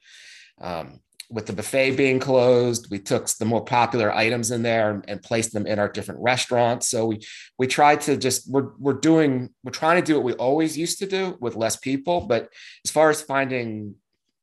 Um, 0.61 1.01
with 1.29 1.45
the 1.47 1.53
buffet 1.53 1.97
being 1.97 2.21
closed 2.21 2.87
we 2.89 3.01
took 3.01 3.29
the 3.29 3.45
more 3.45 3.65
popular 3.65 4.15
items 4.15 4.53
in 4.53 4.63
there 4.63 4.91
and, 4.93 5.05
and 5.09 5.23
placed 5.23 5.53
them 5.53 5.67
in 5.67 5.79
our 5.79 5.91
different 5.91 6.23
restaurants. 6.23 6.89
So 6.89 7.05
we 7.05 7.21
we 7.59 7.67
tried 7.67 8.01
to 8.03 8.17
just 8.17 8.51
we're, 8.51 8.71
we're 8.79 8.95
doing 9.11 9.51
we're 9.63 9.73
trying 9.73 10.01
to 10.01 10.07
do 10.07 10.15
what 10.15 10.25
we 10.25 10.33
always 10.35 10.79
used 10.79 11.01
to 11.01 11.07
do 11.07 11.37
with 11.41 11.55
less 11.55 11.77
people. 11.77 12.23
But 12.23 12.49
as 12.87 12.91
far 12.91 13.11
as 13.11 13.21
finding 13.21 13.97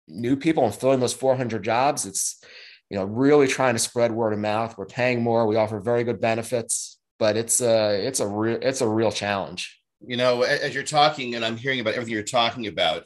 new 0.07 0.35
people 0.35 0.65
and 0.65 0.73
filling 0.73 0.99
those 0.99 1.13
400 1.13 1.63
jobs. 1.63 2.05
It's, 2.05 2.43
you 2.89 2.97
know, 2.97 3.05
really 3.05 3.47
trying 3.47 3.75
to 3.75 3.79
spread 3.79 4.11
word 4.11 4.33
of 4.33 4.39
mouth. 4.39 4.77
We're 4.77 4.85
paying 4.85 5.21
more. 5.21 5.47
We 5.47 5.55
offer 5.55 5.79
very 5.79 6.03
good 6.03 6.21
benefits, 6.21 6.99
but 7.19 7.37
it's 7.37 7.61
a, 7.61 8.05
it's 8.05 8.19
a 8.19 8.27
real, 8.27 8.59
it's 8.61 8.81
a 8.81 8.87
real 8.87 9.11
challenge. 9.11 9.79
You 10.05 10.17
know, 10.17 10.41
as 10.41 10.73
you're 10.73 10.83
talking 10.83 11.35
and 11.35 11.45
I'm 11.45 11.57
hearing 11.57 11.79
about 11.79 11.93
everything 11.93 12.13
you're 12.13 12.23
talking 12.23 12.67
about, 12.67 13.05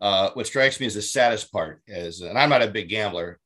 uh, 0.00 0.30
what 0.34 0.46
strikes 0.46 0.78
me 0.78 0.86
as 0.86 0.94
the 0.94 1.02
saddest 1.02 1.52
part 1.52 1.82
is, 1.86 2.20
and 2.20 2.38
I'm 2.38 2.50
not 2.50 2.62
a 2.62 2.68
big 2.68 2.88
gambler 2.88 3.38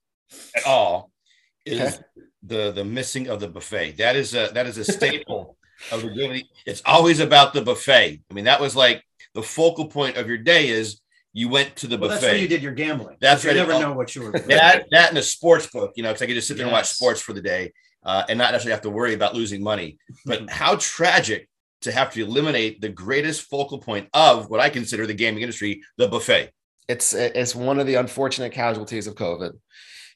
at 0.57 0.67
all, 0.67 1.11
is 1.67 1.81
okay. 1.81 2.05
the 2.43 2.73
the 2.73 2.85
missing 2.85 3.29
of 3.29 3.41
the 3.41 3.49
buffet. 3.49 3.93
That 3.99 4.17
is 4.17 4.35
a 4.35 4.51
that 4.55 4.67
is 4.67 4.79
a 4.79 4.85
staple 4.85 5.57
of 5.93 6.03
the. 6.03 6.45
It's 6.67 6.83
always 6.85 7.21
about 7.21 7.53
the 7.53 7.63
buffet. 7.63 8.21
I 8.31 8.35
mean, 8.35 8.45
that 8.45 8.61
was 8.61 8.75
like 8.75 9.05
the 9.35 9.43
focal 9.43 9.87
point 9.87 10.17
of 10.17 10.29
your 10.29 10.39
day 10.39 10.69
is 10.69 11.01
you 11.33 11.49
went 11.49 11.77
to 11.77 11.87
the 11.87 11.97
well, 11.97 12.11
buffet. 12.11 12.21
That's 12.21 12.33
where 12.33 12.41
you 12.41 12.49
did 12.49 12.63
your 12.63 12.73
gambling. 12.73 13.17
That's 13.21 13.45
you 13.45 13.51
right. 13.51 13.57
never 13.57 13.79
know 13.79 13.93
what 13.93 14.15
you 14.15 14.23
were. 14.23 14.33
that 14.33 14.87
that 14.91 15.11
in 15.11 15.17
a 15.17 15.23
sports 15.23 15.67
book, 15.67 15.93
you 15.97 16.03
know, 16.03 16.11
because 16.11 16.23
I 16.23 16.27
could 16.27 16.35
just 16.35 16.49
sit 16.49 16.57
there 16.57 16.67
yes. 16.67 16.71
and 16.71 16.73
watch 16.73 16.89
sports 16.89 17.21
for 17.21 17.33
the 17.33 17.43
day 17.43 17.73
uh, 18.05 18.25
and 18.29 18.39
not 18.39 18.53
necessarily 18.53 18.73
have 18.73 18.83
to 18.83 18.91
worry 18.91 19.15
about 19.15 19.35
losing 19.35 19.63
money. 19.63 19.99
But 20.25 20.51
how 20.51 20.77
tragic 20.77 21.49
to 21.83 21.93
have 21.93 22.13
to 22.13 22.23
eliminate 22.23 22.81
the 22.81 22.89
greatest 22.89 23.43
focal 23.43 23.79
point 23.79 24.09
of 24.13 24.51
what 24.51 24.61
I 24.61 24.69
consider 24.69 25.07
the 25.07 25.15
gaming 25.15 25.43
industry, 25.43 25.83
the 25.97 26.09
buffet. 26.09 26.51
It's 26.89 27.15
it's 27.15 27.55
one 27.55 27.79
of 27.79 27.87
the 27.87 27.95
unfortunate 27.95 28.53
casualties 28.53 29.07
of 29.07 29.15
COVID. 29.15 29.53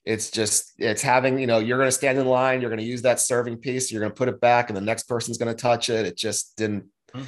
It's 0.04 0.30
just 0.30 0.72
it's 0.78 1.02
having 1.02 1.38
you 1.38 1.46
know 1.46 1.58
you're 1.58 1.78
going 1.78 1.88
to 1.88 1.92
stand 1.92 2.18
in 2.18 2.26
line, 2.26 2.60
you're 2.60 2.70
going 2.70 2.80
to 2.80 2.84
use 2.84 3.02
that 3.02 3.20
serving 3.20 3.58
piece, 3.58 3.92
you're 3.92 4.00
going 4.00 4.12
to 4.12 4.16
put 4.16 4.28
it 4.28 4.40
back, 4.40 4.68
and 4.68 4.76
the 4.76 4.82
next 4.82 5.04
person's 5.04 5.38
going 5.38 5.54
to 5.54 5.60
touch 5.60 5.88
it. 5.88 6.04
It 6.04 6.16
just 6.16 6.56
didn't. 6.56 6.86
Hmm. 7.14 7.22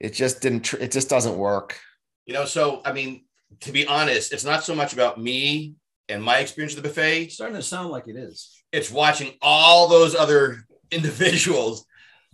It 0.00 0.14
just 0.14 0.40
didn't. 0.40 0.72
It 0.74 0.92
just 0.92 1.10
doesn't 1.10 1.36
work. 1.36 1.78
You 2.24 2.34
know, 2.34 2.46
so 2.46 2.80
I 2.84 2.92
mean, 2.92 3.25
to 3.60 3.72
be 3.72 3.86
honest, 3.86 4.32
it's 4.32 4.44
not 4.44 4.64
so 4.64 4.74
much 4.74 4.92
about 4.92 5.20
me 5.20 5.74
and 6.08 6.22
my 6.22 6.38
experience 6.38 6.76
of 6.76 6.82
the 6.82 6.88
buffet. 6.88 7.24
It's 7.24 7.34
starting 7.34 7.56
to 7.56 7.62
sound 7.62 7.90
like 7.90 8.08
it 8.08 8.16
is. 8.16 8.62
It's 8.72 8.90
watching 8.90 9.34
all 9.40 9.88
those 9.88 10.14
other 10.14 10.64
individuals 10.90 11.84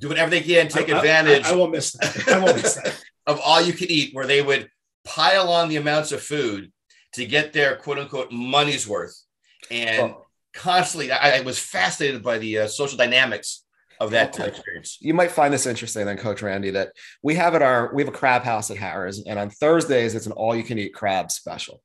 do 0.00 0.08
whatever 0.08 0.30
they 0.30 0.40
can, 0.40 0.68
take 0.68 0.90
I, 0.90 0.98
advantage. 0.98 1.44
I, 1.44 1.50
I, 1.50 1.52
I 1.52 1.56
won't 1.56 1.72
miss 1.72 1.92
that. 1.92 2.28
I 2.28 2.38
won't 2.38 2.56
miss 2.56 2.74
that. 2.74 3.02
of 3.26 3.40
all 3.40 3.60
you 3.60 3.72
can 3.72 3.90
eat, 3.90 4.14
where 4.14 4.26
they 4.26 4.42
would 4.42 4.68
pile 5.04 5.48
on 5.48 5.68
the 5.68 5.76
amounts 5.76 6.12
of 6.12 6.20
food 6.20 6.72
to 7.14 7.24
get 7.24 7.52
their 7.52 7.76
quote 7.76 7.98
unquote 7.98 8.32
money's 8.32 8.88
worth. 8.88 9.16
And 9.70 10.12
oh. 10.12 10.26
constantly, 10.54 11.12
I, 11.12 11.38
I, 11.38 11.40
was 11.42 11.58
fascinated 11.58 12.22
by 12.22 12.38
the 12.38 12.60
uh, 12.60 12.66
social 12.66 12.98
dynamics 12.98 13.64
of 14.02 14.10
that 14.10 14.38
experience. 14.38 14.98
You 15.00 15.14
might 15.14 15.30
find 15.30 15.54
this 15.54 15.66
interesting 15.66 16.06
then, 16.06 16.16
Coach 16.16 16.42
Randy, 16.42 16.70
that 16.70 16.92
we 17.22 17.36
have 17.36 17.54
at 17.54 17.62
our 17.62 17.94
we 17.94 18.02
have 18.02 18.12
a 18.12 18.16
crab 18.16 18.42
house 18.42 18.70
at 18.70 18.76
Harrah's, 18.76 19.22
and 19.26 19.38
on 19.38 19.50
Thursdays 19.50 20.14
it's 20.14 20.26
an 20.26 20.32
all 20.32 20.56
you 20.56 20.64
can 20.64 20.78
eat 20.78 20.92
crab 20.92 21.30
special. 21.30 21.80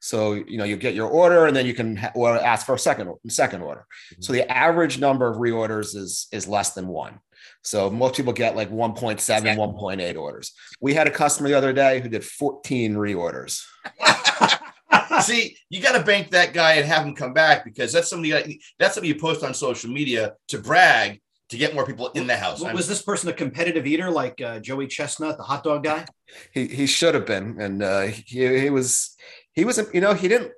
So 0.00 0.34
you 0.34 0.58
know 0.58 0.64
you 0.64 0.76
get 0.76 0.94
your 0.94 1.08
order, 1.08 1.46
and 1.46 1.56
then 1.56 1.66
you 1.66 1.74
can 1.74 1.96
ha- 1.96 2.12
ask 2.16 2.64
for 2.64 2.74
a 2.74 2.78
second 2.78 3.12
second 3.28 3.62
order. 3.62 3.86
Mm-hmm. 4.12 4.22
So 4.22 4.32
the 4.32 4.50
average 4.50 4.98
number 4.98 5.28
of 5.28 5.38
reorders 5.38 5.96
is 5.96 6.28
is 6.32 6.46
less 6.46 6.74
than 6.74 6.86
one. 6.86 7.18
So 7.62 7.90
most 7.90 8.14
people 8.14 8.32
get 8.32 8.54
like 8.54 8.70
1.7, 8.70 9.12
exactly. 9.12 9.50
1.8 9.50 10.16
orders. 10.16 10.52
We 10.80 10.94
had 10.94 11.08
a 11.08 11.10
customer 11.10 11.48
the 11.48 11.58
other 11.58 11.72
day 11.72 12.00
who 12.00 12.08
did 12.08 12.24
14 12.24 12.94
reorders. 12.94 13.64
See, 15.20 15.56
you 15.68 15.80
got 15.80 15.98
to 15.98 16.04
bank 16.04 16.30
that 16.30 16.52
guy 16.52 16.74
and 16.74 16.86
have 16.86 17.04
him 17.04 17.14
come 17.14 17.32
back 17.32 17.64
because 17.64 17.92
that's 17.92 18.08
somebody 18.08 18.60
that's 18.78 18.94
something 18.94 19.08
you 19.08 19.18
post 19.18 19.42
on 19.42 19.52
social 19.54 19.90
media 19.90 20.34
to 20.48 20.58
brag 20.58 21.20
to 21.48 21.56
get 21.56 21.74
more 21.74 21.86
people 21.86 22.08
in 22.08 22.26
the 22.26 22.36
house. 22.36 22.60
was 22.60 22.88
this 22.88 23.02
person 23.02 23.28
a 23.28 23.32
competitive 23.32 23.86
eater 23.86 24.10
like 24.10 24.40
uh, 24.40 24.58
Joey 24.58 24.86
Chestnut, 24.86 25.36
the 25.36 25.44
hot 25.44 25.62
dog 25.62 25.84
guy? 25.84 26.04
He 26.52 26.66
he 26.66 26.86
should 26.86 27.14
have 27.14 27.26
been, 27.26 27.60
and 27.60 27.82
uh, 27.82 28.02
he 28.02 28.60
he 28.60 28.70
was 28.70 29.16
he 29.52 29.64
was 29.64 29.80
you 29.92 30.00
know 30.00 30.14
he 30.14 30.28
didn't 30.28 30.52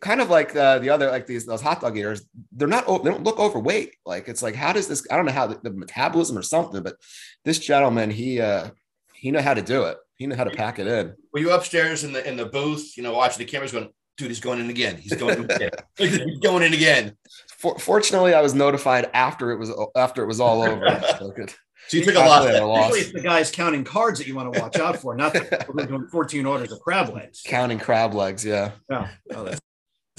kind 0.00 0.20
of 0.20 0.30
like 0.30 0.54
uh, 0.54 0.78
the 0.78 0.90
other 0.90 1.10
like 1.10 1.26
these 1.26 1.46
those 1.46 1.60
hot 1.60 1.80
dog 1.80 1.96
eaters. 1.96 2.26
They're 2.52 2.68
not 2.68 2.86
they 2.86 3.10
don't 3.10 3.24
look 3.24 3.38
overweight. 3.38 3.96
Like 4.06 4.28
it's 4.28 4.42
like 4.42 4.54
how 4.54 4.72
does 4.72 4.88
this? 4.88 5.06
I 5.10 5.16
don't 5.16 5.26
know 5.26 5.32
how 5.32 5.48
the, 5.48 5.58
the 5.62 5.70
metabolism 5.70 6.36
or 6.38 6.42
something, 6.42 6.82
but 6.82 6.96
this 7.44 7.58
gentleman 7.58 8.10
he 8.10 8.40
uh 8.40 8.70
he 9.14 9.30
knew 9.30 9.40
how 9.40 9.54
to 9.54 9.62
do 9.62 9.84
it. 9.84 9.98
He 10.16 10.26
knew 10.26 10.36
how 10.36 10.44
to 10.44 10.50
pack 10.50 10.78
it 10.78 10.86
in. 10.86 11.14
Were 11.32 11.40
you 11.40 11.52
upstairs 11.52 12.04
in 12.04 12.12
the 12.12 12.26
in 12.26 12.36
the 12.36 12.46
booth? 12.46 12.96
You 12.96 13.02
know, 13.02 13.14
watching 13.14 13.38
the 13.38 13.50
cameras 13.50 13.72
going. 13.72 13.90
Dude, 14.16 14.28
he's 14.28 14.40
going 14.40 14.58
in 14.58 14.68
again. 14.68 14.96
He's 14.96 15.14
going 15.14 15.44
in 15.44 15.48
again. 15.48 15.70
he's 15.96 16.38
going 16.40 16.64
in 16.64 16.74
again. 16.74 17.16
For, 17.58 17.78
fortunately, 17.78 18.34
I 18.34 18.40
was 18.40 18.54
notified 18.54 19.10
after 19.12 19.50
it 19.50 19.58
was 19.58 19.72
after 19.96 20.22
it 20.22 20.26
was 20.26 20.40
all 20.40 20.62
over. 20.62 21.02
so 21.18 21.30
good. 21.30 21.52
So 21.88 21.96
you 21.96 22.04
took 22.04 22.14
a 22.14 22.18
loss. 22.18 22.44
Usually 22.44 23.00
it's 23.00 23.12
the 23.12 23.20
guys 23.20 23.50
counting 23.50 23.82
cards 23.84 24.18
that 24.18 24.26
you 24.26 24.34
want 24.34 24.52
to 24.52 24.60
watch 24.60 24.78
out 24.78 24.98
for, 24.98 25.14
not 25.16 25.32
the 25.32 25.40
people 25.40 25.86
doing 25.86 26.06
14 26.08 26.46
orders 26.46 26.72
of 26.72 26.80
crab 26.80 27.14
legs. 27.14 27.42
Counting 27.44 27.78
crab 27.78 28.14
legs, 28.14 28.44
yeah. 28.44 28.72
Yeah. 28.90 29.08
Oh, 29.34 29.54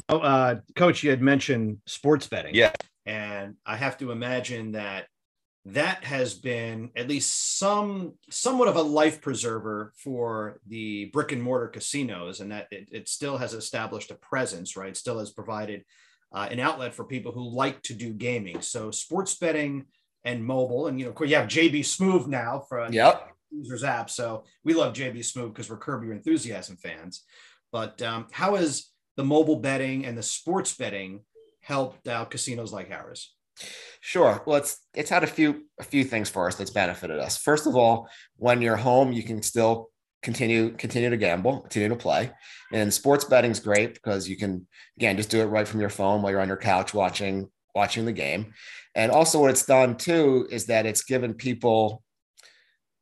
oh, 0.10 0.20
uh, 0.20 0.56
Coach, 0.76 1.04
you 1.04 1.12
had 1.12 1.22
mentioned 1.22 1.78
sports 1.86 2.28
betting. 2.28 2.56
Yeah. 2.56 2.72
And 3.06 3.56
I 3.66 3.76
have 3.76 3.98
to 4.00 4.12
imagine 4.12 4.72
that 4.72 5.06
that 5.66 6.04
has 6.04 6.34
been 6.34 6.90
at 6.96 7.08
least 7.08 7.58
some 7.60 8.14
somewhat 8.30 8.68
of 8.68 8.76
a 8.76 8.82
life 8.82 9.22
preserver 9.22 9.94
for 9.96 10.60
the 10.68 11.06
brick 11.06 11.32
and 11.32 11.42
mortar 11.42 11.68
casinos 11.68 12.40
and 12.40 12.52
that 12.52 12.68
it, 12.72 12.90
it 12.92 13.10
still 13.10 13.38
has 13.38 13.54
established 13.54 14.10
a 14.10 14.16
presence 14.16 14.78
right 14.78 14.96
still 14.96 15.20
has 15.20 15.32
provided 15.32 15.84
uh, 16.32 16.48
an 16.52 16.60
outlet 16.60 16.94
for 16.94 17.04
people 17.04 17.32
who 17.32 17.56
like 17.56 17.82
to 17.82 17.94
do 17.94 18.14
gaming 18.14 18.62
so 18.62 18.92
sports 18.92 19.36
betting 19.36 19.86
and 20.26 20.44
mobile 20.44 20.88
and 20.88 21.00
you 21.00 21.06
know 21.06 21.10
of 21.10 21.16
course 21.16 21.30
you 21.30 21.36
have 21.36 21.48
jb 21.48 21.80
Smoove 21.80 22.28
now 22.28 22.64
for 22.68 22.88
yep 22.92 23.32
users 23.52 23.84
app 23.84 24.10
so 24.10 24.44
we 24.64 24.74
love 24.74 24.94
jb 24.94 25.18
Smoove 25.20 25.54
because 25.54 25.70
we're 25.70 25.78
curb 25.78 26.04
your 26.04 26.14
enthusiasm 26.14 26.78
fans 26.78 27.24
but 27.72 28.02
um, 28.02 28.28
how 28.32 28.56
has 28.56 28.88
the 29.16 29.24
mobile 29.24 29.58
betting 29.58 30.06
and 30.06 30.18
the 30.18 30.24
sports 30.24 30.76
betting 30.76 31.22
helped 31.62 32.08
out 32.08 32.32
casinos 32.32 32.74
like 32.74 32.92
ours? 32.92 33.36
Sure. 34.00 34.42
Well, 34.46 34.58
it's 34.58 34.80
it's 34.94 35.10
had 35.10 35.24
a 35.24 35.28
few 35.28 35.66
a 35.80 35.84
few 35.84 36.04
things 36.04 36.30
for 36.30 36.48
us 36.48 36.56
that's 36.56 36.72
benefited 36.72 37.20
us. 37.20 37.38
First 37.38 37.68
of 37.68 37.76
all, 37.76 38.08
when 38.38 38.62
you're 38.62 38.78
home, 38.78 39.12
you 39.12 39.24
can 39.24 39.42
still 39.42 39.90
continue 40.22 40.72
continue 40.72 41.10
to 41.10 41.18
gamble, 41.18 41.62
continue 41.62 41.90
to 41.90 41.96
play. 41.96 42.32
And 42.72 42.94
sports 42.94 43.26
betting 43.26 43.52
is 43.52 43.60
great 43.60 43.94
because 43.94 44.28
you 44.28 44.38
can 44.38 44.68
again 44.98 45.18
just 45.18 45.30
do 45.30 45.42
it 45.42 45.46
right 45.46 45.68
from 45.68 45.80
your 45.80 45.90
phone 45.90 46.22
while 46.22 46.32
you're 46.32 46.42
on 46.42 46.48
your 46.48 46.58
couch 46.58 46.94
watching 46.94 47.50
watching 47.76 48.06
the 48.06 48.12
game. 48.12 48.54
And 48.96 49.12
also 49.12 49.40
what 49.40 49.52
it's 49.52 49.66
done 49.66 49.96
too 49.96 50.48
is 50.52 50.66
that 50.66 50.86
it's 50.86 51.04
given 51.04 51.34
people 51.34 52.04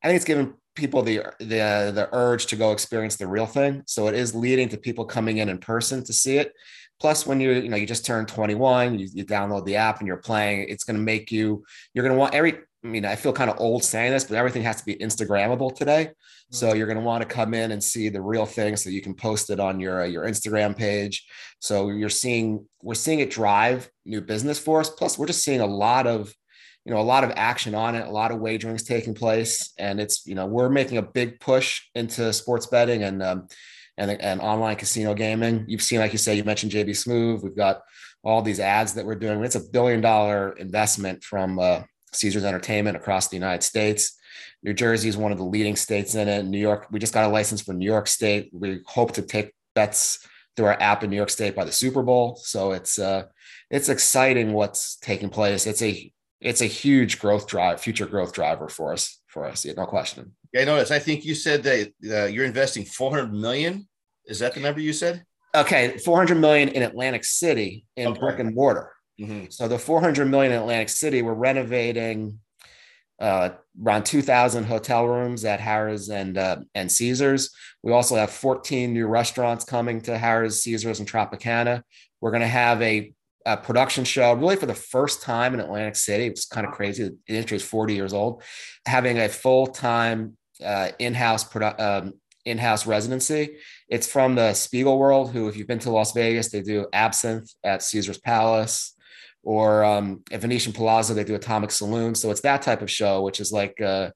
I 0.02 0.08
think 0.08 0.16
it's 0.16 0.24
given 0.24 0.54
people 0.74 1.02
the 1.02 1.22
the 1.40 1.92
the 1.94 2.08
urge 2.12 2.46
to 2.46 2.56
go 2.56 2.72
experience 2.72 3.16
the 3.16 3.26
real 3.26 3.46
thing. 3.46 3.82
So 3.86 4.06
it 4.06 4.14
is 4.14 4.34
leading 4.34 4.68
to 4.70 4.78
people 4.78 5.04
coming 5.04 5.38
in 5.38 5.48
in 5.48 5.58
person 5.58 6.04
to 6.04 6.12
see 6.12 6.38
it. 6.38 6.52
Plus, 7.00 7.26
when 7.26 7.40
you 7.40 7.52
you 7.52 7.68
know 7.68 7.76
you 7.76 7.86
just 7.86 8.06
turned 8.06 8.28
21, 8.28 8.98
you, 8.98 9.08
you 9.12 9.24
download 9.24 9.64
the 9.64 9.76
app 9.76 9.98
and 9.98 10.06
you're 10.06 10.16
playing. 10.16 10.68
It's 10.68 10.84
going 10.84 10.96
to 10.96 11.02
make 11.02 11.30
you 11.30 11.64
you're 11.92 12.04
going 12.04 12.14
to 12.14 12.18
want 12.18 12.34
every. 12.34 12.60
I 12.84 12.86
mean, 12.86 13.04
I 13.04 13.16
feel 13.16 13.32
kind 13.32 13.50
of 13.50 13.58
old 13.58 13.82
saying 13.82 14.12
this, 14.12 14.24
but 14.24 14.36
everything 14.36 14.62
has 14.62 14.76
to 14.76 14.84
be 14.84 14.94
Instagrammable 14.96 15.74
today. 15.74 16.06
Mm-hmm. 16.06 16.54
So 16.54 16.74
you're 16.74 16.86
going 16.86 16.98
to 16.98 17.04
want 17.04 17.22
to 17.22 17.28
come 17.28 17.52
in 17.54 17.72
and 17.72 17.82
see 17.82 18.08
the 18.08 18.22
real 18.22 18.46
thing, 18.46 18.76
so 18.76 18.90
you 18.90 19.02
can 19.02 19.14
post 19.14 19.50
it 19.50 19.60
on 19.60 19.80
your 19.80 20.04
your 20.06 20.24
Instagram 20.24 20.76
page. 20.76 21.26
So 21.60 21.90
you're 21.90 22.08
seeing 22.08 22.66
we're 22.82 22.94
seeing 22.94 23.20
it 23.20 23.30
drive 23.30 23.90
new 24.04 24.20
business 24.20 24.58
for 24.58 24.80
us. 24.80 24.90
Plus, 24.90 25.18
we're 25.18 25.26
just 25.26 25.44
seeing 25.44 25.60
a 25.60 25.66
lot 25.66 26.06
of 26.06 26.32
you 26.84 26.94
know 26.94 27.00
a 27.00 27.02
lot 27.02 27.24
of 27.24 27.32
action 27.36 27.74
on 27.74 27.94
it 27.94 28.06
a 28.06 28.10
lot 28.10 28.30
of 28.30 28.38
wagerings 28.38 28.82
taking 28.82 29.12
place 29.12 29.74
and 29.78 30.00
it's 30.00 30.24
you 30.26 30.34
know 30.34 30.46
we're 30.46 30.70
making 30.70 30.96
a 30.96 31.02
big 31.02 31.38
push 31.38 31.82
into 31.94 32.32
sports 32.32 32.66
betting 32.66 33.02
and 33.02 33.22
um, 33.22 33.46
and, 33.98 34.10
and 34.22 34.40
online 34.40 34.76
casino 34.76 35.12
gaming. 35.12 35.64
You've 35.68 35.82
seen, 35.82 35.98
like 35.98 36.12
you 36.12 36.18
say, 36.18 36.36
you 36.36 36.44
mentioned 36.44 36.72
JB 36.72 36.90
Smoove. 36.90 37.42
We've 37.42 37.56
got 37.56 37.82
all 38.22 38.40
these 38.42 38.60
ads 38.60 38.94
that 38.94 39.04
we're 39.04 39.16
doing. 39.16 39.44
It's 39.44 39.56
a 39.56 39.68
billion 39.70 40.00
dollar 40.00 40.52
investment 40.52 41.22
from 41.24 41.58
uh, 41.58 41.82
Caesars 42.12 42.44
Entertainment 42.44 42.96
across 42.96 43.28
the 43.28 43.36
United 43.36 43.62
States. 43.62 44.18
New 44.62 44.74
Jersey 44.74 45.08
is 45.08 45.16
one 45.16 45.32
of 45.32 45.38
the 45.38 45.44
leading 45.44 45.76
states 45.76 46.14
in 46.14 46.28
it. 46.28 46.44
New 46.44 46.58
York, 46.58 46.88
we 46.90 46.98
just 46.98 47.14
got 47.14 47.24
a 47.24 47.32
license 47.32 47.62
for 47.62 47.72
New 47.72 47.86
York 47.86 48.08
State. 48.08 48.50
We 48.52 48.80
hope 48.86 49.12
to 49.12 49.22
take 49.22 49.52
bets 49.74 50.26
through 50.56 50.66
our 50.66 50.80
app 50.80 51.04
in 51.04 51.10
New 51.10 51.16
York 51.16 51.30
State 51.30 51.54
by 51.54 51.64
the 51.64 51.72
Super 51.72 52.02
Bowl. 52.02 52.36
So 52.36 52.72
it's 52.72 52.98
uh, 52.98 53.26
it's 53.70 53.88
exciting 53.88 54.52
what's 54.52 54.96
taking 54.96 55.28
place. 55.28 55.66
It's 55.66 55.82
a 55.82 56.12
it's 56.40 56.60
a 56.60 56.66
huge 56.66 57.18
growth 57.20 57.46
drive, 57.46 57.80
future 57.80 58.06
growth 58.06 58.32
driver 58.32 58.68
for 58.68 58.92
us. 58.92 59.20
For 59.28 59.44
us, 59.44 59.64
yeah, 59.64 59.74
no 59.76 59.84
question. 59.84 60.34
Yeah, 60.52 60.62
I 60.62 60.64
noticed. 60.64 60.90
I 60.90 60.98
think 60.98 61.24
you 61.24 61.34
said 61.34 61.62
that 61.64 61.92
uh, 62.10 62.24
you're 62.26 62.46
investing 62.46 62.84
400 62.84 63.32
million. 63.32 63.86
Is 64.24 64.38
that 64.38 64.54
the 64.54 64.60
number 64.60 64.80
you 64.80 64.94
said? 64.94 65.22
Okay, 65.54 65.98
400 65.98 66.34
million 66.36 66.70
in 66.70 66.82
Atlantic 66.82 67.24
City 67.24 67.84
in 67.96 68.08
okay. 68.08 68.20
brick 68.20 68.38
and 68.38 68.54
mortar. 68.54 68.90
Mm-hmm. 69.20 69.46
So 69.50 69.68
the 69.68 69.78
400 69.78 70.26
million 70.26 70.52
in 70.52 70.58
Atlantic 70.58 70.88
City, 70.88 71.22
we're 71.22 71.34
renovating 71.34 72.38
uh, 73.18 73.50
around 73.84 74.04
2,000 74.04 74.64
hotel 74.64 75.06
rooms 75.06 75.44
at 75.44 75.60
Harrah's 75.60 76.08
and 76.08 76.38
uh, 76.38 76.58
and 76.74 76.90
Caesars. 76.90 77.50
We 77.82 77.92
also 77.92 78.16
have 78.16 78.30
14 78.30 78.92
new 78.92 79.06
restaurants 79.06 79.64
coming 79.64 80.00
to 80.02 80.16
Harrah's, 80.16 80.62
Caesars, 80.62 81.00
and 81.00 81.10
Tropicana. 81.10 81.82
We're 82.20 82.30
going 82.30 82.42
to 82.42 82.46
have 82.46 82.80
a, 82.82 83.12
a, 83.44 83.56
production 83.56 84.04
show, 84.04 84.32
really 84.34 84.56
for 84.56 84.66
the 84.66 84.74
first 84.74 85.22
time 85.22 85.54
in 85.54 85.60
Atlantic 85.60 85.96
City. 85.96 86.26
It's 86.26 86.46
kind 86.46 86.66
of 86.66 86.72
crazy. 86.72 87.04
The 87.04 87.16
industry 87.26 87.56
is 87.56 87.64
40 87.64 87.94
years 87.94 88.12
old, 88.12 88.42
having 88.86 89.18
a 89.18 89.28
full 89.28 89.66
time 89.66 90.36
uh, 90.64 90.90
in-house 90.98 91.54
um, 91.78 92.14
in-house 92.44 92.86
residency. 92.86 93.56
It's 93.88 94.06
from 94.06 94.36
the 94.36 94.54
Spiegel 94.54 94.98
World, 94.98 95.32
who, 95.32 95.48
if 95.48 95.56
you've 95.56 95.66
been 95.66 95.78
to 95.80 95.90
Las 95.90 96.12
Vegas, 96.12 96.50
they 96.50 96.62
do 96.62 96.86
Absinthe 96.92 97.50
at 97.64 97.82
Caesar's 97.82 98.18
Palace, 98.18 98.94
or 99.48 99.82
um, 99.82 100.20
at 100.30 100.42
Venetian 100.42 100.74
Palazzo, 100.74 101.14
they 101.14 101.24
do 101.24 101.34
Atomic 101.34 101.70
Saloon. 101.70 102.14
So 102.14 102.30
it's 102.30 102.42
that 102.42 102.60
type 102.60 102.82
of 102.82 102.90
show, 102.90 103.22
which 103.22 103.40
is 103.40 103.50
like 103.50 103.80
uh, 103.80 104.10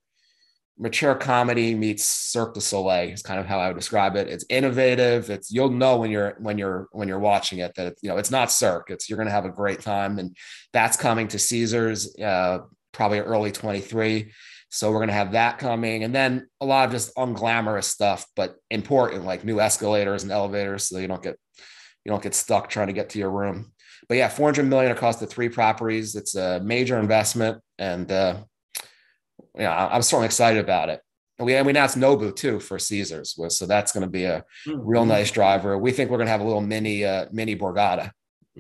mature 0.79 1.15
comedy 1.15 1.75
meets 1.75 2.05
Cirque 2.05 2.53
du 2.53 2.61
Soleil. 2.61 3.09
Is 3.09 3.23
kind 3.23 3.41
of 3.41 3.47
how 3.47 3.59
I 3.59 3.69
would 3.69 3.79
describe 3.79 4.15
it. 4.17 4.29
It's 4.29 4.45
innovative. 4.51 5.31
It's 5.31 5.51
you'll 5.51 5.71
know 5.71 5.97
when 5.97 6.11
you're 6.11 6.37
when 6.39 6.59
you're 6.59 6.87
when 6.93 7.09
you're 7.09 7.19
watching 7.19 7.61
it 7.61 7.75
that 7.77 7.95
you 8.03 8.11
know 8.11 8.19
it's 8.19 8.31
not 8.31 8.53
Cirque. 8.53 8.91
It's 8.91 9.09
you're 9.09 9.17
going 9.17 9.27
to 9.27 9.33
have 9.33 9.47
a 9.47 9.51
great 9.51 9.81
time, 9.81 10.19
and 10.19 10.37
that's 10.75 10.99
coming 10.99 11.29
to 11.29 11.39
Caesars 11.39 12.15
uh, 12.21 12.59
probably 12.93 13.21
early 13.21 13.53
23 13.53 14.33
so 14.75 14.91
we're 14.91 15.01
going 15.01 15.09
to 15.09 15.15
have 15.15 15.33
that 15.33 15.59
coming. 15.59 16.03
And 16.03 16.15
then 16.15 16.49
a 16.59 16.65
lot 16.65 16.87
of 16.87 16.93
just 16.93 17.15
unglamorous 17.15 17.85
stuff, 17.85 18.27
but 18.35 18.57
important, 18.71 19.27
like 19.27 19.45
new 19.45 19.61
escalators 19.61 20.23
and 20.23 20.33
elevators. 20.33 20.89
So 20.89 20.97
you 20.97 21.09
don't 21.09 21.23
get, 21.23 21.39
you 22.05 22.11
don't 22.11 22.23
get 22.23 22.35
stuck 22.35 22.69
trying 22.69 22.89
to 22.89 22.93
get 22.93 23.11
to 23.11 23.19
your 23.19 23.31
room. 23.31 23.73
But 24.09 24.17
yeah, 24.17 24.29
400 24.29 24.65
million 24.65 24.93
across 24.93 25.17
the 25.17 25.27
three 25.27 25.49
properties. 25.49 26.17
It's 26.17 26.35
a 26.35 26.61
major 26.61 26.99
investment. 26.99 27.63
And, 27.79 28.11
uh, 28.11 28.43
yeah, 29.57 29.89
I'm 29.91 30.03
certainly 30.03 30.27
excited 30.27 30.61
about 30.61 30.89
it. 30.89 31.01
And 31.39 31.47
we, 31.47 31.55
and 31.55 31.67
we 31.67 31.71
announced 31.71 31.97
Nobu 31.97 32.35
too 32.35 32.61
for 32.61 32.79
Caesars. 32.79 33.39
So 33.49 33.67
that's 33.67 33.93
going 33.93 34.03
to 34.03 34.11
be 34.11 34.25
a 34.25 34.45
mm-hmm. 34.67 34.81
real 34.85 35.07
nice 35.07 35.31
driver. 35.31 35.79
We 35.79 35.93
think 35.93 36.11
we're 36.11 36.19
going 36.19 36.27
to 36.27 36.33
have 36.33 36.41
a 36.41 36.45
little 36.45 36.61
mini, 36.61 37.05
uh, 37.05 37.27
mini 37.33 37.57
Borgata. 37.57 38.11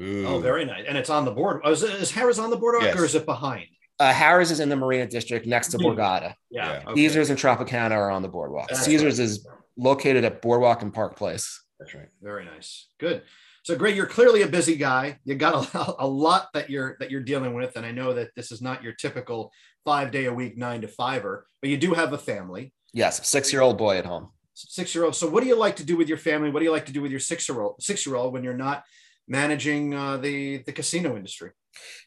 Ooh. 0.00 0.26
Oh, 0.26 0.40
very 0.40 0.64
nice. 0.64 0.84
And 0.88 0.96
it's 0.96 1.10
on 1.10 1.24
the 1.24 1.32
board. 1.32 1.60
Oh, 1.64 1.72
is, 1.72 1.82
is 1.82 2.12
Harrah's 2.12 2.38
on 2.38 2.50
the 2.50 2.56
boardwalk 2.56 2.84
yes. 2.84 2.98
or 2.98 3.04
is 3.04 3.14
it 3.14 3.26
behind? 3.26 3.66
Uh, 3.98 4.12
Harrah's 4.12 4.50
is 4.50 4.60
in 4.60 4.68
the 4.68 4.76
Marina 4.76 5.06
District 5.06 5.46
next 5.46 5.68
to 5.68 5.78
Borgata. 5.78 6.34
Yeah. 6.50 6.82
Okay. 6.86 6.94
Caesars 6.94 7.30
and 7.30 7.38
Tropicana 7.38 7.92
are 7.92 8.10
on 8.10 8.22
the 8.22 8.28
boardwalk. 8.28 8.68
That's 8.68 8.84
Caesars 8.84 9.18
right. 9.18 9.24
is 9.24 9.46
located 9.76 10.24
at 10.24 10.42
Boardwalk 10.42 10.82
and 10.82 10.92
Park 10.92 11.16
Place. 11.16 11.61
That's 11.82 11.94
right. 11.96 12.08
Very 12.22 12.44
nice. 12.44 12.86
Good. 13.00 13.22
So 13.64 13.76
Greg, 13.76 13.96
you're 13.96 14.06
clearly 14.06 14.42
a 14.42 14.46
busy 14.46 14.76
guy. 14.76 15.18
You 15.24 15.34
got 15.34 15.74
a, 15.74 15.94
a 16.04 16.06
lot 16.06 16.48
that 16.54 16.70
you're 16.70 16.96
that 17.00 17.10
you're 17.10 17.22
dealing 17.22 17.54
with, 17.54 17.76
and 17.76 17.84
I 17.84 17.90
know 17.90 18.14
that 18.14 18.30
this 18.36 18.52
is 18.52 18.62
not 18.62 18.84
your 18.84 18.92
typical 18.92 19.50
five 19.84 20.12
day 20.12 20.26
a 20.26 20.32
week 20.32 20.56
nine 20.56 20.80
to 20.82 20.88
fiver, 20.88 21.44
but 21.60 21.70
you 21.70 21.76
do 21.76 21.92
have 21.94 22.12
a 22.12 22.18
family. 22.18 22.72
Yes, 22.92 23.26
six 23.26 23.52
year 23.52 23.62
old 23.62 23.78
boy 23.78 23.98
at 23.98 24.06
home. 24.06 24.28
Six 24.54 24.94
year 24.94 25.04
old. 25.04 25.16
So 25.16 25.28
what 25.28 25.42
do 25.42 25.48
you 25.48 25.56
like 25.56 25.74
to 25.76 25.84
do 25.84 25.96
with 25.96 26.08
your 26.08 26.18
family? 26.18 26.50
What 26.50 26.60
do 26.60 26.66
you 26.66 26.70
like 26.70 26.86
to 26.86 26.92
do 26.92 27.02
with 27.02 27.10
your 27.10 27.20
six 27.20 27.48
year 27.48 27.60
old 27.60 27.82
six 27.82 28.06
year 28.06 28.14
old 28.14 28.32
when 28.32 28.44
you're 28.44 28.54
not 28.54 28.84
managing 29.26 29.92
uh, 29.92 30.18
the 30.18 30.58
the 30.58 30.72
casino 30.72 31.16
industry? 31.16 31.50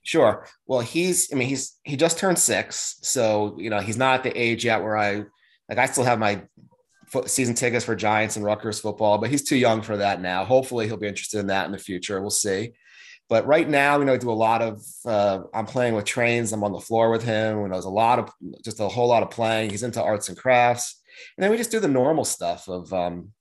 Sure. 0.03 0.47
Well, 0.67 0.81
he's, 0.81 1.33
I 1.33 1.35
mean, 1.35 1.47
he's, 1.47 1.77
he 1.83 1.97
just 1.97 2.17
turned 2.17 2.37
six. 2.37 2.97
So, 3.01 3.55
you 3.57 3.69
know, 3.69 3.79
he's 3.79 3.97
not 3.97 4.15
at 4.15 4.23
the 4.23 4.39
age 4.39 4.63
yet 4.63 4.83
where 4.83 4.97
I, 4.97 5.23
like, 5.67 5.79
I 5.79 5.87
still 5.87 6.03
have 6.03 6.19
my 6.19 6.43
season 7.25 7.55
tickets 7.55 7.85
for 7.85 7.95
Giants 7.95 8.35
and 8.35 8.45
Rutgers 8.45 8.79
football, 8.79 9.17
but 9.17 9.29
he's 9.29 9.43
too 9.43 9.57
young 9.57 9.81
for 9.81 9.97
that 9.97 10.21
now. 10.21 10.45
Hopefully 10.45 10.87
he'll 10.87 10.97
be 10.97 11.07
interested 11.07 11.39
in 11.39 11.47
that 11.47 11.65
in 11.65 11.71
the 11.71 11.77
future. 11.77 12.21
We'll 12.21 12.29
see. 12.29 12.73
But 13.27 13.47
right 13.47 13.67
now, 13.67 13.97
you 13.97 14.05
know, 14.05 14.13
I 14.13 14.17
do 14.17 14.29
a 14.29 14.33
lot 14.33 14.61
of, 14.61 14.83
uh, 15.03 15.39
I'm 15.53 15.65
playing 15.65 15.95
with 15.95 16.05
trains. 16.05 16.53
I'm 16.53 16.63
on 16.63 16.71
the 16.71 16.79
floor 16.79 17.09
with 17.09 17.23
him. 17.23 17.63
And 17.63 17.73
there's 17.73 17.85
a 17.85 17.89
lot 17.89 18.19
of, 18.19 18.29
just 18.63 18.79
a 18.79 18.87
whole 18.87 19.07
lot 19.07 19.23
of 19.23 19.31
playing. 19.31 19.71
He's 19.71 19.81
into 19.81 20.01
arts 20.01 20.29
and 20.29 20.37
crafts. 20.37 21.01
And 21.35 21.43
then 21.43 21.49
we 21.49 21.57
just 21.57 21.71
do 21.71 21.79
the 21.79 21.87
normal 21.87 22.23
stuff 22.23 22.67
of, 22.67 22.93
um, 22.93 23.31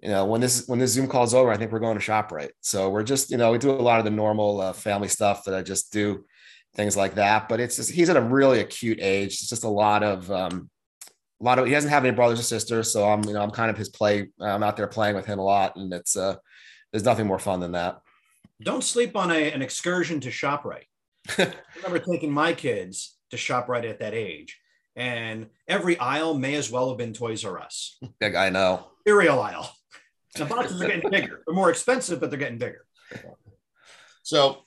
you 0.00 0.10
know, 0.10 0.26
when 0.26 0.40
this 0.40 0.66
when 0.66 0.78
this 0.78 0.92
Zoom 0.92 1.06
call 1.06 1.24
is 1.24 1.32
over, 1.32 1.50
I 1.50 1.56
think 1.56 1.72
we're 1.72 1.80
going 1.80 1.98
to 1.98 2.04
ShopRite. 2.04 2.50
So 2.60 2.90
we're 2.90 3.02
just, 3.02 3.30
you 3.30 3.38
know, 3.38 3.52
we 3.52 3.58
do 3.58 3.70
a 3.70 3.72
lot 3.72 3.98
of 3.98 4.04
the 4.04 4.10
normal 4.10 4.60
uh, 4.60 4.72
family 4.74 5.08
stuff 5.08 5.44
that 5.44 5.54
I 5.54 5.62
just 5.62 5.92
do, 5.92 6.26
things 6.74 6.94
like 6.94 7.14
that. 7.14 7.48
But 7.48 7.58
it's 7.60 7.76
just 7.76 7.90
he's 7.90 8.10
at 8.10 8.16
a 8.16 8.20
really 8.20 8.60
acute 8.60 8.98
age. 9.00 9.32
It's 9.32 9.48
just 9.48 9.64
a 9.64 9.68
lot 9.68 10.02
of 10.02 10.30
um, 10.30 10.68
a 11.40 11.44
lot 11.44 11.58
of 11.58 11.66
he 11.66 11.72
doesn't 11.72 11.90
have 11.90 12.04
any 12.04 12.14
brothers 12.14 12.40
or 12.40 12.44
sisters, 12.44 12.92
so 12.92 13.08
I'm 13.08 13.24
you 13.24 13.32
know 13.34 13.42
I'm 13.42 13.50
kind 13.50 13.70
of 13.70 13.76
his 13.76 13.88
play. 13.88 14.28
I'm 14.40 14.62
out 14.62 14.76
there 14.76 14.86
playing 14.86 15.16
with 15.16 15.26
him 15.26 15.38
a 15.38 15.44
lot, 15.44 15.76
and 15.76 15.92
it's 15.92 16.16
uh, 16.16 16.36
there's 16.92 17.04
nothing 17.04 17.26
more 17.26 17.38
fun 17.38 17.60
than 17.60 17.72
that. 17.72 18.00
Don't 18.62 18.84
sleep 18.84 19.16
on 19.16 19.30
a, 19.30 19.50
an 19.52 19.62
excursion 19.62 20.20
to 20.20 20.30
ShopRite. 20.30 20.86
I 21.38 21.52
remember 21.76 21.98
taking 21.98 22.30
my 22.32 22.52
kids 22.52 23.16
to 23.30 23.36
ShopRite 23.36 23.88
at 23.88 23.98
that 24.00 24.14
age, 24.14 24.60
and 24.94 25.48
every 25.66 25.98
aisle 25.98 26.34
may 26.34 26.54
as 26.54 26.70
well 26.70 26.88
have 26.88 26.98
been 26.98 27.12
Toys 27.12 27.44
R 27.44 27.58
Us. 27.58 27.98
Big, 28.20 28.34
I 28.34 28.50
know. 28.50 28.86
Cereal 29.06 29.40
aisle. 29.40 29.70
The 30.36 30.46
boxes 30.46 30.80
are 30.82 30.86
getting 30.86 31.10
bigger. 31.10 31.42
They're 31.46 31.54
more 31.54 31.70
expensive, 31.70 32.20
but 32.20 32.30
they're 32.30 32.38
getting 32.38 32.58
bigger. 32.58 32.86
So 34.22 34.64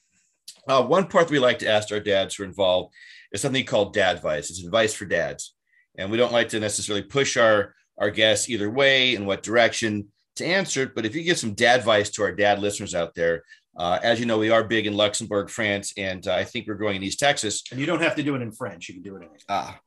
Uh, 0.70 0.84
one 0.84 1.08
part 1.08 1.28
that 1.28 1.32
we 1.32 1.40
like 1.40 1.60
to 1.60 1.68
ask 1.68 1.92
our 1.92 2.00
dads 2.00 2.36
who 2.36 2.44
are 2.44 2.46
involved 2.46 2.94
is 3.32 3.42
something 3.42 3.66
called 3.66 3.94
dad 3.94 4.18
advice. 4.18 4.50
It's 4.50 4.64
advice 4.64 4.94
for 4.94 5.06
dads, 5.06 5.56
and 5.98 6.12
we 6.12 6.18
don't 6.18 6.34
like 6.34 6.50
to 6.50 6.60
necessarily 6.60 7.04
push 7.04 7.38
our 7.38 7.74
our 8.00 8.12
guests 8.12 8.50
either 8.50 8.70
way 8.70 9.16
in 9.16 9.26
what 9.26 9.42
direction 9.42 10.08
to 10.36 10.46
answer 10.46 10.84
it. 10.84 10.96
But 10.96 11.06
if 11.06 11.16
you 11.16 11.24
give 11.24 11.40
some 11.40 11.54
dad 11.54 11.80
advice 11.80 12.12
to 12.12 12.24
our 12.24 12.32
dad 12.32 12.60
listeners 12.60 12.94
out 12.94 13.16
there, 13.16 13.44
uh, 13.76 14.00
as 14.04 14.20
you 14.20 14.26
know, 14.26 14.38
we 14.38 14.52
are 14.52 14.64
big 14.64 14.88
in 14.88 14.94
Luxembourg, 14.96 15.50
France, 15.50 15.94
and 15.98 16.28
uh, 16.28 16.34
I 16.34 16.44
think 16.44 16.68
we're 16.68 16.76
growing 16.76 16.96
in 16.96 17.04
East 17.04 17.20
Texas. 17.20 17.64
And 17.72 17.80
you 17.80 17.86
don't 17.86 18.02
have 18.02 18.16
to 18.16 18.24
do 18.24 18.36
it 18.36 18.42
in 18.42 18.52
French; 18.52 18.90
you 18.90 18.96
can 18.96 19.04
do 19.04 19.16
it 19.16 19.18
in 19.18 19.24
English. 19.24 19.44
Ah, 19.50 19.80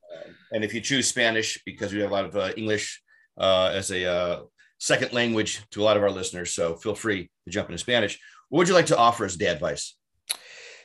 And 0.53 0.65
if 0.65 0.75
you 0.75 0.81
choose 0.81 1.09
Spanish, 1.09 1.61
because 1.65 1.93
we 1.93 2.01
have 2.01 2.11
a 2.11 2.15
lot 2.15 2.25
of 2.25 2.37
uh, 2.37 2.53
English 2.57 3.03
uh, 3.39 3.71
as 3.73 3.91
a 3.91 4.05
uh, 4.05 4.41
second 4.79 5.13
language 5.13 5.61
to 5.71 5.83
a 5.83 5.85
lot 5.85 5.97
of 5.97 6.03
our 6.03 6.11
listeners, 6.11 6.53
so 6.53 6.77
feel 6.77 6.95
free 6.95 7.31
to 7.45 7.51
jump 7.51 7.69
into 7.69 7.79
Spanish. 7.79 8.19
What 8.49 8.59
would 8.59 8.69
you 8.69 8.75
like 8.75 8.87
to 8.87 8.97
offer 8.97 9.25
as 9.25 9.37
dad 9.37 9.57
advice? 9.57 9.97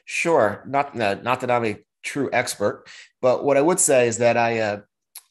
Sure. 0.06 0.64
Not 0.68 0.96
not 0.96 1.42
that 1.42 1.52
I'm 1.52 1.66
a 1.66 1.78
true 2.04 2.30
expert, 2.32 2.86
but 3.22 3.44
what 3.44 3.58
I 3.58 3.62
would 3.62 3.80
say 3.80 4.08
is 4.08 4.18
that 4.20 4.38
I 4.38 4.60
uh, 4.60 4.82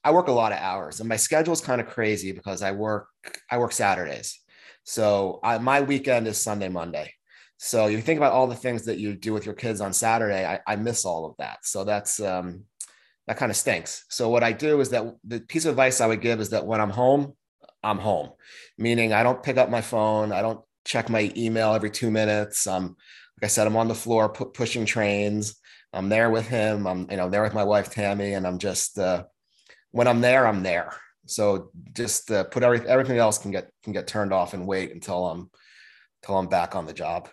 I 0.04 0.12
work 0.12 0.28
a 0.28 0.32
lot 0.32 0.52
of 0.52 0.58
hours, 0.58 1.00
and 1.00 1.08
my 1.08 1.16
schedule 1.16 1.54
is 1.54 1.60
kind 1.60 1.80
of 1.80 1.88
crazy 1.88 2.32
because 2.32 2.62
I 2.62 2.72
work 2.72 3.08
I 3.50 3.58
work 3.58 3.72
Saturdays. 3.72 4.38
So 4.84 5.40
I, 5.42 5.58
my 5.58 5.80
weekend 5.80 6.26
is 6.28 6.40
Sunday, 6.40 6.68
Monday. 6.68 7.12
So 7.56 7.86
you 7.86 8.00
think 8.00 8.18
about 8.18 8.32
all 8.32 8.46
the 8.46 8.54
things 8.54 8.84
that 8.84 8.98
you 8.98 9.14
do 9.14 9.32
with 9.32 9.46
your 9.46 9.54
kids 9.54 9.80
on 9.80 9.92
Saturday. 9.94 10.44
I, 10.44 10.60
I 10.66 10.76
miss 10.76 11.06
all 11.06 11.24
of 11.24 11.34
that. 11.38 11.64
So 11.64 11.84
that's 11.84 12.20
um, 12.20 12.64
that 13.26 13.38
kind 13.38 13.50
of 13.50 13.56
stinks. 13.56 14.04
So 14.10 14.28
what 14.28 14.42
I 14.42 14.52
do 14.52 14.80
is 14.80 14.90
that 14.90 15.04
the 15.24 15.40
piece 15.40 15.64
of 15.64 15.70
advice 15.70 16.00
I 16.00 16.06
would 16.06 16.20
give 16.20 16.40
is 16.40 16.50
that 16.50 16.66
when 16.66 16.80
I'm 16.80 16.90
home, 16.90 17.32
I'm 17.82 17.98
home, 17.98 18.30
meaning 18.76 19.12
I 19.12 19.22
don't 19.22 19.42
pick 19.42 19.56
up 19.56 19.70
my 19.70 19.80
phone. 19.80 20.32
I 20.32 20.42
don't 20.42 20.60
check 20.84 21.08
my 21.08 21.32
email 21.36 21.72
every 21.72 21.90
two 21.90 22.10
minutes. 22.10 22.66
Um, 22.66 22.96
like 23.40 23.44
I 23.44 23.46
said, 23.46 23.66
I'm 23.66 23.76
on 23.76 23.88
the 23.88 23.94
floor 23.94 24.28
pu- 24.28 24.50
pushing 24.50 24.84
trains. 24.84 25.56
I'm 25.92 26.08
there 26.08 26.30
with 26.30 26.48
him. 26.48 26.86
I'm, 26.86 27.10
you 27.10 27.16
know, 27.16 27.30
there 27.30 27.42
with 27.42 27.54
my 27.54 27.64
wife 27.64 27.90
Tammy, 27.90 28.34
and 28.34 28.46
I'm 28.46 28.58
just 28.58 28.98
uh, 28.98 29.24
when 29.94 30.08
I'm 30.08 30.20
there, 30.20 30.44
I'm 30.46 30.64
there. 30.64 30.92
So 31.26 31.70
just 31.92 32.30
uh, 32.30 32.44
put 32.44 32.64
everything. 32.64 32.88
Everything 32.88 33.18
else 33.18 33.38
can 33.38 33.52
get 33.52 33.70
can 33.84 33.92
get 33.92 34.06
turned 34.08 34.32
off 34.32 34.52
and 34.52 34.66
wait 34.66 34.92
until 34.92 35.26
I'm 35.26 35.50
until 36.20 36.38
I'm 36.38 36.48
back 36.48 36.74
on 36.74 36.84
the 36.84 36.92
job. 36.92 37.28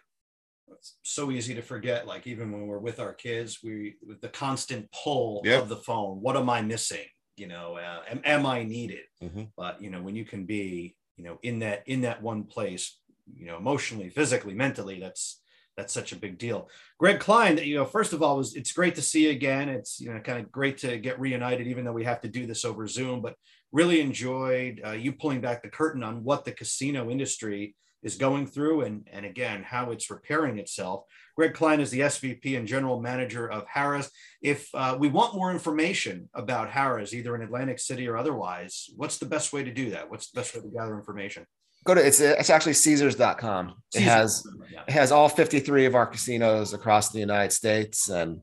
It's 0.72 0.97
so 1.01 1.32
easy 1.32 1.55
to 1.55 1.62
forget. 1.62 2.05
Like 2.07 2.28
even 2.28 2.51
when 2.51 2.68
we're 2.68 2.78
with 2.80 2.99
our 2.99 3.14
kids, 3.14 3.59
we 3.64 3.95
with 4.07 4.22
the 4.22 4.30
constant 4.30 4.89
pull 4.91 5.41
Yep. 5.43 5.64
of 5.64 5.70
the 5.70 5.78
phone. 5.78 6.22
What 6.22 6.38
am 6.38 6.49
I 6.49 6.62
missing? 6.62 7.07
You 7.36 7.47
know, 7.47 7.78
uh, 7.78 8.01
am, 8.07 8.22
am 8.24 8.45
I 8.45 8.64
needed? 8.64 9.05
Mhm. 9.24 9.49
But 9.57 9.82
you 9.82 9.89
know, 9.89 10.01
when 10.01 10.16
you 10.16 10.24
can 10.24 10.45
be, 10.45 10.95
you 11.18 11.24
know, 11.24 11.39
in 11.41 11.59
that 11.59 11.82
in 11.88 12.01
that 12.01 12.22
one 12.22 12.43
place, 12.43 12.99
you 13.34 13.47
know, 13.47 13.57
emotionally, 13.57 14.09
physically, 14.09 14.53
mentally, 14.53 14.99
that's 14.99 15.41
that's 15.78 15.93
such 15.93 16.11
a 16.11 16.17
big 16.17 16.38
deal. 16.38 16.69
Greg 16.99 17.19
Klein, 17.19 17.55
that 17.55 17.65
you 17.65 17.76
know, 17.76 17.86
first 17.86 18.13
of 18.13 18.22
all, 18.22 18.38
was 18.38 18.55
it's 18.55 18.72
great 18.72 18.95
to 18.95 19.01
see 19.01 19.26
you 19.26 19.32
again. 19.32 19.69
It's 19.69 19.99
you 19.99 20.13
know 20.13 20.19
kind 20.19 20.39
of 20.39 20.51
great 20.51 20.78
to 20.80 20.97
get 20.97 21.19
reunited, 21.19 21.67
even 21.67 21.86
though 21.86 21.93
we 21.93 22.03
have 22.03 22.22
to 22.22 22.28
do 22.28 22.45
this 22.45 22.65
over 22.65 22.88
Zoom. 22.88 23.22
But 23.22 23.36
really 23.72 24.01
enjoyed 24.01 24.82
uh, 24.86 24.91
you 24.91 25.13
pulling 25.13 25.41
back 25.41 25.63
the 25.63 25.69
curtain 25.69 26.03
on 26.03 26.24
what 26.24 26.45
the 26.45 26.51
casino 26.51 27.09
industry 27.09 27.76
is 28.03 28.15
going 28.15 28.47
through 28.47 28.82
and 28.82 29.07
and 29.11 29.26
again 29.26 29.63
how 29.63 29.91
it's 29.91 30.09
repairing 30.09 30.57
itself. 30.57 31.03
Greg 31.38 31.53
Klein 31.53 31.80
is 31.80 31.91
the 31.91 32.01
SVP 32.01 32.57
and 32.57 32.67
General 32.67 32.99
Manager 32.99 33.49
of 33.49 33.65
Harrah's. 33.67 34.11
If 34.41 34.67
uh, 34.74 34.97
we 34.99 35.07
want 35.07 35.36
more 35.36 35.51
information 35.51 36.30
about 36.34 36.69
Harrah's, 36.69 37.13
either 37.15 37.36
in 37.36 37.41
Atlantic 37.41 37.80
City 37.80 38.07
or 38.07 38.17
otherwise, 38.17 38.89
what's 38.95 39.17
the 39.17 39.26
best 39.26 39.53
way 39.53 39.63
to 39.63 39.74
do 39.74 39.91
that? 39.91 40.09
What's 40.09 40.30
the 40.30 40.39
best 40.39 40.55
way 40.55 40.61
to 40.61 40.67
gather 40.67 40.95
information? 40.95 41.45
Go 41.84 41.96
to 41.96 42.06
it's 42.06 42.20
it's 42.20 42.50
actually 42.50 42.74
Caesars.com. 42.74 43.74
It 43.96 44.02
has 44.04 44.44
Yeah. 44.72 44.84
it 44.88 44.92
has 44.92 45.12
all 45.12 45.30
53 45.30 45.86
of 45.86 45.96
our 45.96 46.06
casinos 46.06 46.74
across 46.74 47.10
the 47.10 47.20
United 47.20 47.52
States. 47.52 48.10
And 48.10 48.42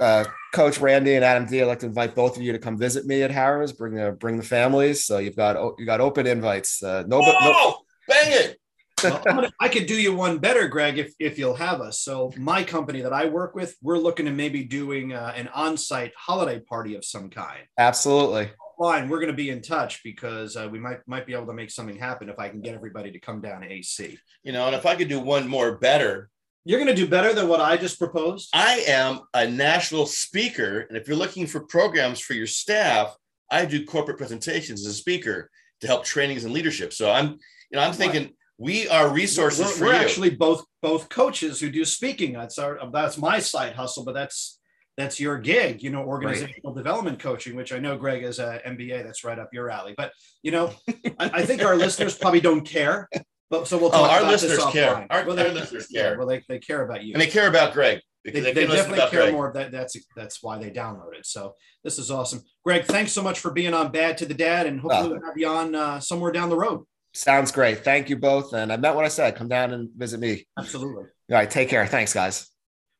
uh, 0.00 0.24
Coach 0.52 0.78
Randy 0.78 1.14
and 1.16 1.24
Adam 1.24 1.46
D, 1.46 1.60
I'd 1.62 1.66
like 1.66 1.80
to 1.80 1.86
invite 1.86 2.14
both 2.14 2.36
of 2.36 2.42
you 2.42 2.52
to 2.52 2.58
come 2.58 2.78
visit 2.78 3.06
me 3.06 3.22
at 3.22 3.30
Harrah's. 3.30 3.72
Bring 3.72 3.94
the 3.94 4.12
bring 4.12 4.36
the 4.36 4.42
families. 4.44 5.04
So 5.04 5.18
you've 5.18 5.36
got 5.36 5.56
you 5.78 5.86
got 5.86 6.00
open 6.00 6.26
invites. 6.26 6.82
Uh, 6.82 7.02
no, 7.06 7.20
but 7.20 7.34
no, 7.40 7.76
Bang 8.08 8.32
it! 8.32 8.60
Well, 9.02 9.22
I'm 9.28 9.34
gonna- 9.36 9.52
I 9.60 9.68
could 9.68 9.84
do 9.86 10.00
you 10.00 10.14
one 10.14 10.38
better, 10.38 10.66
Greg, 10.66 10.96
if, 10.98 11.12
if 11.18 11.38
you'll 11.38 11.56
have 11.56 11.82
us. 11.82 12.00
So 12.00 12.32
my 12.38 12.62
company 12.64 13.02
that 13.02 13.12
I 13.12 13.26
work 13.26 13.54
with, 13.54 13.76
we're 13.82 13.98
looking 13.98 14.24
to 14.24 14.32
maybe 14.32 14.64
doing 14.64 15.12
uh, 15.12 15.30
an 15.36 15.48
on-site 15.48 16.12
holiday 16.16 16.60
party 16.60 16.94
of 16.94 17.04
some 17.04 17.28
kind. 17.28 17.60
absolutely. 17.78 18.50
Fine, 18.84 19.08
we're 19.08 19.18
going 19.18 19.30
to 19.30 19.32
be 19.32 19.48
in 19.48 19.62
touch 19.62 20.02
because 20.04 20.58
uh, 20.58 20.68
we 20.70 20.78
might 20.78 20.98
might 21.08 21.24
be 21.24 21.32
able 21.32 21.46
to 21.46 21.54
make 21.54 21.70
something 21.70 21.96
happen 21.96 22.28
if 22.28 22.38
I 22.38 22.50
can 22.50 22.60
get 22.60 22.74
everybody 22.74 23.10
to 23.12 23.18
come 23.18 23.40
down 23.40 23.62
to 23.62 23.72
AC. 23.72 24.18
You 24.42 24.52
know, 24.52 24.66
and 24.66 24.76
if 24.76 24.84
I 24.84 24.94
could 24.94 25.08
do 25.08 25.20
one 25.20 25.48
more 25.48 25.78
better, 25.78 26.28
You're 26.66 26.78
going 26.78 26.94
to 26.94 27.02
do 27.02 27.08
better 27.08 27.32
than 27.32 27.48
what 27.48 27.62
I 27.62 27.78
just 27.78 27.98
proposed. 27.98 28.50
I 28.52 28.84
am 28.86 29.20
a 29.32 29.48
national 29.48 30.04
speaker, 30.04 30.80
and 30.80 30.98
if 30.98 31.08
you're 31.08 31.16
looking 31.16 31.46
for 31.46 31.60
programs 31.60 32.20
for 32.20 32.34
your 32.34 32.46
staff, 32.46 33.16
I 33.50 33.64
do 33.64 33.86
corporate 33.86 34.18
presentations 34.18 34.86
as 34.86 34.92
a 34.92 34.96
speaker 34.98 35.50
to 35.80 35.86
help 35.86 36.04
trainings 36.04 36.44
and 36.44 36.52
leadership. 36.52 36.92
So 36.92 37.10
I'm, 37.10 37.38
you 37.70 37.76
know, 37.76 37.80
I'm 37.80 37.94
thinking 37.94 38.34
we 38.58 38.86
are 38.88 39.08
resources 39.08 39.64
we're, 39.64 39.72
for 39.72 39.84
we're 39.84 39.92
you. 39.92 39.98
actually 39.98 40.30
both 40.30 40.62
both 40.82 41.08
coaches 41.08 41.58
who 41.58 41.70
do 41.70 41.86
speaking. 41.86 42.34
That's 42.34 42.58
our 42.58 42.78
that's 42.92 43.16
my 43.16 43.38
side 43.38 43.74
hustle, 43.76 44.04
but 44.04 44.12
that's 44.12 44.60
that's 44.96 45.18
your 45.20 45.38
gig. 45.38 45.82
You 45.82 45.90
know, 45.90 46.02
organizational 46.02 46.72
development 46.74 47.18
coaching, 47.18 47.56
which 47.56 47.72
I 47.72 47.78
know 47.78 47.96
Greg 47.96 48.22
is 48.22 48.38
a 48.38 48.60
MBA. 48.66 49.02
That's 49.04 49.24
right 49.24 49.38
up 49.38 49.50
your 49.52 49.70
alley. 49.70 49.94
But 49.96 50.12
you 50.42 50.50
know, 50.52 50.72
I, 51.18 51.30
I 51.40 51.44
think 51.44 51.62
our 51.64 51.76
listeners 51.76 52.16
probably 52.20 52.40
don't 52.40 52.62
care. 52.64 53.08
But 53.50 53.68
so 53.68 53.76
we'll 53.78 53.88
Oh, 53.88 53.92
talk 53.92 54.10
our 54.10 54.18
about 54.20 54.30
this 54.30 54.42
listeners 54.42 54.72
care. 54.72 55.06
Our- 55.10 55.26
well, 55.26 55.38
our 55.38 55.48
listeners 55.50 55.86
yeah, 55.90 56.02
care. 56.02 56.18
Well, 56.18 56.26
they, 56.26 56.42
they 56.48 56.58
care 56.58 56.82
about 56.82 57.04
you. 57.04 57.12
and 57.12 57.20
they 57.22 57.26
care 57.26 57.46
about 57.48 57.72
Greg 57.74 58.00
They, 58.24 58.30
they 58.32 58.40
they, 58.52 58.66
definitely 58.66 58.98
care 59.10 59.22
Greg. 59.22 59.32
more. 59.34 59.52
That 59.54 59.70
that's 59.70 59.96
that's 60.16 60.42
why 60.42 60.58
they 60.58 60.70
downloaded. 60.70 61.24
So 61.24 61.54
this 61.84 61.98
is 61.98 62.10
awesome, 62.10 62.42
Greg. 62.64 62.84
Thanks 62.86 63.12
so 63.12 63.22
much 63.22 63.38
for 63.40 63.50
being 63.52 63.74
on 63.74 63.92
Bad 63.92 64.16
to 64.18 64.26
the 64.26 64.34
Dad, 64.34 64.66
and 64.66 64.80
hopefully 64.80 65.08
Oh. 65.08 65.12
we'll 65.12 65.26
have 65.26 65.36
you 65.36 65.46
on 65.48 65.74
uh, 65.74 66.00
somewhere 66.00 66.32
down 66.32 66.48
the 66.48 66.56
road. 66.56 66.84
Sounds 67.12 67.52
great. 67.52 67.84
Thank 67.84 68.08
you 68.10 68.16
both. 68.16 68.54
And 68.54 68.72
I 68.72 68.76
meant 68.76 68.96
what 68.96 69.04
I 69.04 69.08
said. 69.08 69.36
Come 69.36 69.48
down 69.48 69.72
and 69.72 69.88
visit 69.96 70.18
me. 70.18 70.46
Absolutely. 70.58 71.04
All 71.04 71.08
right. 71.30 71.48
Take 71.48 71.68
care. 71.68 71.86
Thanks, 71.86 72.12
guys. 72.12 72.48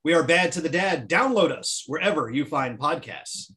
We 0.05 0.13
are 0.13 0.23
Bad 0.23 0.53
to 0.53 0.61
the 0.61 0.69
Dad. 0.69 1.09
Download 1.09 1.51
us 1.51 1.85
wherever 1.87 2.29
you 2.29 2.45
find 2.45 2.79
podcasts. 2.79 3.51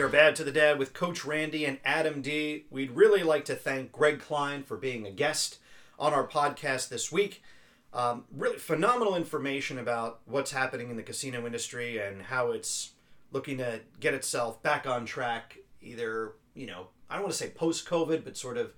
We 0.00 0.04
are 0.04 0.08
Bad 0.08 0.34
to 0.36 0.44
the 0.44 0.50
Dad 0.50 0.78
with 0.78 0.94
Coach 0.94 1.26
Randy 1.26 1.66
and 1.66 1.78
Adam 1.84 2.22
D. 2.22 2.64
We'd 2.70 2.92
really 2.92 3.22
like 3.22 3.44
to 3.44 3.54
thank 3.54 3.92
Greg 3.92 4.18
Klein 4.18 4.62
for 4.62 4.78
being 4.78 5.06
a 5.06 5.10
guest 5.10 5.58
on 5.98 6.14
our 6.14 6.26
podcast 6.26 6.88
this 6.88 7.12
week. 7.12 7.42
Um, 7.92 8.24
really 8.34 8.56
phenomenal 8.56 9.14
information 9.14 9.78
about 9.78 10.20
what's 10.24 10.52
happening 10.52 10.88
in 10.88 10.96
the 10.96 11.02
casino 11.02 11.44
industry 11.44 11.98
and 11.98 12.22
how 12.22 12.52
it's 12.52 12.92
looking 13.30 13.58
to 13.58 13.80
get 14.00 14.14
itself 14.14 14.62
back 14.62 14.86
on 14.86 15.04
track, 15.04 15.58
either, 15.82 16.32
you 16.54 16.66
know, 16.66 16.86
I 17.10 17.16
don't 17.16 17.24
want 17.24 17.34
to 17.34 17.38
say 17.38 17.50
post 17.50 17.86
COVID, 17.86 18.24
but 18.24 18.38
sort 18.38 18.56
of 18.56 18.72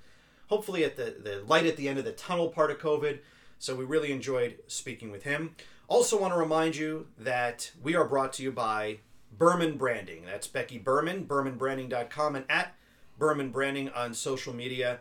hopefully 0.48 0.82
at 0.82 0.96
the, 0.96 1.14
the 1.22 1.44
light 1.46 1.66
at 1.66 1.76
the 1.76 1.88
end 1.88 2.00
of 2.00 2.04
the 2.04 2.10
tunnel 2.10 2.48
part 2.48 2.72
of 2.72 2.80
COVID. 2.80 3.20
So 3.60 3.76
we 3.76 3.84
really 3.84 4.10
enjoyed 4.10 4.56
speaking 4.66 5.12
with 5.12 5.22
him. 5.22 5.54
Also, 5.86 6.20
want 6.20 6.34
to 6.34 6.38
remind 6.38 6.74
you 6.74 7.06
that 7.16 7.70
we 7.80 7.94
are 7.94 8.08
brought 8.08 8.32
to 8.32 8.42
you 8.42 8.50
by 8.50 8.98
Berman 9.42 9.76
Branding. 9.76 10.24
That's 10.24 10.46
Becky 10.46 10.78
Berman, 10.78 11.24
bermanbranding.com, 11.24 12.36
and 12.36 12.44
at 12.48 12.76
Berman 13.18 13.50
Branding 13.50 13.88
on 13.88 14.14
social 14.14 14.54
media. 14.54 15.00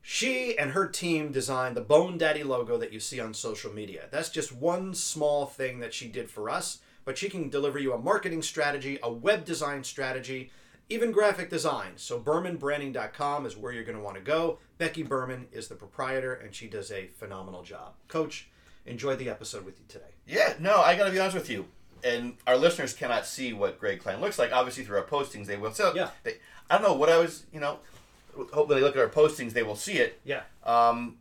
She 0.00 0.56
and 0.56 0.70
her 0.70 0.86
team 0.86 1.32
designed 1.32 1.76
the 1.76 1.80
Bone 1.80 2.16
Daddy 2.16 2.44
logo 2.44 2.78
that 2.78 2.92
you 2.92 3.00
see 3.00 3.18
on 3.18 3.34
social 3.34 3.72
media. 3.72 4.04
That's 4.12 4.28
just 4.28 4.52
one 4.52 4.94
small 4.94 5.46
thing 5.46 5.80
that 5.80 5.92
she 5.92 6.06
did 6.06 6.30
for 6.30 6.48
us, 6.48 6.78
but 7.04 7.18
she 7.18 7.28
can 7.28 7.48
deliver 7.48 7.76
you 7.76 7.92
a 7.92 7.98
marketing 7.98 8.42
strategy, 8.42 9.00
a 9.02 9.12
web 9.12 9.44
design 9.44 9.82
strategy, 9.82 10.52
even 10.88 11.10
graphic 11.10 11.50
design. 11.50 11.94
So 11.96 12.20
bermanbranding.com 12.20 13.46
is 13.46 13.56
where 13.56 13.72
you're 13.72 13.82
going 13.82 13.98
to 13.98 14.04
want 14.04 14.14
to 14.14 14.22
go. 14.22 14.60
Becky 14.78 15.02
Berman 15.02 15.48
is 15.50 15.66
the 15.66 15.74
proprietor 15.74 16.34
and 16.34 16.54
she 16.54 16.68
does 16.68 16.92
a 16.92 17.08
phenomenal 17.18 17.64
job. 17.64 17.94
Coach, 18.06 18.48
enjoy 18.86 19.16
the 19.16 19.28
episode 19.28 19.64
with 19.64 19.80
you 19.80 19.86
today. 19.88 20.14
Yeah, 20.24 20.54
no, 20.60 20.76
I 20.82 20.96
got 20.96 21.06
to 21.06 21.10
be 21.10 21.18
honest 21.18 21.34
with 21.34 21.50
you. 21.50 21.66
And 22.04 22.36
our 22.46 22.56
listeners 22.56 22.92
cannot 22.94 23.26
see 23.26 23.52
what 23.52 23.78
Greg 23.78 24.00
Klein 24.00 24.20
looks 24.20 24.38
like. 24.38 24.52
Obviously, 24.52 24.84
through 24.84 24.98
our 24.98 25.04
postings, 25.04 25.46
they 25.46 25.56
will. 25.56 25.72
So, 25.72 25.92
Yeah. 25.94 26.10
they, 26.24 26.36
I 26.68 26.76
don't 26.78 26.82
know 26.86 26.94
what 26.94 27.08
I 27.08 27.18
was, 27.18 27.44
you 27.52 27.60
know, 27.60 27.78
hopefully 28.34 28.80
they 28.80 28.80
look 28.80 28.96
at 28.96 29.02
our 29.02 29.08
postings, 29.08 29.52
they 29.52 29.62
will 29.62 29.76
see 29.76 29.94
it. 29.98 30.20
Yeah. 30.24 30.42
Um, 30.64 31.18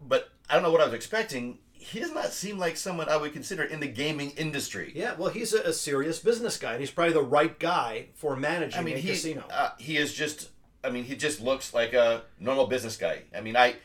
but 0.00 0.30
I 0.48 0.54
don't 0.54 0.62
know 0.62 0.70
what 0.70 0.80
I 0.80 0.84
was 0.84 0.94
expecting. 0.94 1.58
He 1.72 1.98
does 1.98 2.12
not 2.12 2.26
seem 2.32 2.58
like 2.58 2.76
someone 2.76 3.08
I 3.08 3.16
would 3.16 3.32
consider 3.32 3.62
in 3.64 3.80
the 3.80 3.86
gaming 3.88 4.30
industry. 4.32 4.92
Yeah, 4.94 5.14
well, 5.16 5.30
he's 5.30 5.54
a, 5.54 5.60
a 5.62 5.72
serious 5.72 6.18
business 6.18 6.58
guy, 6.58 6.72
and 6.72 6.80
he's 6.80 6.90
probably 6.90 7.14
the 7.14 7.22
right 7.22 7.58
guy 7.58 8.08
for 8.14 8.36
managing 8.36 8.78
I 8.78 8.82
mean, 8.82 8.96
a 8.96 8.98
he 9.00 9.08
casino. 9.08 9.44
uh, 9.50 9.70
he 9.78 9.96
is 9.96 10.12
just. 10.14 10.50
I 10.84 10.90
mean, 10.90 11.04
he 11.04 11.16
just 11.16 11.40
looks 11.40 11.72
like 11.74 11.92
a 11.94 12.22
normal 12.38 12.66
business 12.66 12.96
guy. 12.96 13.22
I 13.36 13.40
mean, 13.40 13.56
I 13.56 13.76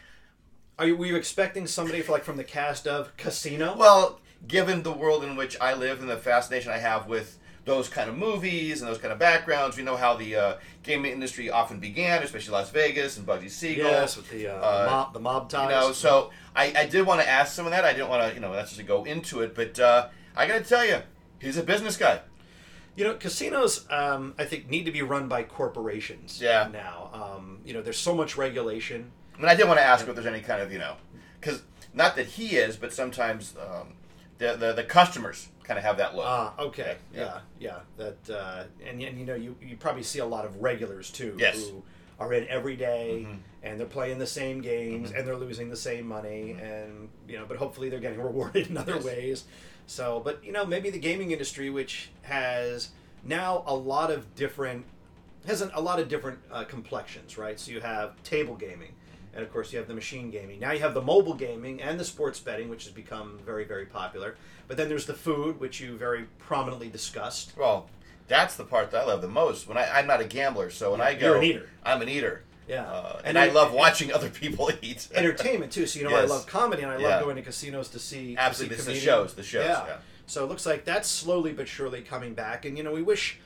Are 0.78 0.86
you 0.88 0.98
were 0.98 1.06
you 1.06 1.16
expecting 1.16 1.68
somebody 1.68 2.02
for 2.02 2.12
like 2.12 2.24
from 2.26 2.36
the 2.38 2.44
cast 2.44 2.86
of 2.88 3.16
Casino? 3.18 3.76
Well, 3.78 4.20
given 4.48 4.84
the 4.84 4.92
world 4.92 5.24
in 5.24 5.36
which 5.36 5.60
I 5.60 5.74
live 5.74 6.00
and 6.02 6.10
the 6.10 6.18
fascination 6.18 6.72
I 6.72 6.78
have 6.78 7.08
with 7.08 7.40
those 7.66 7.90
kind 7.90 8.10
of 8.10 8.16
movies 8.16 8.82
and 8.82 8.90
those 8.90 9.00
kind 9.00 9.12
of 9.12 9.18
backgrounds, 9.18 9.76
we 9.76 9.84
know 9.84 9.96
how 9.96 10.16
the 10.16 10.36
uh, 10.36 10.54
gaming 10.84 11.12
industry 11.12 11.50
often 11.50 11.80
began, 11.80 12.22
especially 12.22 12.54
Las 12.54 12.70
Vegas 12.70 13.18
and 13.18 13.26
Bugsy 13.26 13.50
Siegel. 13.50 13.86
yes, 13.86 14.16
with 14.16 14.30
the 14.30 14.48
uh, 14.48 14.56
uh, 14.56 14.88
mob, 14.90 15.14
the 15.14 15.20
mob 15.20 15.50
ties. 15.50 15.64
You 15.72 15.76
know, 15.76 15.92
so 15.92 16.30
I, 16.56 16.74
I 16.76 16.86
did 16.86 17.08
want 17.08 17.22
to 17.22 17.28
ask 17.28 17.54
some 17.54 17.66
of 17.66 17.72
that. 17.72 17.84
I 17.84 17.94
didn't 17.94 18.10
want 18.10 18.30
to, 18.30 18.36
you 18.36 18.40
know, 18.40 18.54
necessarily 18.54 18.88
go 18.88 19.04
into 19.04 19.42
it, 19.42 19.56
but 19.56 19.80
uh, 19.80 20.10
I 20.36 20.46
got 20.48 20.60
to 20.60 20.64
tell 20.64 20.86
you, 20.86 21.02
he's 21.40 21.58
a 21.58 21.64
business 21.64 21.98
guy. 21.98 22.22
You 22.96 23.04
know, 23.04 23.16
casinos, 23.16 23.86
um, 23.90 24.36
I 24.38 24.46
think, 24.46 24.70
need 24.70 24.86
to 24.86 24.92
be 24.92 25.02
run 25.02 25.28
by 25.28 25.44
corporations. 25.44 26.40
Yeah. 26.42 26.70
Now, 26.72 27.10
um, 27.14 27.60
you 27.66 27.74
know, 27.74 27.82
there's 27.82 28.00
so 28.00 28.16
much 28.16 28.38
regulation. 28.38 29.12
I 29.36 29.38
mean, 29.40 29.50
I 29.50 29.56
did 29.56 29.68
want 29.68 29.80
to 29.80 29.86
ask 29.86 30.08
if 30.08 30.14
there's 30.14 30.28
any 30.28 30.40
kind 30.40 30.62
of, 30.62 30.72
you 30.72 30.80
know, 30.80 30.96
because 31.42 31.64
not 31.94 32.16
that 32.16 32.28
he 32.28 32.56
is, 32.56 32.78
but 32.78 32.94
sometimes 32.94 33.56
um, 33.60 33.94
the, 34.38 34.56
the 34.56 34.74
the 34.74 34.84
customers 34.84 35.48
kind 35.64 35.78
of 35.78 35.84
have 35.86 35.98
that 35.98 36.16
look. 36.16 36.26
Ah, 36.28 36.54
okay, 36.60 36.98
Yeah. 37.14 37.40
yeah, 37.60 37.80
yeah. 37.98 38.06
That 38.24 38.30
uh, 38.36 38.64
and, 38.88 39.02
and 39.02 39.20
you 39.20 39.26
know, 39.26 39.36
you, 39.36 39.56
you 39.62 39.78
probably 39.78 40.04
see 40.04 40.20
a 40.20 40.26
lot 40.26 40.46
of 40.46 40.62
regulars 40.62 41.10
too, 41.10 41.36
Yes. 41.40 41.70
who 41.70 41.84
are 42.20 42.32
in 42.34 42.48
every 42.48 42.76
day, 42.76 43.26
Mhm. 43.28 43.38
and 43.64 43.80
they're 43.80 43.88
playing 43.88 44.20
the 44.20 44.28
same 44.28 44.62
games 44.62 45.12
Mhm. 45.12 45.18
and 45.20 45.28
they're 45.28 45.36
losing 45.38 45.70
the 45.70 45.76
same 45.76 46.08
money, 46.08 46.52
and 46.62 47.10
you 47.28 47.38
know, 47.38 47.46
but 47.46 47.58
hopefully 47.58 47.90
they're 47.90 48.00
getting 48.00 48.22
rewarded 48.32 48.68
in 48.68 48.78
other 48.78 48.96
Yes. 48.96 49.04
ways. 49.04 49.44
So, 49.88 50.20
but 50.24 50.44
you 50.44 50.52
know, 50.52 50.66
maybe 50.66 50.90
the 50.90 51.00
gaming 51.00 51.32
industry, 51.32 51.70
which 51.70 52.10
has 52.24 52.90
now 53.24 53.64
a 53.68 53.76
lot 53.76 54.12
of 54.12 54.36
different 54.36 54.86
has 55.48 55.62
a 55.62 55.80
lot 55.80 56.00
of 56.00 56.10
different 56.10 56.40
uh, 56.52 56.64
complexions, 56.64 57.38
right? 57.38 57.60
So 57.60 57.72
you 57.72 57.80
have 57.80 58.22
table 58.24 58.56
gaming, 58.56 58.94
and 59.36 59.44
of 59.44 59.52
course 59.52 59.72
you 59.74 59.78
have 59.80 59.88
the 59.88 59.94
machine 59.94 60.32
gaming. 60.32 60.60
Now 60.60 60.72
you 60.72 60.80
have 60.80 60.94
the 60.94 61.02
mobile 61.02 61.34
gaming 61.34 61.82
and 61.82 62.00
the 62.00 62.06
sports 62.06 62.40
betting, 62.40 62.70
which 62.70 62.86
has 62.86 62.94
become 62.94 63.38
very, 63.46 63.66
very 63.66 63.86
popular. 63.86 64.36
But 64.68 64.78
then 64.78 64.90
there's 64.90 65.06
the 65.06 65.14
food, 65.14 65.60
which 65.60 65.80
you 65.82 65.98
very 65.98 66.24
prominently 66.40 66.90
discussed. 66.90 67.54
well, 67.58 67.90
that's 68.28 68.56
the 68.56 68.64
part 68.64 68.90
that 68.90 69.04
I 69.04 69.06
love 69.06 69.22
the 69.22 69.28
most. 69.28 69.68
When 69.68 69.78
I, 69.78 69.88
I'm 70.00 70.08
not 70.08 70.20
a 70.20 70.26
gambler, 70.26 70.72
so 70.72 70.92
when 70.92 71.02
I 71.02 71.14
go, 71.14 71.28
You're 71.28 71.38
an 71.38 71.44
eater. 71.44 71.70
I'm 71.84 72.02
an 72.02 72.10
eater. 72.10 72.42
Yeah, 72.68 72.82
Uh, 72.86 73.22
and, 73.24 73.38
I 73.38 73.46
then- 73.46 73.54
love 73.56 73.72
watching 73.74 74.12
other 74.12 74.30
people 74.32 74.72
eat. 74.82 75.08
entertainment 75.14 75.72
too. 75.72 75.86
So 75.86 76.00
you 76.00 76.10
know, 76.10 76.16
I 76.16 76.22
love 76.26 76.48
comedy, 76.48 76.82
and 76.82 76.92
I 76.92 76.98
Yeah. 76.98 77.08
love 77.10 77.24
going 77.26 77.36
to 77.36 77.44
casinos 77.44 77.90
to 77.90 78.00
see 78.00 78.34
to 78.34 78.42
Absolutely, 78.42 78.78
see 78.80 78.94
the 78.94 79.00
shows, 79.00 79.36
the 79.36 79.44
shows. 79.44 79.66
Yeah. 79.66 79.86
Yeah. 79.86 79.98
So 80.26 80.44
it 80.44 80.48
looks 80.48 80.66
like 80.66 80.86
that's 80.86 81.08
slowly 81.08 81.54
but 81.54 81.68
surely 81.68 82.02
coming 82.02 82.34
back, 82.34 82.66
and 82.66 82.76
you 82.76 82.84
know, 82.84 82.92
we 82.94 83.04
wish 83.04 83.38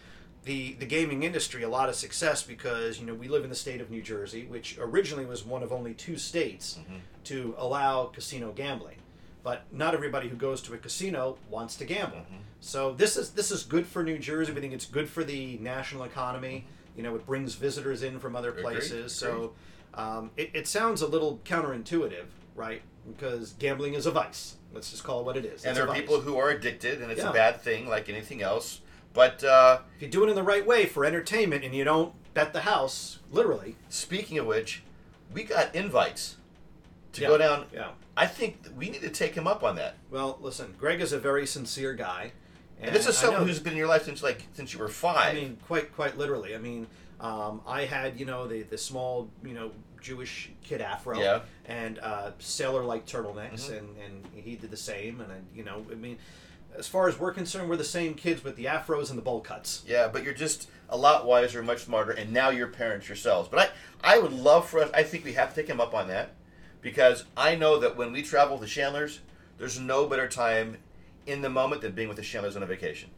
the 0.45 0.73
the 0.73 0.85
gaming 0.85 1.23
industry 1.23 1.63
a 1.63 1.69
lot 1.69 1.89
of 1.89 1.95
success 1.95 2.43
because 2.43 2.99
you 2.99 3.05
know 3.05 3.13
we 3.13 3.27
live 3.27 3.43
in 3.43 3.49
the 3.49 3.55
state 3.55 3.81
of 3.81 3.89
New 3.91 4.01
Jersey, 4.01 4.45
which 4.45 4.77
originally 4.79 5.25
was 5.25 5.43
one 5.45 5.63
of 5.63 5.71
only 5.71 5.93
two 5.93 6.17
states 6.17 6.79
Mhm. 6.79 6.99
to 7.25 7.55
allow 7.57 8.05
casino 8.05 8.51
gambling. 8.51 8.97
But 9.43 9.63
not 9.71 9.93
everybody 9.93 10.27
who 10.27 10.35
goes 10.35 10.61
to 10.63 10.73
a 10.73 10.77
casino 10.77 11.37
wants 11.49 11.75
to 11.77 11.85
gamble. 11.85 12.17
Mhm. 12.19 12.39
So 12.61 12.93
this 12.93 13.15
is 13.17 13.31
this 13.31 13.51
is 13.51 13.63
good 13.63 13.85
for 13.85 14.03
New 14.03 14.17
Jersey. 14.17 14.51
We 14.51 14.61
think 14.61 14.73
it's 14.73 14.85
good 14.85 15.09
for 15.09 15.23
the 15.23 15.57
national 15.59 16.03
economy. 16.03 16.65
You 16.95 17.03
know, 17.03 17.15
it 17.15 17.25
brings 17.25 17.55
visitors 17.55 18.03
in 18.03 18.19
from 18.19 18.35
other 18.35 18.49
Agreed, 18.49 18.63
places. 18.63 19.13
So 19.13 19.53
um, 19.93 20.31
it, 20.37 20.51
it 20.53 20.67
sounds 20.67 21.01
a 21.01 21.07
little 21.07 21.39
counterintuitive, 21.45 22.25
right? 22.55 22.81
Because 23.07 23.53
gambling 23.53 23.93
is 23.95 24.05
a 24.05 24.11
vice. 24.11 24.55
Let's 24.73 24.91
just 24.91 25.03
call 25.03 25.21
it 25.21 25.25
what 25.25 25.35
it 25.37 25.45
is. 25.45 25.63
And 25.63 25.71
It's 25.71 25.77
there 25.79 25.83
are 25.85 25.87
vice. 25.87 25.99
people 26.01 26.19
who 26.21 26.37
are 26.37 26.49
addicted, 26.51 27.01
and 27.01 27.11
it's 27.11 27.21
Yeah. 27.21 27.29
a 27.31 27.33
bad 27.33 27.61
thing, 27.61 27.87
like 27.87 28.07
anything 28.09 28.41
else. 28.41 28.81
But 29.13 29.43
uh, 29.43 29.79
if 29.95 30.01
you 30.03 30.07
do 30.07 30.23
it 30.23 30.29
in 30.29 30.35
the 30.35 30.43
right 30.43 30.65
way 30.65 30.85
for 30.85 31.03
entertainment 31.05 31.63
and 31.63 31.73
you 31.73 31.83
don't 31.83 32.13
bet 32.33 32.53
the 32.53 32.61
house, 32.61 33.19
literally. 33.31 33.75
speaking 33.89 34.37
of 34.37 34.45
which, 34.45 34.83
we 35.33 35.43
got 35.43 35.73
invites 35.75 36.37
to 37.13 37.21
Yeah. 37.21 37.27
go 37.27 37.37
down. 37.37 37.65
Yeah. 37.73 37.91
I 38.15 38.27
think 38.27 38.67
we 38.77 38.89
need 38.89 39.01
to 39.01 39.09
take 39.09 39.33
him 39.35 39.47
up 39.47 39.63
on 39.63 39.75
that. 39.77 39.95
Well, 40.11 40.37
listen, 40.41 40.75
Greg 40.77 41.01
is 41.01 41.11
a 41.13 41.19
very 41.19 41.47
sincere 41.47 41.93
guy. 41.93 42.33
And, 42.81 42.95
this 42.95 43.07
is 43.07 43.17
someone 43.17 43.45
who's 43.45 43.59
been 43.59 43.73
in 43.73 43.77
your 43.77 43.87
life 43.87 44.05
since 44.05 44.23
like 44.23 44.43
since 44.53 44.71
you 44.73 44.79
were 44.79 44.87
five. 44.87 45.31
I 45.31 45.33
mean, 45.33 45.57
quite 45.67 45.93
quite 45.93 46.17
literally. 46.17 46.55
I 46.55 46.59
mean, 46.59 46.87
um, 47.19 47.59
I 47.67 47.83
had 47.83 48.17
you 48.17 48.25
know 48.25 48.47
the 48.47 48.61
the 48.63 48.77
small 48.77 49.29
you 49.43 49.53
know 49.53 49.71
Jewish 50.01 50.49
kid 50.63 50.79
afro, 50.79 51.19
Yeah. 51.19 51.41
and 51.65 51.99
uh, 51.99 52.31
sailor 52.39 52.85
like 52.85 53.05
turtlenecks, 53.05 53.69
Mhm. 53.69 53.77
and 53.79 53.97
and 54.05 54.25
he 54.33 54.55
did 54.55 54.71
the 54.71 54.77
same. 54.77 55.19
And 55.19 55.29
I, 55.29 55.35
you 55.53 55.63
know, 55.65 55.85
I 55.91 55.95
mean, 55.95 56.19
as 56.77 56.87
far 56.87 57.07
as 57.07 57.19
we're 57.19 57.33
concerned, 57.33 57.69
we're 57.69 57.75
the 57.75 57.83
same 57.83 58.13
kids 58.13 58.43
with 58.43 58.55
the 58.55 58.65
afros 58.65 59.09
and 59.09 59.17
the 59.17 59.23
bowl 59.23 59.41
cuts. 59.41 59.83
Yeah, 59.87 60.07
but 60.07 60.23
you're 60.23 60.33
just 60.33 60.69
a 60.89 60.97
lot 60.97 61.25
wiser, 61.25 61.61
much 61.61 61.83
smarter, 61.83 62.11
and 62.11 62.31
now 62.31 62.49
you're 62.49 62.67
parents 62.67 63.07
yourselves. 63.07 63.49
But 63.49 63.73
I, 64.03 64.15
I 64.15 64.19
would 64.19 64.33
love 64.33 64.67
for 64.67 64.79
us. 64.79 64.89
I 64.93 65.03
think 65.03 65.25
we 65.25 65.33
have 65.33 65.49
to 65.49 65.55
take 65.55 65.69
him 65.69 65.81
up 65.81 65.93
on 65.93 66.07
that 66.07 66.31
because 66.81 67.25
I 67.35 67.55
know 67.55 67.79
that 67.79 67.97
when 67.97 68.11
we 68.11 68.21
travel 68.21 68.57
with 68.57 68.67
the 68.67 68.73
Chandlers, 68.73 69.19
there's 69.57 69.79
no 69.79 70.07
better 70.07 70.27
time 70.27 70.77
in 71.25 71.41
the 71.41 71.49
moment 71.49 71.81
than 71.81 71.91
being 71.91 72.07
with 72.07 72.17
the 72.17 72.23
Chandlers 72.23 72.55
on 72.55 72.63
a 72.63 72.65
vacation. 72.65 73.09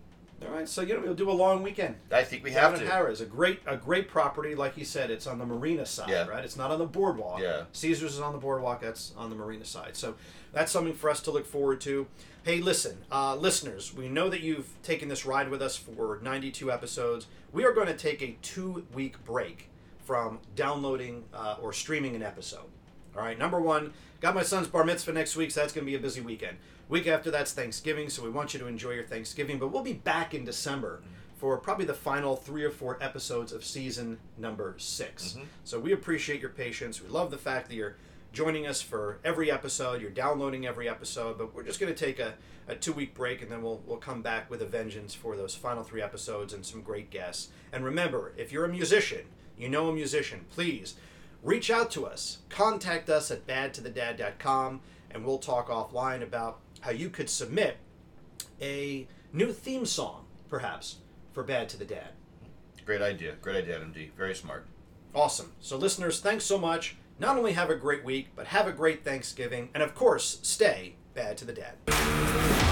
All 0.44 0.52
right, 0.56 0.68
so 0.68 0.82
you 0.82 0.96
know 0.96 1.02
we'll 1.02 1.14
do 1.14 1.30
a 1.30 1.32
long 1.32 1.62
weekend. 1.62 1.96
I 2.12 2.24
think 2.24 2.44
we 2.44 2.50
Down 2.52 2.72
have 2.74 2.82
in 2.82 2.88
to. 2.88 2.92
Harrah's, 2.94 3.22
a 3.22 3.26
great 3.26 3.60
a 3.68 3.78
great 3.78 4.08
property, 4.08 4.56
like 4.56 4.76
you 4.78 4.86
said, 4.86 5.12
it's 5.12 5.28
on 5.28 5.38
the 5.38 5.46
marina 5.46 5.86
side, 5.86 6.10
Yeah. 6.10 6.28
right? 6.28 6.44
It's 6.44 6.58
not 6.58 6.72
on 6.72 6.80
the 6.80 6.86
boardwalk. 6.86 7.40
Yeah. 7.42 7.64
Caesars 7.74 8.14
is 8.16 8.20
on 8.20 8.32
the 8.34 8.40
boardwalk. 8.40 8.82
That's 8.82 9.14
on 9.16 9.30
the 9.30 9.36
marina 9.36 9.66
side. 9.66 9.96
So 9.96 10.16
that's 10.52 10.72
something 10.72 10.94
for 10.94 11.10
us 11.10 11.22
to 11.22 11.32
look 11.32 11.46
forward 11.46 11.80
to. 11.82 12.08
Hey, 12.44 12.60
listen, 12.60 12.98
uh, 13.12 13.36
listeners, 13.36 13.94
we 13.94 14.10
know 14.10 14.30
that 14.30 14.42
you've 14.42 14.68
taken 14.82 15.10
this 15.10 15.28
ride 15.28 15.50
with 15.50 15.62
us 15.62 15.78
for 15.78 16.20
92 16.24 16.72
episodes. 16.72 17.28
We 17.52 17.64
are 17.66 17.72
going 17.72 17.88
to 17.88 17.94
take 17.96 18.24
a 18.24 18.36
two 18.42 18.86
week 18.96 19.24
break 19.24 19.70
from 20.04 20.40
downloading 20.56 21.26
uh, 21.36 21.58
or 21.62 21.72
streaming 21.72 22.16
an 22.16 22.24
episode. 22.24 22.66
All 23.16 23.22
right, 23.24 23.38
number 23.38 23.60
one, 23.60 23.94
got 24.22 24.36
my 24.36 24.44
son's 24.44 24.68
bar 24.68 24.84
mitzvah 24.84 25.12
next 25.14 25.36
week, 25.36 25.52
so 25.52 25.60
that's 25.62 25.74
going 25.74 25.86
to 25.86 25.92
be 25.92 25.96
a 25.98 26.00
busy 26.00 26.22
weekend. 26.22 26.58
Week 26.88 27.08
after 27.08 27.30
that's 27.32 27.52
Thanksgiving, 27.54 28.10
so 28.10 28.24
we 28.24 28.30
want 28.30 28.54
you 28.54 28.60
to 28.60 28.68
enjoy 28.68 28.92
your 28.92 29.04
Thanksgiving. 29.04 29.60
But 29.60 29.70
we'll 29.72 29.84
be 29.84 29.94
back 29.94 30.34
in 30.34 30.46
December 30.46 31.02
for 31.38 31.58
probably 31.58 31.86
the 31.86 31.94
final 31.94 32.36
three 32.36 32.64
or 32.64 32.70
four 32.72 32.98
episodes 33.02 33.52
of 33.52 33.66
season 33.66 34.20
number 34.38 34.76
6 34.78 35.34
Mhm. 35.38 35.46
So 35.64 35.80
we 35.80 35.92
appreciate 35.92 36.40
your 36.40 36.52
patience. 36.52 37.02
We 37.02 37.10
love 37.10 37.32
the 37.32 37.38
fact 37.38 37.68
that 37.70 37.76
you're 37.76 37.96
joining 38.32 38.68
us 38.68 38.82
for 38.82 39.18
every 39.26 39.50
episode. 39.52 40.02
You're 40.02 40.12
downloading 40.12 40.66
every 40.68 40.88
episode, 40.88 41.38
but 41.38 41.54
we're 41.56 41.64
just 41.64 41.80
going 41.80 41.94
to 41.94 42.06
take 42.06 42.20
a, 42.20 42.36
a 42.68 42.76
two 42.76 42.94
week 42.94 43.14
break 43.16 43.42
and 43.42 43.52
then 43.52 43.62
we'll, 43.64 43.82
we'll 43.88 43.98
come 43.98 44.22
back 44.22 44.50
with 44.52 44.62
a 44.62 44.66
vengeance 44.66 45.14
for 45.16 45.36
those 45.36 45.56
final 45.56 45.84
three 45.84 46.02
episodes 46.02 46.54
and 46.54 46.64
some 46.66 46.82
great 46.82 47.10
guests. 47.10 47.50
And 47.74 47.84
remember, 47.84 48.34
if 48.38 48.52
you're 48.52 48.66
a 48.66 48.70
musician, 48.70 49.22
you 49.58 49.68
know 49.68 49.90
a 49.90 49.94
musician, 49.94 50.46
please 50.52 50.94
reach 51.44 51.70
out 51.70 51.92
to 51.92 52.06
us. 52.06 52.40
Contact 52.50 53.10
us 53.10 53.32
at 53.32 53.48
badtothedad.com 53.48 54.82
and 55.12 55.26
we'll 55.26 55.38
talk 55.38 55.70
offline 55.70 56.22
about 56.22 56.60
how 56.82 56.92
you 56.92 57.10
could 57.10 57.30
submit 57.30 57.78
a 58.62 59.08
new 59.34 59.52
theme 59.52 59.86
song, 59.86 60.26
perhaps, 60.48 60.98
for 61.34 61.44
Bad 61.44 61.70
to 61.70 61.78
the 61.78 61.86
Dad. 61.86 62.10
Great 62.86 63.02
idea. 63.02 63.36
Great 63.42 63.58
idea, 63.58 63.80
MD. 63.80 64.12
Very 64.14 64.36
smart. 64.36 64.68
Awesome. 65.14 65.52
So, 65.60 65.78
listeners, 65.78 66.20
thanks 66.20 66.46
so 66.46 66.58
much. 66.58 66.96
Not 67.20 67.38
only 67.38 67.54
have 67.54 67.70
a 67.70 67.76
great 67.76 68.04
week, 68.04 68.30
but 68.36 68.48
have 68.48 68.68
a 68.68 68.72
great 68.72 69.04
Thanksgiving. 69.04 69.70
And 69.74 69.84
of 69.84 69.94
course, 69.94 70.40
stay 70.42 70.96
bad 71.14 71.38
to 71.38 71.46
the 71.46 71.54
dad. 71.54 72.71